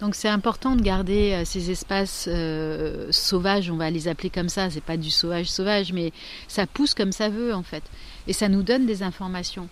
Donc 0.00 0.14
c'est 0.14 0.28
important 0.28 0.76
de 0.76 0.82
garder 0.82 1.32
euh, 1.32 1.44
ces 1.44 1.70
espaces 1.70 2.28
euh, 2.30 3.10
sauvages, 3.10 3.70
on 3.70 3.76
va 3.76 3.90
les 3.90 4.08
appeler 4.08 4.28
comme 4.28 4.50
ça, 4.50 4.68
c'est 4.68 4.82
pas 4.82 4.98
du 4.98 5.10
sauvage 5.10 5.46
sauvage, 5.46 5.92
mais 5.92 6.12
ça 6.48 6.66
pousse 6.66 6.92
comme 6.92 7.12
ça 7.12 7.30
veut 7.30 7.54
en 7.54 7.62
fait. 7.62 7.82
Et 8.26 8.32
ça 8.32 8.48
nous 8.48 8.62
donne 8.62 8.86
des 8.86 9.02
informations. 9.02 9.68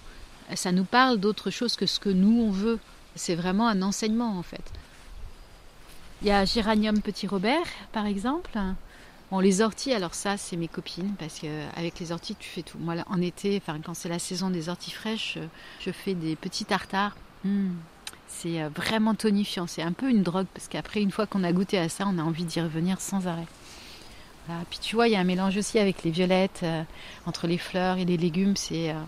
Ça 0.55 0.73
nous 0.73 0.85
parle 0.85 1.19
d'autre 1.19 1.51
chose 1.51 1.77
que 1.77 1.87
ce 1.87 2.01
que 2.01 2.09
nous 2.09 2.41
on 2.41 2.51
veut. 2.51 2.79
C'est 3.17 3.35
vraiment 3.35 3.69
un 3.69 3.83
enseignement 3.83 4.39
en 4.39 4.43
fait. 4.43 4.63
Il 6.23 6.29
y 6.29 6.31
a 6.31 6.45
Géranium 6.45 7.01
Petit 7.03 7.27
Robert 7.27 7.67
par 7.93 8.07
exemple. 8.07 8.59
Bon, 9.31 9.41
les 9.41 9.63
orties, 9.63 9.93
alors 9.93 10.15
ça, 10.15 10.37
c'est 10.37 10.57
mes 10.57 10.69
copines, 10.69 11.15
parce 11.19 11.41
qu'avec 11.41 11.99
les 11.99 12.13
orties, 12.13 12.37
tu 12.39 12.49
fais 12.49 12.63
tout. 12.63 12.79
Moi, 12.79 12.95
en 13.07 13.21
été, 13.23 13.57
enfin, 13.61 13.81
quand 13.85 13.95
c'est 13.95 14.11
la 14.11 14.19
saison 14.19 14.51
des 14.51 14.69
orties 14.69 14.91
fraîches, 14.91 15.39
je 15.81 15.91
fais 15.91 16.15
des 16.15 16.37
petits 16.37 16.67
tartares. 16.67 17.17
Mmh. 17.43 17.71
C'est 18.39 18.63
euh, 18.63 18.69
vraiment 18.69 19.15
tonifiant. 19.15 19.67
C'est 19.67 19.83
un 19.83 19.93
peu 19.93 20.11
une 20.11 20.23
drogue 20.23 20.47
parce 20.53 20.69
qu'après, 20.69 21.01
une 21.01 21.11
fois 21.11 21.27
qu'on 21.27 21.45
a 21.45 21.53
goûté 21.53 21.79
à 21.79 21.89
ça, 21.89 22.05
on 22.07 22.19
a 22.19 22.23
envie 22.23 22.45
d'y 22.45 22.61
revenir 22.61 23.01
sans 23.01 23.27
arrêt. 23.27 23.47
Puis 24.69 24.79
tu 24.81 24.95
vois, 24.95 25.09
il 25.09 25.13
y 25.13 25.17
a 25.17 25.21
un 25.21 25.25
mélange 25.25 25.57
aussi 25.57 25.79
avec 25.79 26.03
les 26.03 26.11
violettes, 26.11 26.61
euh, 26.65 26.83
entre 27.25 27.47
les 27.47 27.57
fleurs 27.57 27.97
et 27.97 28.05
les 28.05 28.17
légumes. 28.17 28.57
C'est 28.57 28.91
euh, 28.91 29.01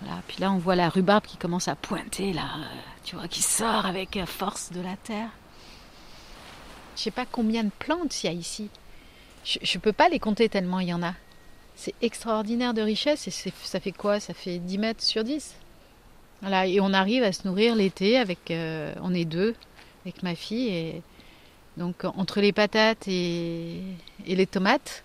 voilà. 0.00 0.22
Puis 0.28 0.36
là, 0.40 0.52
on 0.52 0.58
voit 0.58 0.76
la 0.76 0.88
rhubarbe 0.88 1.24
qui 1.24 1.36
commence 1.36 1.66
à 1.66 1.74
pointer 1.74 2.32
là, 2.32 2.44
tu 3.02 3.16
vois, 3.16 3.26
qui 3.26 3.42
sort 3.42 3.86
avec 3.86 4.18
force 4.26 4.70
de 4.70 4.80
la 4.80 4.96
terre. 4.96 5.30
Je 6.96 7.02
sais 7.02 7.10
pas 7.10 7.26
combien 7.26 7.64
de 7.64 7.72
plantes 7.78 8.22
il 8.22 8.26
y 8.26 8.30
a 8.30 8.32
ici. 8.32 8.68
Je 9.44 9.58
ne 9.58 9.80
peux 9.80 9.92
pas 9.92 10.08
les 10.08 10.20
compter 10.20 10.48
tellement 10.48 10.80
il 10.80 10.88
y 10.88 10.94
en 10.94 11.02
a. 11.02 11.14
C'est 11.76 11.94
extraordinaire 12.02 12.72
de 12.72 12.82
richesse 12.82 13.26
et 13.26 13.52
ça 13.64 13.80
fait 13.80 13.92
quoi? 13.92 14.20
Ça 14.20 14.32
fait 14.32 14.58
10 14.58 14.78
mètres 14.78 15.02
sur 15.02 15.24
10. 15.24 15.54
Et 16.46 16.80
on 16.80 16.92
arrive 16.92 17.22
à 17.22 17.32
se 17.32 17.46
nourrir 17.48 17.74
l'été 17.74 18.18
avec. 18.18 18.50
Euh, 18.50 18.92
on 19.02 19.14
est 19.14 19.24
deux 19.24 19.54
avec 20.04 20.22
ma 20.22 20.34
fille 20.34 20.68
et 20.68 21.02
donc 21.78 22.04
entre 22.04 22.40
les 22.40 22.52
patates 22.52 23.08
et, 23.08 23.80
les 24.26 24.46
tomates 24.46 25.04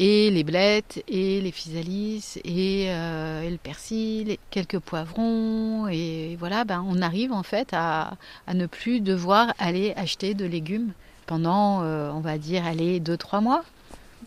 et 0.00 0.30
les 0.30 0.42
blettes 0.42 1.02
et 1.08 1.40
les 1.40 1.52
physalis 1.52 2.38
et, 2.44 2.86
euh, 2.88 3.48
le 3.48 3.56
persil, 3.56 4.30
et 4.30 4.40
quelques 4.50 4.80
poivrons 4.80 5.88
et 5.88 6.36
voilà, 6.38 6.64
ben 6.64 6.84
on 6.86 7.00
arrive 7.00 7.32
en 7.32 7.44
fait 7.44 7.68
à, 7.72 8.16
ne 8.52 8.66
plus 8.66 9.00
devoir 9.00 9.54
aller 9.58 9.94
acheter 9.96 10.34
de 10.34 10.44
légumes 10.44 10.92
pendant, 11.26 11.82
euh, 11.82 12.10
on 12.10 12.20
va 12.20 12.38
dire, 12.38 12.66
aller 12.66 13.00
deux 13.00 13.16
trois 13.16 13.40
mois. 13.40 13.64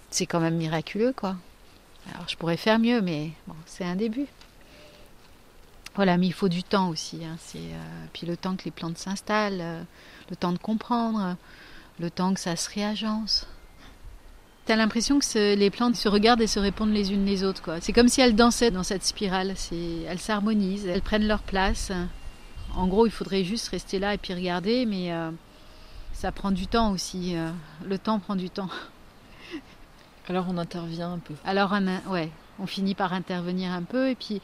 C'est 0.10 0.26
quand 0.26 0.40
même 0.40 0.56
miraculeux 0.56 1.14
quoi. 1.16 1.36
Alors 2.14 2.28
je 2.30 2.38
pourrais 2.38 2.58
faire 2.58 2.80
mieux, 2.80 3.02
mais 3.02 3.32
bon, 3.46 3.56
c'est 3.66 3.84
un 3.84 3.96
début. 3.96 4.28
Voilà, 6.00 6.18
mais 6.18 6.28
il 6.28 6.34
faut 6.34 6.48
du 6.48 6.64
temps 6.64 6.88
aussi. 6.88 7.26
Hein. 7.26 7.36
C'est, 7.40 7.58
euh, 7.58 8.06
puis 8.14 8.26
le 8.26 8.38
temps 8.38 8.56
que 8.56 8.64
les 8.64 8.72
plantes 8.72 8.98
s'installent, 8.98 9.60
euh, 9.60 9.84
le 10.30 10.38
temps 10.38 10.54
de 10.54 10.58
comprendre, 10.58 11.36
le 12.00 12.10
temps 12.10 12.34
que 12.34 12.40
ça 12.40 12.56
se 12.56 12.70
réagence. 12.74 13.46
T'as 14.64 14.78
l'impression 14.78 15.20
que 15.20 15.56
les 15.56 15.70
plantes 15.70 15.98
se 15.98 16.08
regardent 16.08 16.40
et 16.40 16.48
se 16.48 16.58
répondent 16.58 16.94
les 16.94 17.12
unes 17.12 17.26
les 17.26 17.44
autres. 17.44 17.62
Quoi. 17.62 17.82
C'est 17.82 17.92
comme 17.92 18.08
si 18.08 18.22
elles 18.22 18.34
dansaient 18.34 18.72
dans 18.72 18.84
cette 18.84 19.04
spirale. 19.04 19.52
C'est, 19.58 20.04
elles 20.08 20.20
s'harmonisent, 20.20 20.88
elles 20.88 21.02
prennent 21.02 21.28
leur 21.28 21.42
place. 21.42 21.92
En 22.76 22.88
gros, 22.88 23.06
il 23.06 23.12
faudrait 23.12 23.44
juste 23.44 23.68
rester 23.68 24.00
là 24.00 24.14
et 24.14 24.18
puis 24.18 24.34
regarder, 24.34 24.86
mais 24.86 25.12
euh, 25.12 25.32
ça 26.14 26.32
prend 26.32 26.52
du 26.52 26.68
temps 26.68 26.94
aussi. 26.94 27.36
le 27.86 27.98
temps 27.98 28.20
prend 28.20 28.38
du 28.38 28.50
temps. 28.50 28.70
Alors 30.30 30.46
on 30.48 30.58
intervient 30.58 31.12
un 31.12 31.20
peu. 31.20 31.34
Alors 31.44 31.74
on, 31.74 32.14
ouais, 32.14 32.32
on 32.60 32.68
finit 32.68 32.96
par 32.96 33.14
intervenir 33.14 33.72
un 33.72 33.84
peu 33.84 34.10
et 34.10 34.16
puis 34.16 34.42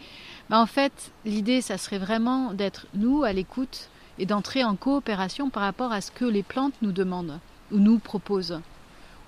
bah, 0.50 0.60
en 0.60 0.66
fait 0.66 1.12
l'idée 1.26 1.62
ça 1.62 1.78
serait 1.78 1.98
vraiment 1.98 2.54
d'être 2.54 2.88
nous 2.94 3.24
à 3.24 3.34
l'écoute 3.34 3.90
et 4.20 4.26
d'entrer 4.26 4.64
en 4.64 4.76
coopération 4.76 5.50
par 5.50 5.64
rapport 5.64 5.92
à 5.92 6.02
ce 6.02 6.12
que 6.12 6.26
les 6.26 6.44
plantes 6.44 6.74
nous 6.82 6.92
demandent 6.92 7.40
ou 7.72 7.78
nous 7.78 8.00
proposent. 8.00 8.62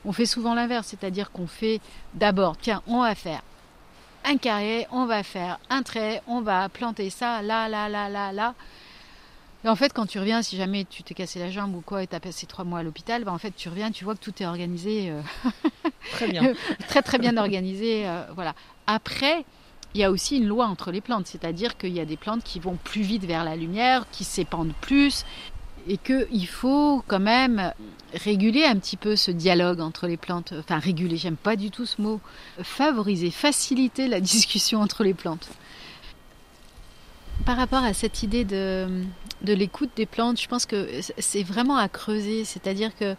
On 0.05 0.13
fait 0.13 0.25
souvent 0.25 0.53
l'inverse, 0.53 0.87
c'est-à-dire 0.87 1.31
qu'on 1.31 1.47
fait 1.47 1.81
d'abord, 2.13 2.55
tiens, 2.57 2.81
on 2.87 3.01
va 3.01 3.15
faire 3.15 3.41
un 4.23 4.37
carré, 4.37 4.87
on 4.91 5.05
va 5.05 5.23
faire 5.23 5.59
un 5.69 5.83
trait, 5.83 6.21
on 6.27 6.41
va 6.41 6.69
planter 6.69 7.09
ça 7.09 7.41
là, 7.41 7.67
là, 7.67 7.89
là, 7.89 8.09
là, 8.09 8.31
là. 8.31 8.55
Et 9.65 9.69
en 9.69 9.75
fait, 9.75 9.91
quand 9.91 10.05
tu 10.05 10.19
reviens, 10.19 10.41
si 10.41 10.55
jamais 10.55 10.85
tu 10.85 11.03
t'es 11.03 11.13
cassé 11.13 11.39
la 11.39 11.49
jambe 11.49 11.75
ou 11.75 11.81
quoi 11.81 12.03
et 12.03 12.07
tu 12.07 12.15
as 12.15 12.19
passé 12.19 12.45
trois 12.45 12.63
mois 12.63 12.79
à 12.79 12.83
l'hôpital, 12.83 13.23
bah 13.23 13.33
en 13.33 13.37
fait, 13.37 13.51
tu 13.55 13.69
reviens, 13.69 13.91
tu 13.91 14.03
vois 14.03 14.15
que 14.15 14.19
tout 14.19 14.33
est 14.41 14.45
organisé. 14.45 15.09
Euh, 15.09 15.21
très 16.11 16.27
bien. 16.27 16.53
très, 16.87 17.01
très 17.01 17.17
bien 17.17 17.37
organisé. 17.37 18.07
Euh, 18.07 18.23
voilà. 18.35 18.53
Après, 18.85 19.45
il 19.97 20.01
y 20.01 20.03
a 20.03 20.11
aussi 20.11 20.37
une 20.37 20.45
loi 20.45 20.67
entre 20.67 20.91
les 20.91 21.01
plantes, 21.01 21.25
c'est-à-dire 21.25 21.75
qu'il 21.75 21.91
y 21.91 21.99
a 21.99 22.05
des 22.05 22.17
plantes 22.17 22.43
qui 22.43 22.59
vont 22.59 22.77
plus 22.83 23.01
vite 23.01 23.25
vers 23.25 23.43
la 23.43 23.55
lumière, 23.55 24.05
qui 24.11 24.25
s'épandent 24.25 24.75
plus, 24.79 25.25
et 25.87 25.97
qu'il 25.97 26.47
faut 26.47 27.03
quand 27.07 27.19
même 27.19 27.73
réguler 28.13 28.63
un 28.63 28.75
petit 28.75 28.95
peu 28.95 29.15
ce 29.15 29.31
dialogue 29.31 29.79
entre 29.79 30.05
les 30.05 30.17
plantes. 30.17 30.53
Enfin, 30.59 30.77
réguler, 30.77 31.17
j'aime 31.17 31.35
pas 31.35 31.55
du 31.55 31.71
tout 31.71 31.87
ce 31.87 31.99
mot. 31.99 32.21
Favoriser, 32.61 33.31
faciliter 33.31 34.07
la 34.07 34.19
discussion 34.35 34.81
entre 34.81 35.03
les 35.03 35.15
plantes. 35.15 35.49
Par 37.43 37.57
rapport 37.57 37.83
à 37.83 37.95
cette 37.95 38.21
idée 38.21 38.45
de, 38.45 38.87
l'écoute 39.41 39.89
des 39.95 40.05
plantes, 40.05 40.39
je 40.39 40.47
pense 40.47 40.67
que 40.67 40.87
c'est 41.17 41.43
vraiment 41.43 41.77
à 41.77 41.89
creuser. 41.89 42.45
C'est-à-dire 42.45 42.95
que 42.95 43.15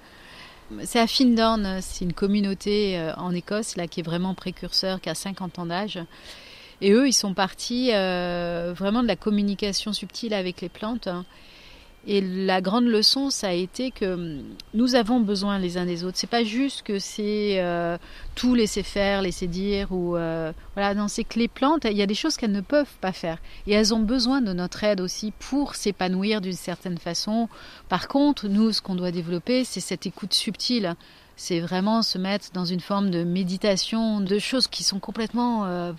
c'est 0.84 1.00
à 1.00 1.08
Findorn, 1.08 1.80
c'est 1.80 2.04
une 2.04 2.12
communauté 2.12 2.98
euh, 2.98 3.12
en 3.16 3.32
Écosse 3.34 3.76
là 3.76 3.88
qui 3.88 3.98
est 3.98 4.02
vraiment 4.04 4.34
précurseur, 4.34 5.00
qui 5.00 5.08
a 5.08 5.16
50 5.16 5.58
ans 5.58 5.66
d'âge. 5.66 5.98
Et 6.80 6.92
eux, 6.92 7.08
ils 7.08 7.12
sont 7.12 7.34
partis 7.34 7.90
euh, 7.92 8.72
vraiment 8.76 9.02
de 9.02 9.08
la 9.08 9.16
communication 9.16 9.92
subtile 9.92 10.34
avec 10.34 10.60
les 10.60 10.68
plantes. 10.68 11.08
Et 12.06 12.20
la 12.20 12.62
grande 12.62 12.86
leçon, 12.86 13.28
ça 13.28 13.48
a 13.48 13.52
été 13.52 13.90
que 13.90 14.14
hum, 14.14 14.42
nous 14.72 14.94
avons 14.94 15.20
besoin 15.20 15.58
les 15.58 15.76
uns 15.76 15.84
des 15.84 16.04
autres. 16.04 16.16
C'est 16.16 16.30
pas 16.30 16.44
juste 16.44 16.82
que 16.82 16.98
c'est 16.98 17.60
euh, 17.60 17.98
tout 18.34 18.54
laisser 18.54 18.82
faire, 18.82 19.20
laisser 19.20 19.46
dire 19.46 19.92
ou 19.92 20.16
euh, 20.16 20.52
voilà. 20.74 20.94
Non, 20.94 21.08
c'est 21.08 21.24
que 21.24 21.38
les 21.38 21.48
plantes, 21.48 21.84
il 21.84 21.96
y 21.96 22.02
a 22.02 22.06
des 22.06 22.14
choses 22.14 22.36
qu'elles 22.36 22.52
ne 22.52 22.60
peuvent 22.60 22.96
pas 23.00 23.12
faire 23.12 23.38
et 23.66 23.72
elles 23.72 23.92
ont 23.92 24.00
besoin 24.00 24.40
de 24.40 24.52
notre 24.52 24.84
aide 24.84 25.00
aussi 25.00 25.32
pour 25.38 25.74
s'épanouir 25.74 26.40
d'une 26.40 26.52
certaine 26.54 26.98
façon. 26.98 27.48
Par 27.88 28.08
contre, 28.08 28.48
nous, 28.48 28.72
ce 28.72 28.80
qu'on 28.80 28.94
doit 28.94 29.10
développer, 29.10 29.64
c'est 29.64 29.80
cette 29.80 30.06
écoute 30.06 30.32
subtile. 30.32 30.94
C'est 31.36 31.60
vraiment 31.60 32.02
se 32.02 32.18
mettre 32.18 32.50
dans 32.52 32.64
une 32.64 32.80
forme 32.80 33.10
de 33.10 33.22
méditation, 33.22 34.20
de 34.20 34.38
choses 34.38 34.66
qui 34.66 34.82
sont 34.82 34.98
complètement, 34.98 35.92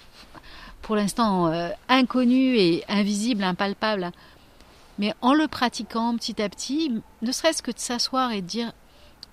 pour 0.81 0.95
l'instant, 0.95 1.51
inconnues 1.87 2.57
et 2.57 2.83
invisibles, 2.87 3.43
impalpables 3.43 4.11
mais 4.99 5.13
en 5.21 5.33
le 5.33 5.47
pratiquant 5.47 6.15
petit 6.17 6.41
à 6.41 6.49
petit, 6.49 7.01
ne 7.21 7.31
serait-ce 7.31 7.63
que 7.63 7.71
de 7.71 7.79
s'asseoir 7.79 8.33
et 8.33 8.41
de 8.41 8.47
dire 8.47 8.73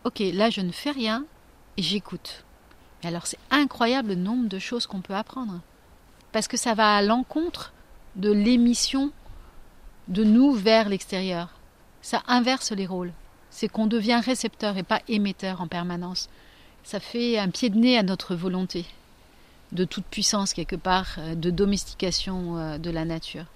Ok, 0.05 0.21
là 0.21 0.49
je 0.49 0.61
ne 0.61 0.71
fais 0.71 0.93
rien 0.93 1.27
et 1.77 1.83
j'écoute. 1.83 2.45
alors 3.03 3.27
c'est 3.27 3.39
incroyable 3.51 4.11
le 4.11 4.15
nombre 4.15 4.49
de 4.49 4.61
choses 4.61 4.87
qu'on 4.87 5.01
peut 5.01 5.15
apprendre. 5.15 5.61
Parce 6.31 6.47
que 6.49 6.57
ça 6.57 6.75
va 6.75 6.95
à 6.95 7.03
l'encontre 7.03 7.73
de 8.15 8.31
l'émission 8.31 9.11
de 10.07 10.23
nous 10.23 10.53
vers 10.53 10.89
l'extérieur. 10.89 11.49
Ça 12.01 12.23
inverse 12.29 12.71
les 12.71 12.87
rôles. 12.87 13.13
C'est 13.51 13.69
qu'on 13.69 13.87
devient 13.87 14.21
récepteur 14.25 14.77
et 14.77 14.85
pas 14.85 15.03
émetteur 15.09 15.61
en 15.61 15.67
permanence. 15.67 16.29
Ça 16.85 17.01
fait 17.01 17.39
un 17.39 17.51
pied 17.51 17.71
de 17.71 17.79
nez 17.79 17.99
à 17.99 18.05
notre 18.05 18.37
volonté 18.37 18.87
de 19.73 19.85
toute 19.85 20.05
puissance 20.05 20.53
quelque 20.53 20.77
part, 20.77 21.17
euh, 21.19 21.35
de 21.35 21.51
domestication 21.51 22.59
euh, 22.59 22.79
de 22.79 22.91
la 22.91 23.05
nature. 23.05 23.47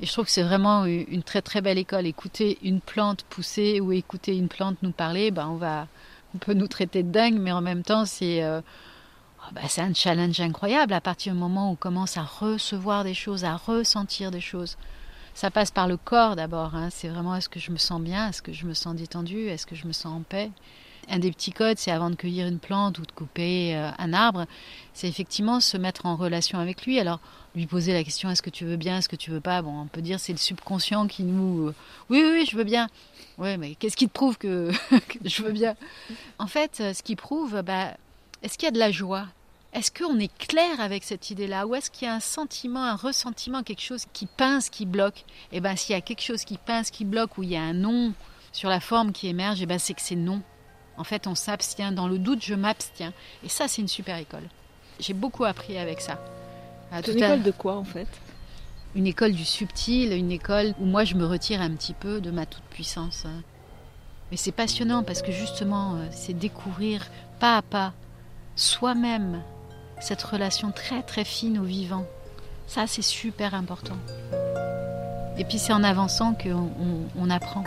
Et 0.00 0.06
je 0.06 0.12
trouve 0.12 0.26
que 0.26 0.30
c'est 0.30 0.42
vraiment 0.42 0.84
une 0.84 1.22
très 1.22 1.40
très 1.40 1.62
belle 1.62 1.78
école. 1.78 2.06
Écouter 2.06 2.58
une 2.62 2.80
plante 2.80 3.22
pousser 3.30 3.80
ou 3.80 3.92
écouter 3.92 4.36
une 4.36 4.48
plante 4.48 4.76
nous 4.82 4.92
parler, 4.92 5.30
ben 5.30 5.48
on 5.48 5.56
va, 5.56 5.88
on 6.34 6.38
peut 6.38 6.52
nous 6.52 6.68
traiter 6.68 7.02
de 7.02 7.10
dingue, 7.10 7.38
mais 7.38 7.52
en 7.52 7.62
même 7.62 7.82
temps 7.82 8.04
c'est, 8.04 8.42
euh, 8.44 8.60
oh, 9.40 9.52
ben, 9.52 9.62
un 9.78 9.94
challenge 9.94 10.38
incroyable 10.38 10.92
à 10.92 11.00
partir 11.00 11.32
du 11.32 11.38
moment 11.38 11.70
où 11.70 11.72
on 11.72 11.76
commence 11.76 12.18
à 12.18 12.22
recevoir 12.22 13.04
des 13.04 13.14
choses, 13.14 13.44
à 13.44 13.56
ressentir 13.56 14.30
des 14.30 14.40
choses. 14.40 14.76
Ça 15.32 15.50
passe 15.50 15.70
par 15.70 15.88
le 15.88 15.96
corps 15.96 16.36
d'abord. 16.36 16.74
Hein. 16.74 16.90
C'est 16.90 17.08
vraiment 17.08 17.34
est-ce 17.34 17.48
que 17.48 17.60
je 17.60 17.70
me 17.70 17.78
sens 17.78 18.00
bien, 18.00 18.28
est-ce 18.28 18.42
que 18.42 18.52
je 18.52 18.66
me 18.66 18.74
sens 18.74 18.94
détendu, 18.94 19.46
est-ce 19.48 19.64
que 19.64 19.76
je 19.76 19.86
me 19.86 19.92
sens 19.92 20.12
en 20.12 20.20
paix? 20.20 20.50
Un 21.08 21.18
des 21.20 21.30
petits 21.30 21.52
codes, 21.52 21.78
c'est 21.78 21.92
avant 21.92 22.10
de 22.10 22.16
cueillir 22.16 22.48
une 22.48 22.58
plante 22.58 22.98
ou 22.98 23.02
de 23.02 23.12
couper 23.12 23.76
euh, 23.76 23.90
un 23.98 24.12
arbre, 24.12 24.46
c'est 24.92 25.08
effectivement 25.08 25.60
se 25.60 25.76
mettre 25.76 26.06
en 26.06 26.16
relation 26.16 26.58
avec 26.58 26.84
lui. 26.84 26.98
Alors, 26.98 27.20
lui 27.54 27.66
poser 27.66 27.92
la 27.92 28.02
question 28.04 28.28
est-ce 28.28 28.42
que 28.42 28.50
tu 28.50 28.64
veux 28.64 28.76
bien, 28.76 28.98
est-ce 28.98 29.08
que 29.08 29.16
tu 29.16 29.30
veux 29.30 29.40
pas? 29.40 29.62
Bon, 29.62 29.82
on 29.82 29.86
peut 29.86 30.02
dire 30.02 30.18
c'est 30.18 30.32
le 30.32 30.38
subconscient 30.38 31.06
qui 31.06 31.22
nous. 31.22 31.68
Euh, 31.68 31.74
oui, 32.10 32.22
oui, 32.22 32.30
oui, 32.32 32.48
je 32.50 32.56
veux 32.56 32.64
bien. 32.64 32.88
Oui, 33.38 33.56
mais 33.56 33.74
qu'est-ce 33.76 33.96
qui 33.96 34.08
te 34.08 34.12
prouve 34.12 34.36
que, 34.38 34.70
je 35.24 35.42
veux 35.42 35.52
bien? 35.52 35.76
En 36.38 36.46
fait, 36.46 36.78
euh, 36.80 36.92
ce 36.92 37.02
qui 37.02 37.16
prouve, 37.16 37.62
bah, 37.62 37.96
est-ce 38.42 38.58
qu'il 38.58 38.66
y 38.66 38.68
a 38.68 38.72
de 38.72 38.78
la 38.78 38.90
joie? 38.90 39.26
Est-ce 39.72 39.92
qu'on 39.92 40.18
est 40.18 40.34
clair 40.38 40.80
avec 40.80 41.04
cette 41.04 41.30
idée-là? 41.30 41.66
Ou 41.66 41.74
est-ce 41.74 41.90
qu'il 41.90 42.08
y 42.08 42.10
a 42.10 42.14
un 42.14 42.20
sentiment, 42.20 42.82
un 42.82 42.96
ressentiment, 42.96 43.62
quelque 43.62 43.82
chose 43.82 44.06
qui 44.12 44.26
pince, 44.26 44.70
qui 44.70 44.86
bloque? 44.86 45.24
Eh 45.52 45.60
bien, 45.60 45.76
s'il 45.76 45.92
y 45.92 45.98
a 45.98 46.00
quelque 46.00 46.22
chose 46.22 46.44
qui 46.44 46.56
pince, 46.56 46.90
qui 46.90 47.04
bloque, 47.04 47.36
ou 47.36 47.42
il 47.42 47.50
y 47.50 47.56
a 47.56 47.62
un 47.62 47.74
non 47.74 48.12
sur 48.52 48.70
la 48.70 48.80
forme 48.80 49.12
qui 49.12 49.28
émerge, 49.28 49.60
eh 49.60 49.66
ben, 49.66 49.78
c'est 49.78 49.92
que 49.92 50.00
c'est 50.00 50.16
non. 50.16 50.42
En 50.98 51.04
fait, 51.04 51.26
on 51.26 51.34
s'abstient. 51.34 51.92
Dans 51.92 52.08
le 52.08 52.18
doute, 52.18 52.42
je 52.42 52.54
m'abstiens. 52.54 53.12
Et 53.44 53.48
ça, 53.48 53.68
c'est 53.68 53.82
une 53.82 53.88
super 53.88 54.16
école. 54.16 54.44
J'ai 55.00 55.14
beaucoup 55.14 55.44
appris 55.44 55.78
avec 55.78 56.00
ça. 56.00 56.18
une 56.92 57.16
école 57.16 57.42
de 57.42 57.50
quoi, 57.50 57.76
en 57.76 57.84
fait? 57.84 58.08
Une 58.94 59.06
école 59.06 59.32
du 59.32 59.44
subtil, 59.44 60.12
une 60.12 60.32
école 60.32 60.74
où 60.80 60.86
moi, 60.86 61.04
je 61.04 61.14
me 61.14 61.26
retire 61.26 61.60
un 61.60 61.70
petit 61.70 61.92
peu 61.92 62.20
de 62.20 62.30
ma 62.30 62.46
toute-puissance. 62.46 63.26
Mais 64.30 64.36
c'est 64.36 64.52
passionnant 64.52 65.02
parce 65.02 65.22
que 65.22 65.32
justement, 65.32 65.96
euh, 65.96 66.06
c'est 66.10 66.32
découvrir 66.32 67.06
pas 67.38 67.58
à 67.58 67.62
pas 67.62 67.92
soi-même 68.56 69.42
cette 70.00 70.22
relation 70.22 70.72
très 70.72 71.02
très 71.02 71.24
fine 71.24 71.58
au 71.58 71.64
vivant. 71.64 72.04
Ça, 72.66 72.86
c'est 72.86 73.02
super 73.02 73.54
important. 73.54 73.96
Et 75.38 75.44
puis 75.44 75.58
c'est 75.58 75.72
en 75.72 75.84
avançant 75.84 76.34
qu'on 76.34 76.70
on 77.16 77.30
apprend. 77.30 77.64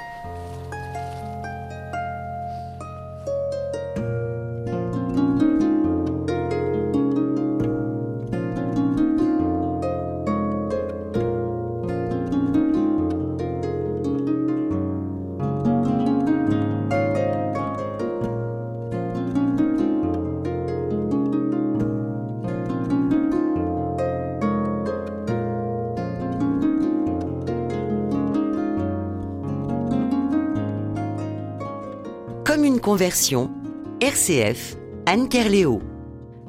Conversion, 32.90 33.52
RCF, 34.02 34.76
Anne 35.06 35.30
Kerléo. 35.30 35.80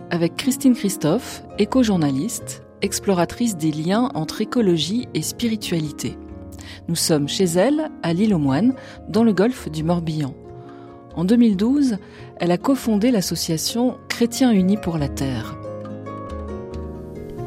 Avec 0.09 0.37
Christine 0.37 0.75
Christophe, 0.75 1.43
éco-journaliste, 1.59 2.63
exploratrice 2.81 3.59
des 3.59 3.71
liens 3.71 4.09
entre 4.15 4.41
écologie 4.41 5.07
et 5.13 5.21
spiritualité. 5.21 6.17
Nous 6.89 6.95
sommes 6.95 7.29
chez 7.29 7.45
elle, 7.45 7.91
à 8.03 8.15
l'île 8.15 8.33
aux 8.33 8.39
Moines, 8.39 8.73
dans 9.07 9.23
le 9.23 9.35
golfe 9.35 9.71
du 9.71 9.85
Morbihan. 9.85 10.33
En 11.15 11.27
2012, 11.27 11.99
elle 12.39 12.53
a 12.53 12.57
cofondé 12.57 13.11
l'association 13.11 13.99
Chrétiens 14.09 14.53
Unis 14.53 14.79
pour 14.79 14.97
la 14.97 15.11
Terre. 15.11 15.60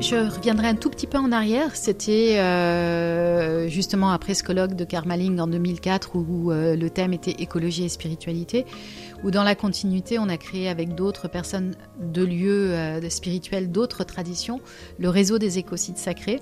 Je 0.04 0.18
reviendrai 0.18 0.68
un 0.68 0.76
tout 0.76 0.89
petit 0.89 1.08
peu 1.08 1.18
en 1.18 1.32
arrière. 1.32 1.78
C'était 1.78 2.38
euh, 2.38 3.70
justement 3.70 4.12
après 4.12 4.34
ce 4.34 4.44
colloque 4.44 4.76
de 4.76 4.84
Karmaling 4.84 5.39
en 5.39 5.48
2004 5.48 6.18
où, 6.18 6.52
euh, 6.52 6.76
le 6.76 6.89
thème 6.89 7.13
était 7.13 7.32
écologie 7.32 7.86
et 7.86 7.89
spiritualité, 7.89 8.66
où 9.24 9.32
dans 9.32 9.44
la 9.44 9.56
continuité, 9.56 10.20
on 10.20 10.28
a 10.28 10.36
créé 10.36 10.68
avec 10.68 10.94
d'autres 10.94 11.30
personnes 11.30 11.76
de 12.02 12.22
lieux 12.22 12.74
euh, 12.74 13.10
spirituels, 13.10 13.72
d'autres 13.72 14.04
traditions, 14.04 14.60
le 15.00 15.08
réseau 15.08 15.38
des 15.38 15.58
écocides 15.58 15.98
sacrés, 15.98 16.42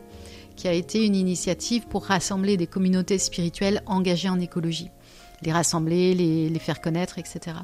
qui 0.56 0.68
a 0.68 0.74
été 0.74 1.06
une 1.06 1.16
initiative 1.16 1.86
pour 1.88 2.06
rassembler 2.06 2.58
des 2.58 2.68
communautés 2.68 3.20
spirituelles 3.20 3.84
engagées 3.86 4.30
en 4.30 4.40
écologie 4.40 4.90
les 5.44 5.52
rassembler, 5.52 6.14
les, 6.14 6.60
faire 6.60 6.82
connaître, 6.82 7.18
etc. 7.18 7.58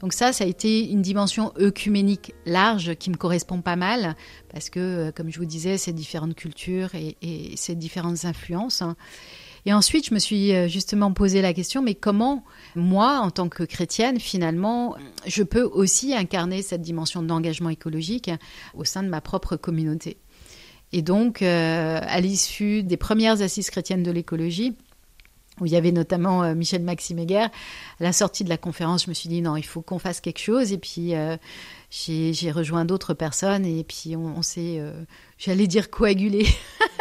Donc 0.00 0.12
ça, 0.12 0.32
ça 0.32 0.44
a 0.44 0.46
été 0.46 0.90
une 0.90 1.02
dimension 1.02 1.52
œcuménique 1.58 2.34
large 2.46 2.94
qui 2.96 3.10
me 3.10 3.16
correspond 3.16 3.60
pas 3.62 3.76
mal, 3.76 4.16
parce 4.52 4.70
que, 4.70 4.80
euh, 4.80 5.12
comme 5.12 5.30
je 5.30 5.38
vous 5.38 5.44
disais, 5.44 5.78
c'est 5.78 5.92
différentes 5.92 6.34
cultures 6.34 6.90
et, 6.94 7.16
ces 7.56 7.74
différentes 7.74 8.24
influences. 8.24 8.82
Hein. 8.82 8.96
Et 9.66 9.72
ensuite, 9.72 10.08
je 10.08 10.14
me 10.14 10.18
suis 10.18 10.52
euh, 10.52 10.68
justement 10.68 11.12
posé 11.12 11.40
la 11.40 11.54
question, 11.54 11.80
mais 11.80 11.94
comment 11.94 12.44
moi, 12.74 13.20
en 13.20 13.30
tant 13.30 13.48
que 13.48 13.62
chrétienne, 13.62 14.20
finalement, 14.20 14.96
je 15.26 15.42
peux 15.42 15.62
aussi 15.62 16.14
incarner 16.14 16.60
cette 16.60 16.82
dimension 16.82 17.22
d'engagement 17.22 17.70
écologique 17.70 18.30
au 18.74 18.84
sein 18.84 19.02
de 19.02 19.08
ma 19.08 19.20
propre 19.20 19.56
communauté? 19.56 20.18
Et 20.92 21.02
donc, 21.02 21.42
euh, 21.42 21.98
à 22.00 22.20
l'issue 22.20 22.84
des 22.84 22.96
premières 22.96 23.42
assises 23.42 23.68
chrétiennes 23.68 24.04
de 24.04 24.12
l'écologie, 24.12 24.76
où 25.60 25.66
il 25.66 25.72
y 25.72 25.76
avait 25.76 25.92
notamment 25.92 26.42
euh, 26.42 26.54
Michel 26.54 26.82
Maximéguer. 26.82 27.36
À 27.36 27.50
la 28.00 28.12
sortie 28.12 28.44
de 28.44 28.48
la 28.48 28.56
conférence, 28.56 29.04
je 29.04 29.10
me 29.10 29.14
suis 29.14 29.28
dit 29.28 29.42
non, 29.42 29.56
il 29.56 29.64
faut 29.64 29.82
qu'on 29.82 29.98
fasse 29.98 30.20
quelque 30.20 30.40
chose. 30.40 30.72
Et 30.72 30.78
puis 30.78 31.14
euh, 31.14 31.36
j'ai 31.90 32.50
rejoint 32.50 32.84
d'autres 32.84 33.14
personnes 33.14 33.64
et 33.64 33.84
puis 33.84 34.16
on, 34.16 34.42
s'est, 34.42 34.78
euh, 34.80 35.04
j'allais 35.38 35.68
dire 35.68 35.90
coagulé, 35.90 36.44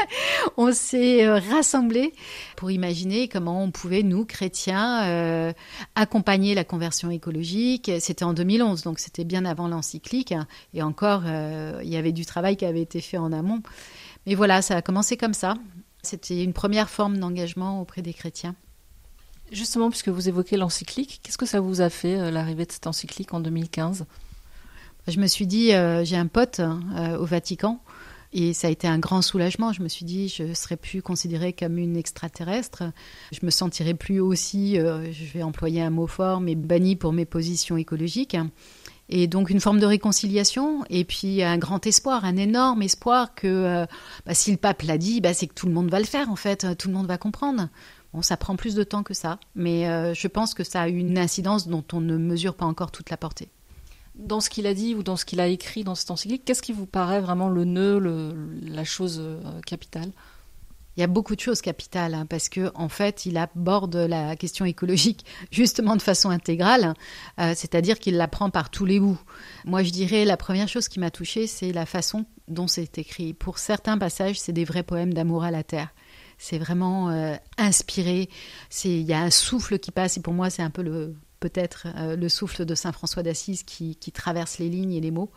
on 0.58 0.72
s'est 0.72 1.28
rassemblés 1.28 2.14
pour 2.56 2.70
imaginer 2.70 3.28
comment 3.28 3.64
on 3.64 3.72
pouvait, 3.72 4.04
nous, 4.04 4.24
chrétiens, 4.24 5.54
accompagner 5.96 6.54
la 6.54 6.64
conversion 6.64 7.10
écologique. 7.10 7.92
C'était 8.00 8.24
en 8.24 8.34
2011, 8.34 8.84
donc 8.84 9.00
c'était 9.00 9.24
bien 9.24 9.46
avant 9.46 9.68
l'encyclique. 9.68 10.36
Et 10.76 10.84
encore, 10.84 11.24
il 11.26 11.90
y 11.90 11.98
avait 11.98 12.12
du 12.12 12.26
travail 12.26 12.56
qui 12.56 12.66
avait 12.66 12.82
été 12.82 13.02
fait 13.02 13.18
en 13.18 13.32
amont. 13.32 13.64
Mais 14.28 14.36
voilà, 14.36 14.62
ça 14.62 14.78
a 14.78 14.82
commencé 14.84 15.18
comme 15.18 15.34
ça. 15.34 15.56
C'était 16.04 16.44
une 16.44 16.52
première 16.52 16.90
forme 16.90 17.18
d'engagement 17.18 17.80
auprès 17.80 18.02
des 18.02 18.14
chrétiens. 18.14 18.56
Justement, 19.54 19.90
puisque 19.90 20.10
vous 20.10 20.28
évoquez 20.28 20.58
l'encyclique, 20.58 21.22
qu'est-ce 21.24 21.38
que 21.38 21.46
ça 21.46 21.62
vous 21.62 21.80
a 21.80 21.90
fait, 21.90 22.20
euh, 22.20 22.30
l'arrivée 22.30 22.66
de 22.66 22.72
cette 22.74 22.88
encyclique 22.88 23.34
en 23.34 23.40
2015 23.40 24.06
Je 25.08 25.20
me 25.20 25.28
suis 25.28 25.48
dit, 25.48 25.74
euh, 25.74 26.04
j'ai 26.04 26.18
un 26.18 26.28
pote 26.28 26.60
euh, 26.60 27.18
au 27.18 27.26
Vatican, 27.26 27.80
et 28.34 28.52
ça 28.52 28.68
a 28.68 28.70
été 28.70 28.86
un 28.86 29.00
grand 29.00 29.22
soulagement. 29.22 29.72
Je 29.72 29.82
me 29.82 29.88
suis 29.88 30.04
dit, 30.04 30.28
je 30.28 30.44
ne 30.44 30.54
serai 30.54 30.76
plus 30.76 31.02
considérée 31.02 31.54
comme 31.54 31.78
une 31.78 31.96
extraterrestre. 31.96 32.84
Je 33.32 33.46
me 33.46 33.52
sentirai 33.52 33.94
plus 33.94 34.20
aussi, 34.20 34.76
je 34.76 35.34
vais 35.34 35.44
employer 35.44 35.84
un 35.84 35.92
mot 35.92 36.08
fort, 36.08 36.42
mais 36.42 36.56
bannie 36.56 36.96
pour 36.96 37.14
mes 37.14 37.26
positions 37.26 37.78
écologiques. 37.78 38.36
Et 39.10 39.28
donc 39.28 39.50
une 39.50 39.60
forme 39.60 39.80
de 39.80 39.86
réconciliation 39.86 40.86
et 40.90 41.04
puis 41.04 41.44
un 41.44 41.58
grand 41.58 41.86
espoir, 41.86 42.26
un 42.26 42.38
énorme 42.38 42.82
espoir 42.82 43.36
que 43.36 43.48
euh, 43.48 43.86
bah, 44.26 44.34
si 44.34 44.52
le 44.52 44.58
pape 44.58 44.82
l'a 44.84 44.98
dit, 44.98 45.22
bah, 45.22 45.34
c'est 45.34 45.48
que 45.48 45.54
tout 45.54 45.68
le 45.68 45.74
monde 45.74 45.90
va 45.90 46.00
le 46.00 46.06
faire 46.06 46.30
en 46.30 46.36
fait, 46.36 46.78
tout 46.78 46.88
le 46.88 46.94
monde 46.94 47.08
va 47.08 47.18
comprendre. 47.18 47.70
Bon, 48.14 48.22
ça 48.22 48.38
prend 48.38 48.56
plus 48.56 48.76
de 48.76 48.84
temps 48.84 49.04
que 49.04 49.14
ça, 49.14 49.40
mais 49.56 49.90
euh, 49.90 50.14
je 50.14 50.28
pense 50.28 50.54
que 50.54 50.64
ça 50.64 50.84
a 50.84 50.88
une 50.88 51.18
incidence 51.18 51.68
dont 51.68 51.84
on 51.94 52.00
ne 52.00 52.18
mesure 52.18 52.54
pas 52.54 52.66
encore 52.66 52.92
toute 52.92 53.10
la 53.10 53.18
portée. 53.18 53.50
Dans 54.16 54.40
ce 54.40 54.52
qu'il 54.52 54.68
a 54.68 54.76
dit 54.76 54.94
ou 54.94 55.02
dans 55.02 55.16
ce 55.16 55.26
qu'il 55.26 55.40
a 55.40 55.48
écrit 55.48 55.84
dans 55.84 55.96
cette 55.96 56.12
encyclique, 56.12 56.46
qu'est-ce 56.46 56.62
qui 56.62 56.74
vous 56.74 56.86
paraît 56.86 57.22
vraiment 57.22 57.50
le 57.50 57.66
nœud, 57.66 58.36
la 58.62 58.84
chose 58.84 59.18
euh, 59.20 59.40
capitale? 59.66 60.12
Il 60.96 61.00
y 61.00 61.04
a 61.04 61.08
beaucoup 61.08 61.36
de 61.36 61.40
choses 61.40 61.62
capitales 61.62 62.14
hein, 62.14 62.26
parce 62.26 62.50
que 62.50 62.72
en 62.76 62.90
fait, 62.90 63.26
il 63.26 63.38
aborde 63.38 63.96
la 63.96 64.36
question 64.36 64.66
écologique 64.66 65.26
justement 65.52 65.96
de 65.96 66.02
façon 66.02 66.30
intégrale, 66.30 66.94
euh, 67.40 67.54
c'est-à-dire 67.56 68.00
qu'il 68.00 68.18
la 68.18 68.28
prend 68.28 68.50
par 68.50 68.70
tous 68.70 68.86
les 68.86 69.00
bouts. 69.00 69.20
Moi, 69.66 69.84
je 69.84 69.92
dirais 69.92 70.26
la 70.26 70.38
première 70.38 70.68
chose 70.68 70.88
qui 70.88 71.00
m'a 71.00 71.12
touchée, 71.12 71.48
c'est 71.48 71.72
la 71.72 71.86
façon 71.86 72.26
dont 72.48 72.68
c'est 72.68 72.98
écrit. 72.98 73.34
Pour 73.34 73.58
certains 73.58 73.98
passages, 73.98 74.40
c'est 74.40 74.54
des 74.54 74.66
vrais 74.66 74.84
poèmes 74.84 75.14
d'amour 75.14 75.44
à 75.44 75.52
la 75.52 75.64
terre. 75.64 75.90
C'est 76.38 76.60
vraiment 76.60 77.10
euh, 77.10 77.36
inspiré. 77.58 78.30
Il 78.84 79.02
y 79.02 79.14
a 79.14 79.22
un 79.22 79.30
souffle 79.30 79.80
qui 79.80 79.92
passe 79.92 80.18
et 80.18 80.22
pour 80.22 80.34
moi, 80.34 80.50
c'est 80.50 80.64
un 80.64 80.70
peu 80.70 80.84
le 80.84 81.16
peut-être 81.40 81.88
euh, 81.98 82.16
le 82.16 82.30
souffle 82.30 82.64
de 82.64 82.74
Saint 82.74 82.94
François 82.94 83.22
d'Assise 83.22 83.64
qui 83.64 83.96
traverse 84.14 84.60
les 84.60 84.70
lignes 84.70 84.94
et 84.94 85.02
les 85.02 85.12
mots. 85.12 85.30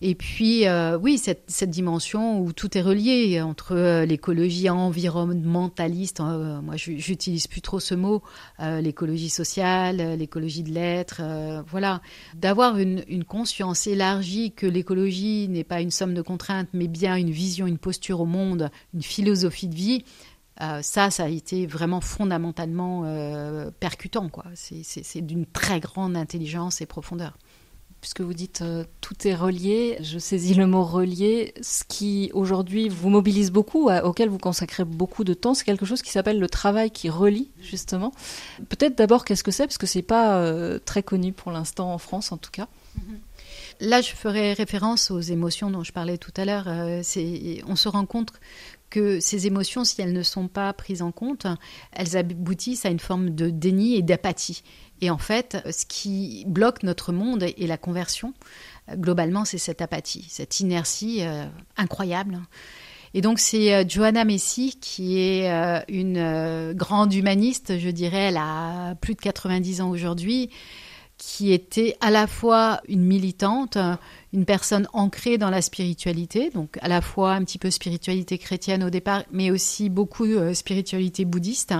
Et 0.00 0.14
puis, 0.14 0.68
euh, 0.68 0.96
oui, 0.96 1.18
cette, 1.18 1.70
dimension 1.70 2.40
où 2.40 2.52
tout 2.52 2.78
est 2.78 2.82
relié 2.82 3.40
entre 3.42 3.74
euh, 3.74 4.04
l'écologie 4.04 4.70
environnementaliste, 4.70 6.20
euh, 6.20 6.60
moi 6.60 6.76
j'utilise 6.76 7.48
plus 7.48 7.62
trop 7.62 7.80
ce 7.80 7.96
mot, 7.96 8.22
l'écologie 8.60 9.28
sociale, 9.28 10.16
l'écologie 10.16 10.62
de 10.62 10.70
l'être, 10.70 11.20
voilà. 11.68 12.00
D'avoir 12.34 12.78
une, 12.78 13.02
une, 13.08 13.24
conscience 13.24 13.86
élargie 13.86 14.52
que 14.52 14.66
l'écologie 14.66 15.48
n'est 15.48 15.64
pas 15.64 15.80
une 15.80 15.90
somme 15.90 16.14
de 16.14 16.22
contraintes, 16.22 16.68
mais 16.72 16.86
bien 16.86 17.16
une 17.16 17.30
vision, 17.30 17.66
une 17.66 17.78
posture 17.78 18.20
au 18.20 18.26
monde, 18.26 18.70
une 18.94 19.02
philosophie 19.02 19.68
de 19.68 19.74
vie. 19.74 20.04
ça, 20.82 21.10
ça 21.10 21.24
a 21.24 21.28
été 21.28 21.66
vraiment 21.66 22.00
fondamentalement 22.00 23.02
percutant, 23.80 24.28
quoi. 24.28 24.44
C'est 24.54 25.20
d'une 25.20 25.46
très 25.46 25.80
grande 25.80 26.16
intelligence 26.16 26.80
et 26.80 26.86
profondeur 26.86 27.36
puisque 28.00 28.20
vous 28.20 28.34
dites 28.34 28.62
euh, 28.62 28.84
tout 29.00 29.26
est 29.26 29.34
relié, 29.34 29.98
je 30.00 30.18
saisis 30.18 30.54
le 30.54 30.66
mot 30.66 30.84
relié, 30.84 31.54
ce 31.60 31.84
qui 31.86 32.30
aujourd'hui 32.32 32.88
vous 32.88 33.08
mobilise 33.08 33.50
beaucoup, 33.50 33.90
auquel 33.90 34.28
vous 34.28 34.38
consacrez 34.38 34.84
beaucoup 34.84 35.24
de 35.24 35.34
temps, 35.34 35.54
c'est 35.54 35.64
quelque 35.64 35.86
chose 35.86 36.02
qui 36.02 36.10
s'appelle 36.10 36.38
le 36.38 36.48
travail 36.48 36.90
qui 36.90 37.10
relie 37.10 37.50
justement. 37.60 38.12
Peut-être 38.68 38.96
d'abord 38.96 39.24
qu'est-ce 39.24 39.44
que 39.44 39.50
c'est, 39.50 39.66
parce 39.66 39.78
que 39.78 39.86
c'est 39.86 40.02
pas 40.02 40.38
euh, 40.38 40.78
très 40.84 41.02
connu 41.02 41.32
pour 41.32 41.52
l'instant 41.52 41.92
en 41.92 41.98
France 41.98 42.32
en 42.32 42.36
tout 42.36 42.50
cas. 42.50 42.68
Là, 43.80 44.00
je 44.00 44.10
ferai 44.10 44.52
référence 44.54 45.10
aux 45.10 45.20
émotions 45.20 45.70
dont 45.70 45.84
je 45.84 45.92
parlais 45.92 46.18
tout 46.18 46.32
à 46.36 46.44
l'heure. 46.44 46.64
Euh, 46.66 47.02
on 47.66 47.76
se 47.76 47.88
rend 47.88 48.06
compte 48.06 48.32
que 48.90 49.20
ces 49.20 49.46
émotions, 49.46 49.84
si 49.84 50.00
elles 50.00 50.12
ne 50.12 50.22
sont 50.22 50.48
pas 50.48 50.72
prises 50.72 51.02
en 51.02 51.12
compte, 51.12 51.46
elles 51.92 52.16
aboutissent 52.16 52.86
à 52.86 52.88
une 52.88 52.98
forme 52.98 53.30
de 53.30 53.50
déni 53.50 53.96
et 53.96 54.02
d'apathie. 54.02 54.62
Et 55.00 55.10
en 55.10 55.18
fait, 55.18 55.58
ce 55.70 55.84
qui 55.86 56.44
bloque 56.48 56.82
notre 56.82 57.12
monde 57.12 57.44
et 57.56 57.66
la 57.66 57.76
conversion, 57.76 58.34
globalement, 58.96 59.44
c'est 59.44 59.58
cette 59.58 59.82
apathie, 59.82 60.26
cette 60.28 60.60
inertie 60.60 61.18
euh, 61.20 61.46
incroyable. 61.76 62.40
Et 63.14 63.20
donc 63.20 63.38
c'est 63.38 63.74
euh, 63.74 63.84
Johanna 63.86 64.24
Messi 64.24 64.78
qui 64.80 65.18
est 65.18 65.50
euh, 65.50 65.80
une 65.88 66.72
grande 66.74 67.12
humaniste, 67.14 67.78
je 67.78 67.88
dirais, 67.90 68.28
elle 68.28 68.36
a 68.36 68.94
plus 68.96 69.14
de 69.14 69.20
90 69.20 69.80
ans 69.80 69.90
aujourd'hui, 69.90 70.50
qui 71.18 71.52
était 71.52 71.96
à 72.00 72.10
la 72.10 72.26
fois 72.26 72.80
une 72.88 73.02
militante, 73.02 73.76
une 74.32 74.44
personne 74.44 74.88
ancrée 74.92 75.36
dans 75.36 75.50
la 75.50 75.60
spiritualité, 75.60 76.50
donc 76.50 76.78
à 76.80 76.88
la 76.88 77.00
fois 77.00 77.32
un 77.32 77.44
petit 77.44 77.58
peu 77.58 77.70
spiritualité 77.70 78.38
chrétienne 78.38 78.84
au 78.84 78.90
départ, 78.90 79.24
mais 79.32 79.50
aussi 79.50 79.90
beaucoup 79.90 80.26
de 80.26 80.54
spiritualité 80.54 81.24
bouddhiste 81.24 81.74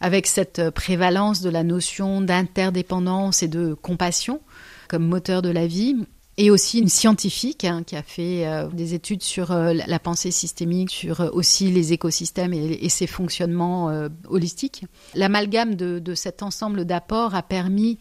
avec 0.00 0.26
cette 0.26 0.70
prévalence 0.70 1.40
de 1.40 1.50
la 1.50 1.62
notion 1.62 2.20
d'interdépendance 2.20 3.42
et 3.42 3.48
de 3.48 3.74
compassion 3.74 4.40
comme 4.88 5.06
moteur 5.06 5.42
de 5.42 5.50
la 5.50 5.66
vie, 5.66 5.96
et 6.36 6.50
aussi 6.50 6.80
une 6.80 6.88
scientifique 6.88 7.64
hein, 7.64 7.82
qui 7.84 7.96
a 7.96 8.02
fait 8.02 8.46
euh, 8.46 8.68
des 8.68 8.94
études 8.94 9.22
sur 9.22 9.52
euh, 9.52 9.72
la 9.72 9.98
pensée 9.98 10.30
systémique, 10.30 10.90
sur 10.90 11.20
euh, 11.20 11.30
aussi 11.30 11.70
les 11.70 11.92
écosystèmes 11.92 12.52
et, 12.52 12.88
ses 12.88 13.06
fonctionnements 13.06 14.08
holistiques. 14.28 14.84
L'amalgame 15.14 15.74
de, 15.74 16.14
cet 16.14 16.42
ensemble 16.42 16.84
d'apports 16.84 17.34
a 17.34 17.42
permis 17.42 17.98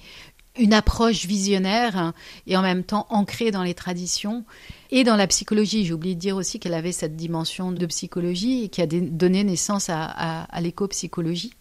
une 0.58 0.74
approche 0.74 1.26
visionnaire 1.26 1.98
hein, 1.98 2.14
et 2.48 2.56
en 2.58 2.62
même 2.62 2.84
temps 2.84 3.08
ancrée 3.10 3.52
dans 3.52 3.64
les 3.64 3.74
traditions 3.74 4.46
et 4.92 5.04
dans 5.04 5.16
la 5.16 5.28
psychologie. 5.28 5.86
J'ai 5.86 5.94
oublié 5.94 6.16
de 6.16 6.20
dire 6.20 6.36
aussi 6.36 6.60
qu'elle 6.60 6.74
avait 6.74 6.92
cette 6.92 7.16
dimension 7.16 7.72
de 7.72 7.86
psychologie 7.86 8.70
qui 8.70 8.82
a 8.82 8.88
donné 8.88 9.44
naissance 9.44 9.90
à 9.90 10.48
l'éco-psychologie 10.62 11.54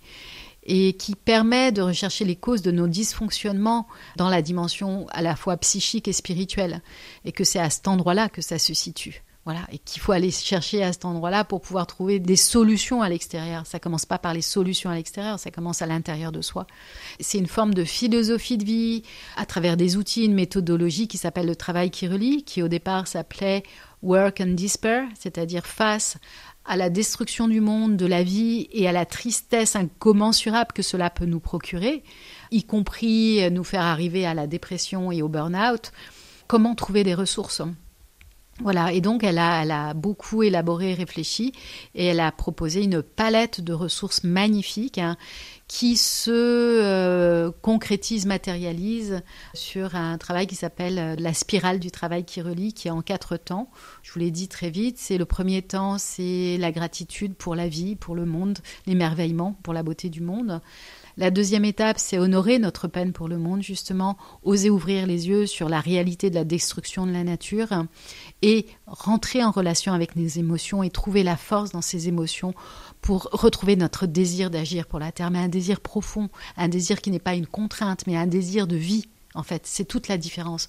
et 0.64 0.92
qui 0.94 1.14
permet 1.14 1.72
de 1.72 1.82
rechercher 1.82 2.24
les 2.24 2.36
causes 2.36 2.62
de 2.62 2.70
nos 2.70 2.86
dysfonctionnements 2.86 3.86
dans 4.16 4.28
la 4.28 4.42
dimension 4.42 5.06
à 5.10 5.22
la 5.22 5.36
fois 5.36 5.56
psychique 5.56 6.08
et 6.08 6.12
spirituelle, 6.12 6.82
et 7.24 7.32
que 7.32 7.44
c'est 7.44 7.58
à 7.58 7.70
cet 7.70 7.88
endroit-là 7.88 8.28
que 8.28 8.42
ça 8.42 8.58
se 8.58 8.74
situe. 8.74 9.22
Voilà, 9.44 9.66
et 9.72 9.78
qu'il 9.78 10.00
faut 10.00 10.12
aller 10.12 10.30
chercher 10.30 10.84
à 10.84 10.92
cet 10.92 11.04
endroit-là 11.04 11.42
pour 11.42 11.60
pouvoir 11.60 11.88
trouver 11.88 12.20
des 12.20 12.36
solutions 12.36 13.02
à 13.02 13.08
l'extérieur. 13.08 13.66
Ça 13.66 13.80
commence 13.80 14.06
pas 14.06 14.18
par 14.18 14.34
les 14.34 14.40
solutions 14.40 14.88
à 14.88 14.94
l'extérieur, 14.94 15.40
ça 15.40 15.50
commence 15.50 15.82
à 15.82 15.86
l'intérieur 15.86 16.30
de 16.30 16.40
soi. 16.40 16.68
C'est 17.18 17.38
une 17.38 17.48
forme 17.48 17.74
de 17.74 17.82
philosophie 17.82 18.56
de 18.56 18.64
vie 18.64 19.02
à 19.36 19.44
travers 19.44 19.76
des 19.76 19.96
outils, 19.96 20.26
une 20.26 20.34
méthodologie 20.34 21.08
qui 21.08 21.18
s'appelle 21.18 21.46
le 21.46 21.56
travail 21.56 21.90
qui 21.90 22.06
relie, 22.06 22.44
qui 22.44 22.62
au 22.62 22.68
départ 22.68 23.08
s'appelait 23.08 23.64
Work 24.02 24.40
and 24.40 24.54
Despair, 24.54 25.08
c'est-à-dire 25.18 25.66
face 25.66 26.18
à 26.64 26.76
la 26.76 26.88
destruction 26.88 27.48
du 27.48 27.60
monde, 27.60 27.96
de 27.96 28.06
la 28.06 28.22
vie 28.22 28.68
et 28.70 28.86
à 28.86 28.92
la 28.92 29.06
tristesse 29.06 29.74
incommensurable 29.74 30.70
que 30.72 30.82
cela 30.82 31.10
peut 31.10 31.26
nous 31.26 31.40
procurer, 31.40 32.04
y 32.52 32.62
compris 32.62 33.50
nous 33.50 33.64
faire 33.64 33.82
arriver 33.82 34.24
à 34.24 34.34
la 34.34 34.46
dépression 34.46 35.10
et 35.10 35.20
au 35.20 35.28
burn-out, 35.28 35.90
comment 36.46 36.76
trouver 36.76 37.02
des 37.02 37.14
ressources? 37.14 37.62
Voilà, 38.62 38.92
et 38.92 39.00
donc 39.00 39.24
elle 39.24 39.38
a, 39.38 39.94
beaucoup 39.94 40.42
élaboré, 40.42 40.94
réfléchi, 40.94 41.52
et 41.94 42.06
elle 42.06 42.20
a 42.20 42.30
proposé 42.32 42.82
une 42.82 43.02
palette 43.02 43.60
de 43.60 43.72
ressources 43.72 44.24
magnifiques 44.24 44.98
hein, 44.98 45.16
qui 45.68 45.96
se 45.96 46.30
euh, 46.30 47.50
concrétise, 47.62 48.26
matérialise 48.26 49.22
sur 49.54 49.94
un 49.94 50.18
travail 50.18 50.46
qui 50.46 50.54
s'appelle 50.54 50.98
euh, 50.98 51.16
la 51.18 51.32
spirale 51.32 51.80
du 51.80 51.90
travail 51.90 52.24
qui 52.24 52.42
relie, 52.42 52.74
qui 52.74 52.88
est 52.88 52.90
en 52.90 53.00
quatre 53.00 53.36
temps. 53.36 53.70
Je 54.02 54.12
vous 54.12 54.18
l'ai 54.18 54.30
dit 54.30 54.48
très 54.48 54.68
vite. 54.68 54.98
C'est 54.98 55.16
le 55.16 55.24
premier 55.24 55.62
temps, 55.62 55.96
c'est 55.96 56.58
la 56.58 56.72
gratitude 56.72 57.34
pour 57.34 57.54
la 57.54 57.68
vie, 57.68 57.96
pour 57.96 58.14
le 58.14 58.26
monde, 58.26 58.58
l'émerveillement 58.86 59.56
pour 59.62 59.72
la 59.72 59.82
beauté 59.82 60.10
du 60.10 60.20
monde. 60.20 60.60
La 61.16 61.30
deuxième 61.30 61.64
étape, 61.64 61.98
c'est 61.98 62.18
honorer 62.18 62.58
notre 62.58 62.88
peine 62.88 63.12
pour 63.12 63.28
le 63.28 63.38
monde, 63.38 63.62
justement, 63.62 64.16
oser 64.42 64.70
ouvrir 64.70 65.06
les 65.06 65.28
yeux 65.28 65.46
sur 65.46 65.68
la 65.68 65.80
réalité 65.80 66.30
de 66.30 66.34
la 66.34 66.44
destruction 66.44 67.06
de 67.06 67.12
la 67.12 67.22
nature 67.22 67.68
et 68.40 68.66
rentrer 68.86 69.44
en 69.44 69.50
relation 69.50 69.92
avec 69.92 70.16
nos 70.16 70.26
émotions 70.26 70.82
et 70.82 70.90
trouver 70.90 71.22
la 71.22 71.36
force 71.36 71.70
dans 71.70 71.82
ces 71.82 72.08
émotions 72.08 72.54
pour 73.02 73.28
retrouver 73.32 73.76
notre 73.76 74.06
désir 74.06 74.50
d'agir 74.50 74.86
pour 74.86 74.98
la 74.98 75.12
Terre, 75.12 75.30
mais 75.30 75.38
un 75.38 75.48
désir 75.48 75.80
profond, 75.80 76.30
un 76.56 76.68
désir 76.68 77.00
qui 77.02 77.10
n'est 77.10 77.18
pas 77.18 77.34
une 77.34 77.46
contrainte, 77.46 78.06
mais 78.06 78.16
un 78.16 78.26
désir 78.26 78.66
de 78.66 78.76
vie, 78.76 79.06
en 79.34 79.42
fait. 79.42 79.62
C'est 79.66 79.84
toute 79.84 80.08
la 80.08 80.16
différence 80.16 80.68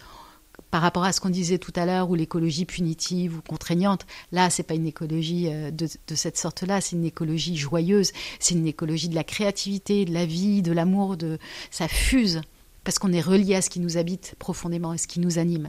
par 0.73 0.81
rapport 0.81 1.03
à 1.03 1.13
ce 1.13 1.21
qu'on 1.21 1.29
disait 1.29 1.59
tout 1.59 1.71
à 1.75 1.85
l'heure, 1.85 2.09
où 2.09 2.15
l'écologie 2.15 2.65
punitive 2.65 3.37
ou 3.37 3.41
contraignante, 3.47 4.07
là, 4.31 4.49
c'est 4.49 4.63
pas 4.63 4.73
une 4.73 4.87
écologie 4.87 5.47
euh, 5.51 5.69
de, 5.69 5.87
cette 6.15 6.35
sorte-là, 6.35 6.81
c'est 6.81 6.95
une 6.95 7.05
écologie 7.05 7.55
joyeuse, 7.55 8.11
c'est 8.39 8.55
une 8.55 8.65
écologie 8.65 9.07
de 9.07 9.13
la 9.13 9.23
créativité, 9.23 10.03
de 10.03 10.11
la 10.11 10.25
vie, 10.25 10.63
de 10.63 10.71
l'amour, 10.71 11.15
de 11.15 11.37
ça 11.69 11.87
fuse 11.87 12.41
parce 12.83 12.97
qu'on 12.97 13.13
est 13.13 13.21
relié 13.21 13.53
à 13.53 13.61
ce 13.61 13.69
qui 13.69 13.79
nous 13.79 13.97
habite 13.97 14.33
profondément 14.39 14.95
et 14.95 14.97
ce 14.97 15.05
qui 15.05 15.19
nous 15.19 15.37
anime. 15.37 15.67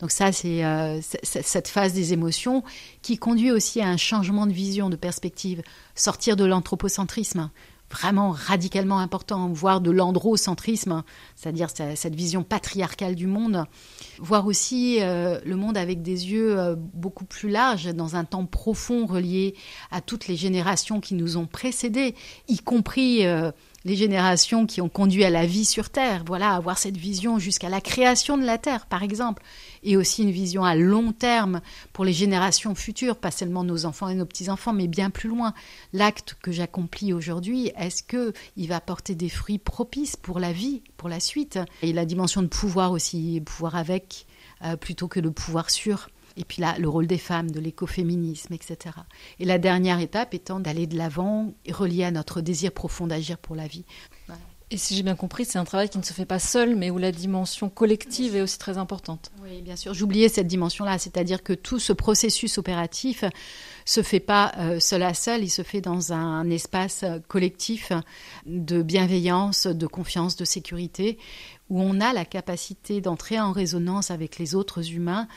Donc 0.00 0.10
ça, 0.10 0.32
c'est 0.32 0.64
euh, 0.64 1.02
cette 1.02 1.68
phase 1.68 1.92
des 1.92 2.14
émotions 2.14 2.64
qui 3.02 3.18
conduit 3.18 3.50
aussi 3.50 3.82
à 3.82 3.88
un 3.88 3.98
changement 3.98 4.46
de 4.46 4.52
vision, 4.52 4.88
de 4.88 4.96
perspective, 4.96 5.60
sortir 5.94 6.36
de 6.36 6.46
l'anthropocentrisme 6.46 7.50
vraiment 7.90 8.30
radicalement 8.30 8.98
important, 9.00 9.48
voire 9.48 9.80
de 9.80 9.90
l'androcentrisme, 9.90 11.02
c'est-à-dire 11.34 11.68
cette 11.70 12.14
vision 12.14 12.42
patriarcale 12.42 13.14
du 13.14 13.26
monde, 13.26 13.64
voir 14.18 14.46
aussi 14.46 14.98
euh, 15.00 15.40
le 15.44 15.56
monde 15.56 15.76
avec 15.76 16.02
des 16.02 16.30
yeux 16.30 16.58
euh, 16.58 16.76
beaucoup 16.76 17.24
plus 17.24 17.50
larges, 17.50 17.92
dans 17.92 18.16
un 18.16 18.24
temps 18.24 18.46
profond 18.46 19.06
relié 19.06 19.54
à 19.90 20.00
toutes 20.00 20.28
les 20.28 20.36
générations 20.36 21.00
qui 21.00 21.14
nous 21.14 21.36
ont 21.36 21.46
précédés, 21.46 22.14
y 22.48 22.58
compris 22.58 23.26
euh, 23.26 23.50
les 23.84 23.96
générations 23.96 24.66
qui 24.66 24.80
ont 24.80 24.88
conduit 24.88 25.24
à 25.24 25.30
la 25.30 25.46
vie 25.46 25.64
sur 25.64 25.90
Terre, 25.90 26.22
voilà, 26.26 26.50
avoir 26.52 26.78
cette 26.78 26.96
vision 26.96 27.38
jusqu'à 27.38 27.68
la 27.68 27.80
création 27.80 28.36
de 28.36 28.44
la 28.44 28.58
Terre, 28.58 28.86
par 28.86 29.02
exemple, 29.02 29.42
et 29.82 29.96
aussi 29.96 30.22
une 30.22 30.30
vision 30.30 30.64
à 30.64 30.74
long 30.74 31.12
terme 31.12 31.60
pour 31.92 32.04
les 32.04 32.12
générations 32.12 32.74
futures, 32.74 33.16
pas 33.16 33.30
seulement 33.30 33.64
nos 33.64 33.86
enfants 33.86 34.08
et 34.08 34.14
nos 34.14 34.26
petits-enfants, 34.26 34.72
mais 34.72 34.86
bien 34.86 35.10
plus 35.10 35.28
loin. 35.28 35.54
L'acte 35.92 36.36
que 36.42 36.52
j'accomplis 36.52 37.12
aujourd'hui, 37.12 37.72
est-ce 37.78 38.02
que 38.02 38.32
il 38.56 38.68
va 38.68 38.80
porter 38.80 39.14
des 39.14 39.30
fruits 39.30 39.58
propices 39.58 40.16
pour 40.16 40.40
la 40.40 40.52
vie, 40.52 40.82
pour 40.96 41.08
la 41.08 41.20
suite? 41.20 41.58
Et 41.82 41.92
la 41.92 42.04
dimension 42.04 42.42
de 42.42 42.48
pouvoir 42.48 42.92
aussi, 42.92 43.42
pouvoir 43.44 43.76
avec, 43.76 44.26
euh, 44.62 44.76
plutôt 44.76 45.08
que 45.08 45.20
le 45.20 45.30
pouvoir 45.30 45.70
sur. 45.70 46.10
Et 46.40 46.44
puis 46.44 46.62
là, 46.62 46.74
le 46.78 46.88
rôle 46.88 47.06
des 47.06 47.18
femmes, 47.18 47.50
de 47.50 47.60
l'écoféminisme, 47.60 48.54
etc. 48.54 48.96
Et 49.40 49.44
la 49.44 49.58
dernière 49.58 50.00
étape 50.00 50.32
étant 50.32 50.58
d'aller 50.58 50.86
de 50.86 50.96
l'avant, 50.96 51.52
relié 51.68 52.02
à 52.04 52.10
notre 52.10 52.40
désir 52.40 52.72
profond 52.72 53.06
d'agir 53.06 53.36
pour 53.36 53.54
la 53.54 53.66
vie. 53.66 53.84
Et 54.70 54.78
si 54.78 54.96
j'ai 54.96 55.02
bien 55.02 55.16
compris, 55.16 55.44
c'est 55.44 55.58
un 55.58 55.64
travail 55.64 55.90
qui 55.90 55.98
ne 55.98 56.02
se 56.02 56.14
fait 56.14 56.24
pas 56.24 56.38
seul, 56.38 56.76
mais 56.76 56.90
où 56.90 56.96
la 56.96 57.12
dimension 57.12 57.68
collective 57.68 58.36
est 58.36 58.40
aussi 58.40 58.56
très 58.56 58.78
importante. 58.78 59.32
Oui, 59.42 59.60
bien 59.60 59.76
sûr. 59.76 59.92
J'oubliais 59.92 60.28
cette 60.28 60.46
dimension-là, 60.46 60.96
c'est-à-dire 60.96 61.42
que 61.42 61.52
tout 61.52 61.78
ce 61.78 61.92
processus 61.92 62.56
opératif 62.56 63.24
se 63.84 64.02
fait 64.02 64.20
pas 64.20 64.52
euh, 64.58 64.80
seul 64.80 65.02
à 65.02 65.12
seul, 65.12 65.42
il 65.42 65.50
se 65.50 65.62
fait 65.62 65.80
dans 65.80 66.12
un 66.12 66.48
espace 66.48 67.04
collectif 67.28 67.92
de 68.46 68.82
bienveillance, 68.82 69.66
de 69.66 69.86
confiance, 69.88 70.36
de 70.36 70.44
sécurité, 70.44 71.18
où 71.68 71.80
on 71.80 72.00
a 72.00 72.12
la 72.12 72.24
capacité 72.24 73.00
d'entrer 73.00 73.40
en 73.40 73.52
résonance 73.52 74.10
avec 74.10 74.38
les 74.38 74.54
autres 74.54 74.92
humains 74.92 75.28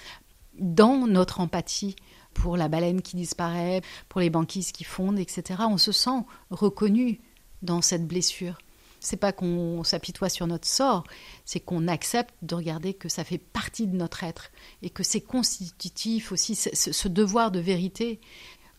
dans 0.59 1.07
notre 1.07 1.39
empathie 1.39 1.95
pour 2.33 2.57
la 2.57 2.67
baleine 2.67 3.01
qui 3.01 3.15
disparaît, 3.15 3.81
pour 4.09 4.21
les 4.21 4.29
banquises 4.29 4.71
qui 4.71 4.83
fondent, 4.83 5.19
etc. 5.19 5.61
On 5.69 5.77
se 5.77 5.91
sent 5.91 6.23
reconnu 6.49 7.21
dans 7.61 7.81
cette 7.81 8.07
blessure. 8.07 8.57
C'est 8.99 9.17
pas 9.17 9.33
qu'on 9.33 9.83
s'apitoie 9.83 10.29
sur 10.29 10.47
notre 10.47 10.67
sort, 10.67 11.03
c'est 11.43 11.59
qu'on 11.59 11.89
accepte 11.89 12.33
de 12.41 12.55
regarder 12.55 12.93
que 12.93 13.09
ça 13.09 13.25
fait 13.25 13.37
partie 13.37 13.85
de 13.85 13.97
notre 13.97 14.23
être 14.23 14.49
et 14.81 14.89
que 14.89 15.03
c'est 15.03 15.21
constitutif 15.21 16.31
aussi, 16.31 16.55
ce 16.55 17.07
devoir 17.09 17.51
de 17.51 17.59
vérité. 17.59 18.21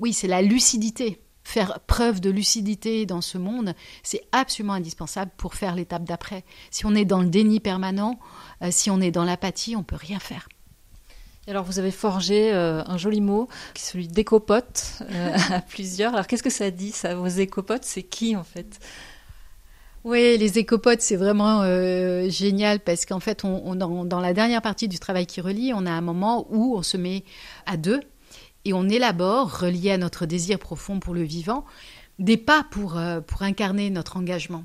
Oui, 0.00 0.14
c'est 0.14 0.28
la 0.28 0.40
lucidité. 0.40 1.20
Faire 1.46 1.80
preuve 1.80 2.22
de 2.22 2.30
lucidité 2.30 3.04
dans 3.04 3.20
ce 3.20 3.36
monde, 3.36 3.74
c'est 4.02 4.22
absolument 4.32 4.72
indispensable 4.72 5.30
pour 5.36 5.54
faire 5.54 5.74
l'étape 5.74 6.04
d'après. 6.04 6.42
Si 6.70 6.86
on 6.86 6.94
est 6.94 7.04
dans 7.04 7.20
le 7.20 7.28
déni 7.28 7.60
permanent, 7.60 8.18
euh, 8.62 8.70
si 8.70 8.88
on 8.88 9.02
est 9.02 9.10
dans 9.10 9.24
l'apathie, 9.24 9.76
on 9.76 9.82
peut 9.82 9.94
rien 9.94 10.18
faire 10.18 10.48
alors 11.50 11.64
vous 11.64 11.78
avez 11.78 11.90
forgé 11.90 12.52
euh, 12.54 12.82
un 12.86 12.96
joli 12.96 13.20
mot, 13.20 13.48
celui 13.76 14.08
d'écopote, 14.08 15.02
euh, 15.10 15.36
à 15.50 15.60
plusieurs. 15.60 16.14
Alors 16.14 16.26
qu'est-ce 16.26 16.42
que 16.42 16.50
ça 16.50 16.70
dit, 16.70 16.90
ça 16.90 17.14
Vos 17.14 17.26
écopotes, 17.26 17.84
c'est 17.84 18.02
qui 18.02 18.34
en 18.36 18.44
fait? 18.44 18.78
Oui, 20.04 20.36
les 20.36 20.58
écopotes, 20.58 21.00
c'est 21.00 21.16
vraiment 21.16 21.62
euh, 21.62 22.28
génial 22.28 22.80
parce 22.80 23.06
qu'en 23.06 23.20
fait, 23.20 23.42
dans, 23.42 24.20
la 24.20 24.34
dernière 24.34 24.60
partie 24.60 24.86
du 24.86 24.98
travail 24.98 25.24
qui 25.24 25.40
relie, 25.40 25.72
on 25.74 25.86
a 25.86 25.90
un 25.90 26.02
moment 26.02 26.46
où 26.50 26.76
on 26.76 26.82
se 26.82 26.98
met 26.98 27.24
à 27.64 27.78
deux 27.78 28.00
et 28.66 28.74
on 28.74 28.88
élabore, 28.88 29.60
relié 29.60 29.92
à 29.92 29.98
notre 29.98 30.26
désir 30.26 30.58
profond 30.58 31.00
pour 31.00 31.14
le 31.14 31.22
vivant, 31.22 31.64
des 32.18 32.36
pas 32.36 32.66
pour, 32.70 33.00
pour 33.26 33.42
incarner 33.42 33.88
notre 33.88 34.18
engagement. 34.18 34.64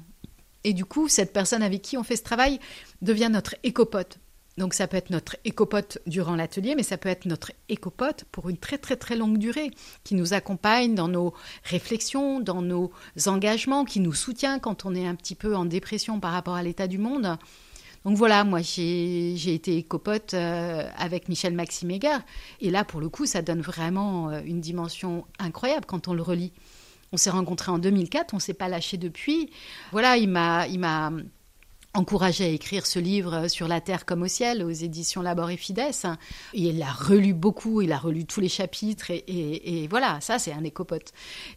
Et 0.65 0.73
du 0.73 0.83
coup, 0.83 1.07
cette 1.07 1.31
personne 1.31 1.63
avec 1.63 1.81
qui 1.81 1.97
on 1.97 2.03
fait 2.03 2.17
ce 2.17 2.23
travail 2.23 2.59
devient 3.01 3.29
notre 3.31 3.55
écopote. 3.63 4.19
Donc 4.59 4.73
ça 4.73 4.87
peut 4.87 4.97
être 4.97 5.09
notre 5.09 5.37
écopote 5.45 5.99
durant 6.05 6.35
l'atelier, 6.35 6.75
mais 6.75 6.83
ça 6.83 6.97
peut 6.97 7.07
être 7.07 7.25
notre 7.25 7.53
écopote 7.69 8.25
pour 8.29 8.49
une 8.49 8.57
très 8.57 8.77
très 8.77 8.97
très 8.97 9.15
longue 9.15 9.37
durée, 9.37 9.71
qui 10.03 10.15
nous 10.15 10.33
accompagne 10.33 10.95
dans 10.95 11.07
nos 11.07 11.33
réflexions, 11.63 12.41
dans 12.41 12.61
nos 12.61 12.91
engagements, 13.25 13.85
qui 13.85 14.01
nous 14.01 14.11
soutient 14.11 14.59
quand 14.59 14.85
on 14.85 14.93
est 14.93 15.07
un 15.07 15.15
petit 15.15 15.35
peu 15.35 15.55
en 15.55 15.63
dépression 15.63 16.19
par 16.19 16.33
rapport 16.33 16.55
à 16.55 16.61
l'état 16.61 16.87
du 16.87 16.97
monde. 16.97 17.37
Donc 18.03 18.17
voilà, 18.17 18.43
moi 18.43 18.59
j'ai 18.61 19.53
été 19.53 19.77
écopote 19.77 20.33
euh, 20.33 20.83
avec 20.97 21.29
Michel 21.29 21.53
Maxime 21.53 21.91
et 21.91 22.69
là 22.69 22.83
pour 22.83 22.99
le 22.99 23.07
coup 23.07 23.25
ça 23.25 23.41
donne 23.41 23.61
vraiment 23.61 24.29
euh, 24.29 24.41
une 24.43 24.59
dimension 24.59 25.25
incroyable 25.39 25.85
quand 25.85 26.09
on 26.09 26.13
le 26.13 26.21
relit. 26.21 26.51
On 27.13 27.17
s'est 27.17 27.29
rencontrés 27.29 27.71
en 27.71 27.79
2004, 27.79 28.33
on 28.33 28.39
s'est 28.39 28.53
pas 28.53 28.67
lâché 28.67 28.97
depuis. 28.97 29.51
Voilà, 29.93 30.17
il 30.17 30.27
m'a 30.27 30.67
encouragé 31.93 32.45
à 32.45 32.47
écrire 32.47 32.85
ce 32.85 32.99
livre 32.99 33.47
sur 33.47 33.67
la 33.67 33.81
terre 33.81 34.05
comme 34.05 34.21
au 34.21 34.27
ciel 34.27 34.63
aux 34.63 34.69
éditions 34.69 35.21
Labor 35.21 35.49
et 35.49 35.57
Fides. 35.57 35.79
Et 35.79 36.61
il 36.69 36.77
l'a 36.77 36.91
relu 36.91 37.33
beaucoup, 37.33 37.81
il 37.81 37.91
a 37.91 37.97
relu 37.97 38.25
tous 38.25 38.41
les 38.41 38.49
chapitres 38.49 39.09
et, 39.09 39.87
voilà, 39.89 40.19
ça 40.21 40.39
c'est 40.39 40.53
un 40.53 40.63
écopote. 40.63 41.11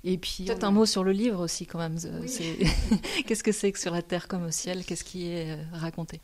Et 0.04 0.16
puis 0.16 0.44
peut-être 0.44 0.64
un 0.64 0.70
mot 0.70 0.86
sur 0.86 1.04
le 1.04 1.12
livre 1.12 1.42
aussi 1.42 1.66
quand 1.66 1.78
même. 1.78 1.96
Qu'est-ce 3.26 3.42
que 3.42 3.52
c'est 3.52 3.72
que 3.72 3.78
sur 3.78 3.92
la 3.92 4.02
terre 4.02 4.26
comme 4.26 4.44
au 4.44 4.50
ciel? 4.50 4.84
Qu'est-ce 4.84 5.04
qui 5.04 5.28
est 5.28 5.52
euh, 5.52 5.62
raconté? 5.72 6.20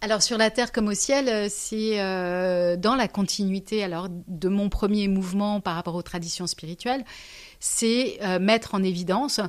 Alors 0.00 0.22
sur 0.22 0.38
la 0.38 0.50
terre 0.50 0.70
comme 0.70 0.88
au 0.88 0.94
ciel, 0.94 1.28
euh, 1.28 1.46
c'est 1.50 2.00
euh, 2.00 2.76
dans 2.76 2.94
la 2.94 3.08
continuité 3.08 3.82
alors 3.82 4.08
de 4.10 4.48
mon 4.48 4.68
premier 4.68 5.08
mouvement 5.08 5.60
par 5.60 5.74
rapport 5.74 5.94
aux 5.94 6.02
traditions 6.02 6.46
spirituelles, 6.46 7.04
c'est 7.60 8.20
mettre 8.40 8.76
en 8.76 8.82
évidence 8.84 9.40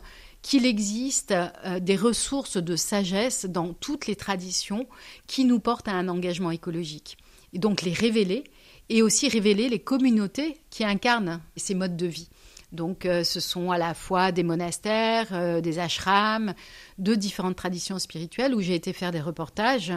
qu'il 0.42 0.66
existe 0.66 1.32
euh, 1.32 1.80
des 1.80 1.96
ressources 1.96 2.58
de 2.58 2.76
sagesse 2.76 3.46
dans 3.46 3.74
toutes 3.74 4.08
les 4.08 4.16
traditions 4.16 4.88
qui 5.28 5.46
nous 5.46 5.60
portent 5.60 5.88
à 5.88 5.94
un 5.94 6.08
engagement 6.08 6.52
écologique. 6.52 7.18
Et 7.54 7.60
donc 7.60 7.82
les 7.82 7.94
révéler 7.94 8.44
et 8.90 9.02
aussi 9.02 9.30
révéler 9.30 9.70
les 9.70 9.80
communautés 9.80 10.58
qui 10.70 10.84
incarnent 10.84 11.42
ces 11.56 11.76
modes 11.76 11.98
de 11.98 12.08
vie. 12.08 12.30
Donc 12.72 13.06
euh, 13.06 13.24
ce 13.24 13.40
sont 13.40 13.72
à 13.72 13.78
la 13.78 13.94
fois 13.94 14.32
des 14.32 14.44
monastères, 14.44 15.28
euh, 15.32 15.62
des 15.62 15.80
ashrams, 15.80 16.54
de 16.98 17.16
différentes 17.16 17.56
traditions 17.56 17.98
spirituelles 18.00 18.54
où 18.54 18.62
j'ai 18.62 18.76
été 18.76 18.94
faire 18.94 19.12
des 19.12 19.22
reportages 19.22 19.94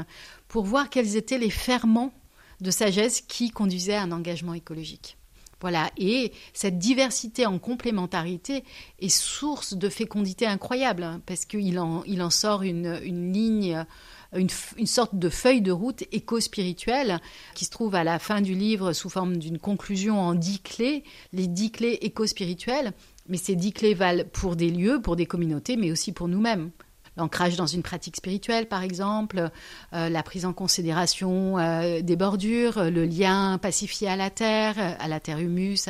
pour 0.49 0.64
voir 0.64 0.88
quels 0.88 1.16
étaient 1.16 1.38
les 1.38 1.51
ferments 1.51 2.12
de 2.61 2.70
sagesse 2.70 3.20
qui 3.20 3.51
conduisaient 3.51 3.95
à 3.95 4.03
un 4.03 4.12
engagement 4.12 4.55
écologique 4.55 5.16
Voilà, 5.62 5.90
et 5.96 6.32
cette 6.52 6.78
diversité 6.78 7.46
en 7.46 7.60
complémentarité 7.60 8.64
est 8.98 9.08
source 9.08 9.74
de 9.74 9.88
fécondité 9.88 10.44
incroyable, 10.44 11.04
hein, 11.04 11.22
parce 11.24 11.44
qu'il 11.44 11.78
en, 11.78 12.02
il 12.04 12.20
en 12.20 12.30
sort 12.30 12.62
une, 12.62 12.98
une 13.04 13.32
ligne 13.32 13.86
une, 14.34 14.48
une, 14.76 14.86
sorte 14.86 15.14
de 15.14 15.28
feuille 15.28 15.60
de 15.60 15.70
route 15.70 16.02
éco-spirituelle 16.10 17.20
qui 17.54 17.64
se 17.64 17.70
trouve 17.70 17.94
à 17.94 18.02
la 18.02 18.18
fin 18.18 18.40
du 18.40 18.54
livre 18.54 18.92
sous 18.92 19.08
forme 19.08 19.36
d'une 19.36 19.58
conclusion 19.58 20.18
en 20.20 20.34
dix 20.34 20.60
clés, 20.60 21.04
les 21.32 21.46
dix 21.46 21.70
clés 21.70 21.98
éco-spirituelles. 22.00 22.92
Mais 23.28 23.36
ces 23.36 23.54
dix 23.54 23.72
clés 23.72 23.94
valent 23.94 24.24
pour 24.32 24.56
des 24.56 24.70
lieux, 24.70 25.00
pour 25.00 25.14
des 25.14 25.26
communautés, 25.26 25.76
mais 25.76 25.92
aussi 25.92 26.12
pour 26.12 26.28
nous-mêmes 26.28 26.70
l'ancrage 27.16 27.56
dans 27.56 27.66
une 27.66 27.82
pratique 27.82 28.16
spirituelle, 28.16 28.66
par 28.66 28.82
exemple, 28.82 29.50
euh, 29.92 30.08
la 30.08 30.22
prise 30.22 30.44
en 30.44 30.52
considération 30.52 31.58
euh, 31.58 32.00
des 32.00 32.16
bordures, 32.16 32.90
le 32.90 33.04
lien 33.04 33.58
pacifié 33.58 34.08
à 34.08 34.16
la 34.16 34.30
terre, 34.30 34.96
à 34.98 35.08
la 35.08 35.20
terre 35.20 35.38
humus, 35.38 35.88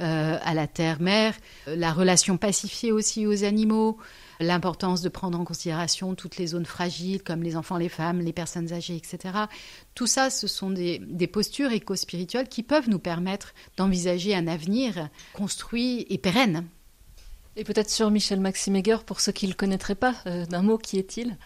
euh, 0.00 0.38
à 0.42 0.54
la 0.54 0.66
terre 0.66 1.00
mère, 1.00 1.34
la 1.66 1.92
relation 1.92 2.36
pacifiée 2.36 2.92
aussi 2.92 3.26
aux 3.26 3.44
animaux, 3.44 3.98
l'importance 4.38 5.02
de 5.02 5.08
prendre 5.08 5.38
en 5.38 5.44
considération 5.44 6.14
toutes 6.14 6.36
les 6.36 6.48
zones 6.48 6.66
fragiles 6.66 7.22
comme 7.22 7.42
les 7.42 7.56
enfants, 7.56 7.76
les 7.76 7.88
femmes, 7.88 8.20
les 8.20 8.32
personnes 8.32 8.72
âgées, 8.72 8.96
etc. 8.96 9.34
Tout 9.94 10.06
ça, 10.06 10.30
ce 10.30 10.46
sont 10.46 10.70
des, 10.70 10.98
des 10.98 11.26
postures 11.26 11.72
éco-spirituelles 11.72 12.48
qui 12.48 12.62
peuvent 12.62 12.88
nous 12.88 12.98
permettre 12.98 13.52
d'envisager 13.76 14.34
un 14.34 14.46
avenir 14.46 15.08
construit 15.34 16.06
et 16.08 16.18
pérenne. 16.18 16.64
Et 17.56 17.64
peut-être 17.64 17.90
sur 17.90 18.10
Michel 18.10 18.40
Maxime 18.40 18.76
Heger, 18.76 19.02
pour 19.04 19.20
ceux 19.20 19.32
qui 19.32 19.46
ne 19.46 19.50
le 19.50 19.56
connaîtraient 19.56 19.96
pas, 19.96 20.14
euh, 20.26 20.46
d'un 20.46 20.62
mot, 20.62 20.78
qui 20.78 20.98
est-il? 20.98 21.36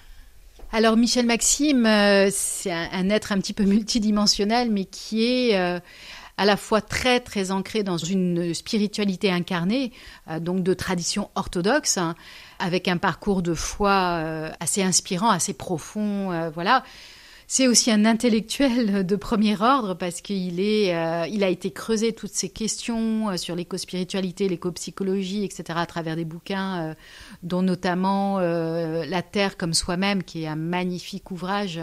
Alors 0.71 0.97
Michel 0.97 1.27
Maxime, 1.27 1.87
euh, 1.87 2.29
c'est 2.33 2.73
un, 2.73 3.09
être 3.11 3.33
un 3.33 3.39
petit 3.39 3.53
peu 3.53 3.65
multidimensionnel, 3.65 4.71
mais 4.71 4.85
qui 4.85 5.25
est 5.25 5.57
euh, 5.57 5.81
à 6.37 6.45
la 6.45 6.57
fois 6.57 6.81
très 6.81 7.21
très 7.21 7.51
ancré 7.51 7.83
dans 7.85 7.97
une 7.97 8.53
spiritualité 8.55 9.31
incarnée, 9.31 9.93
donc 10.41 10.65
de 10.65 10.75
tradition 10.75 11.31
orthodoxe, 11.37 11.97
hein, 11.97 12.17
avec 12.59 12.89
un 12.89 12.97
parcours 12.97 13.41
de 13.41 13.55
foi 13.55 14.51
assez 14.59 14.83
inspirant, 14.83 15.31
assez 15.31 15.53
profond, 15.53 16.51
voilà. 16.51 16.83
C'est 17.47 17.69
aussi 17.69 17.91
un 17.91 18.07
intellectuel 18.07 19.05
de 19.05 19.17
premier 19.17 19.61
ordre 19.61 19.95
parce 19.95 20.23
qu'il 20.23 20.61
est, 20.61 20.95
euh, 20.95 21.27
il 21.29 21.45
a 21.45 21.49
été 21.49 21.71
creusé 21.71 22.15
toutes 22.15 22.33
ces 22.33 22.49
questions 22.49 23.29
euh, 23.29 23.37
sur 23.37 23.55
l'éco-spiritualité, 23.55 24.49
l'éco-psychologie, 24.49 25.45
etc. 25.45 25.65
à 25.77 25.87
travers 25.87 26.17
des 26.17 26.25
bouquins, 26.25 26.91
euh, 26.91 26.95
dont 27.43 27.61
notamment 27.61 28.39
La 28.39 29.23
Terre 29.23 29.57
comme 29.57 29.75
soi-même, 29.75 30.23
qui 30.23 30.45
est 30.45 30.47
un 30.47 30.57
magnifique 30.57 31.31
ouvrage 31.31 31.81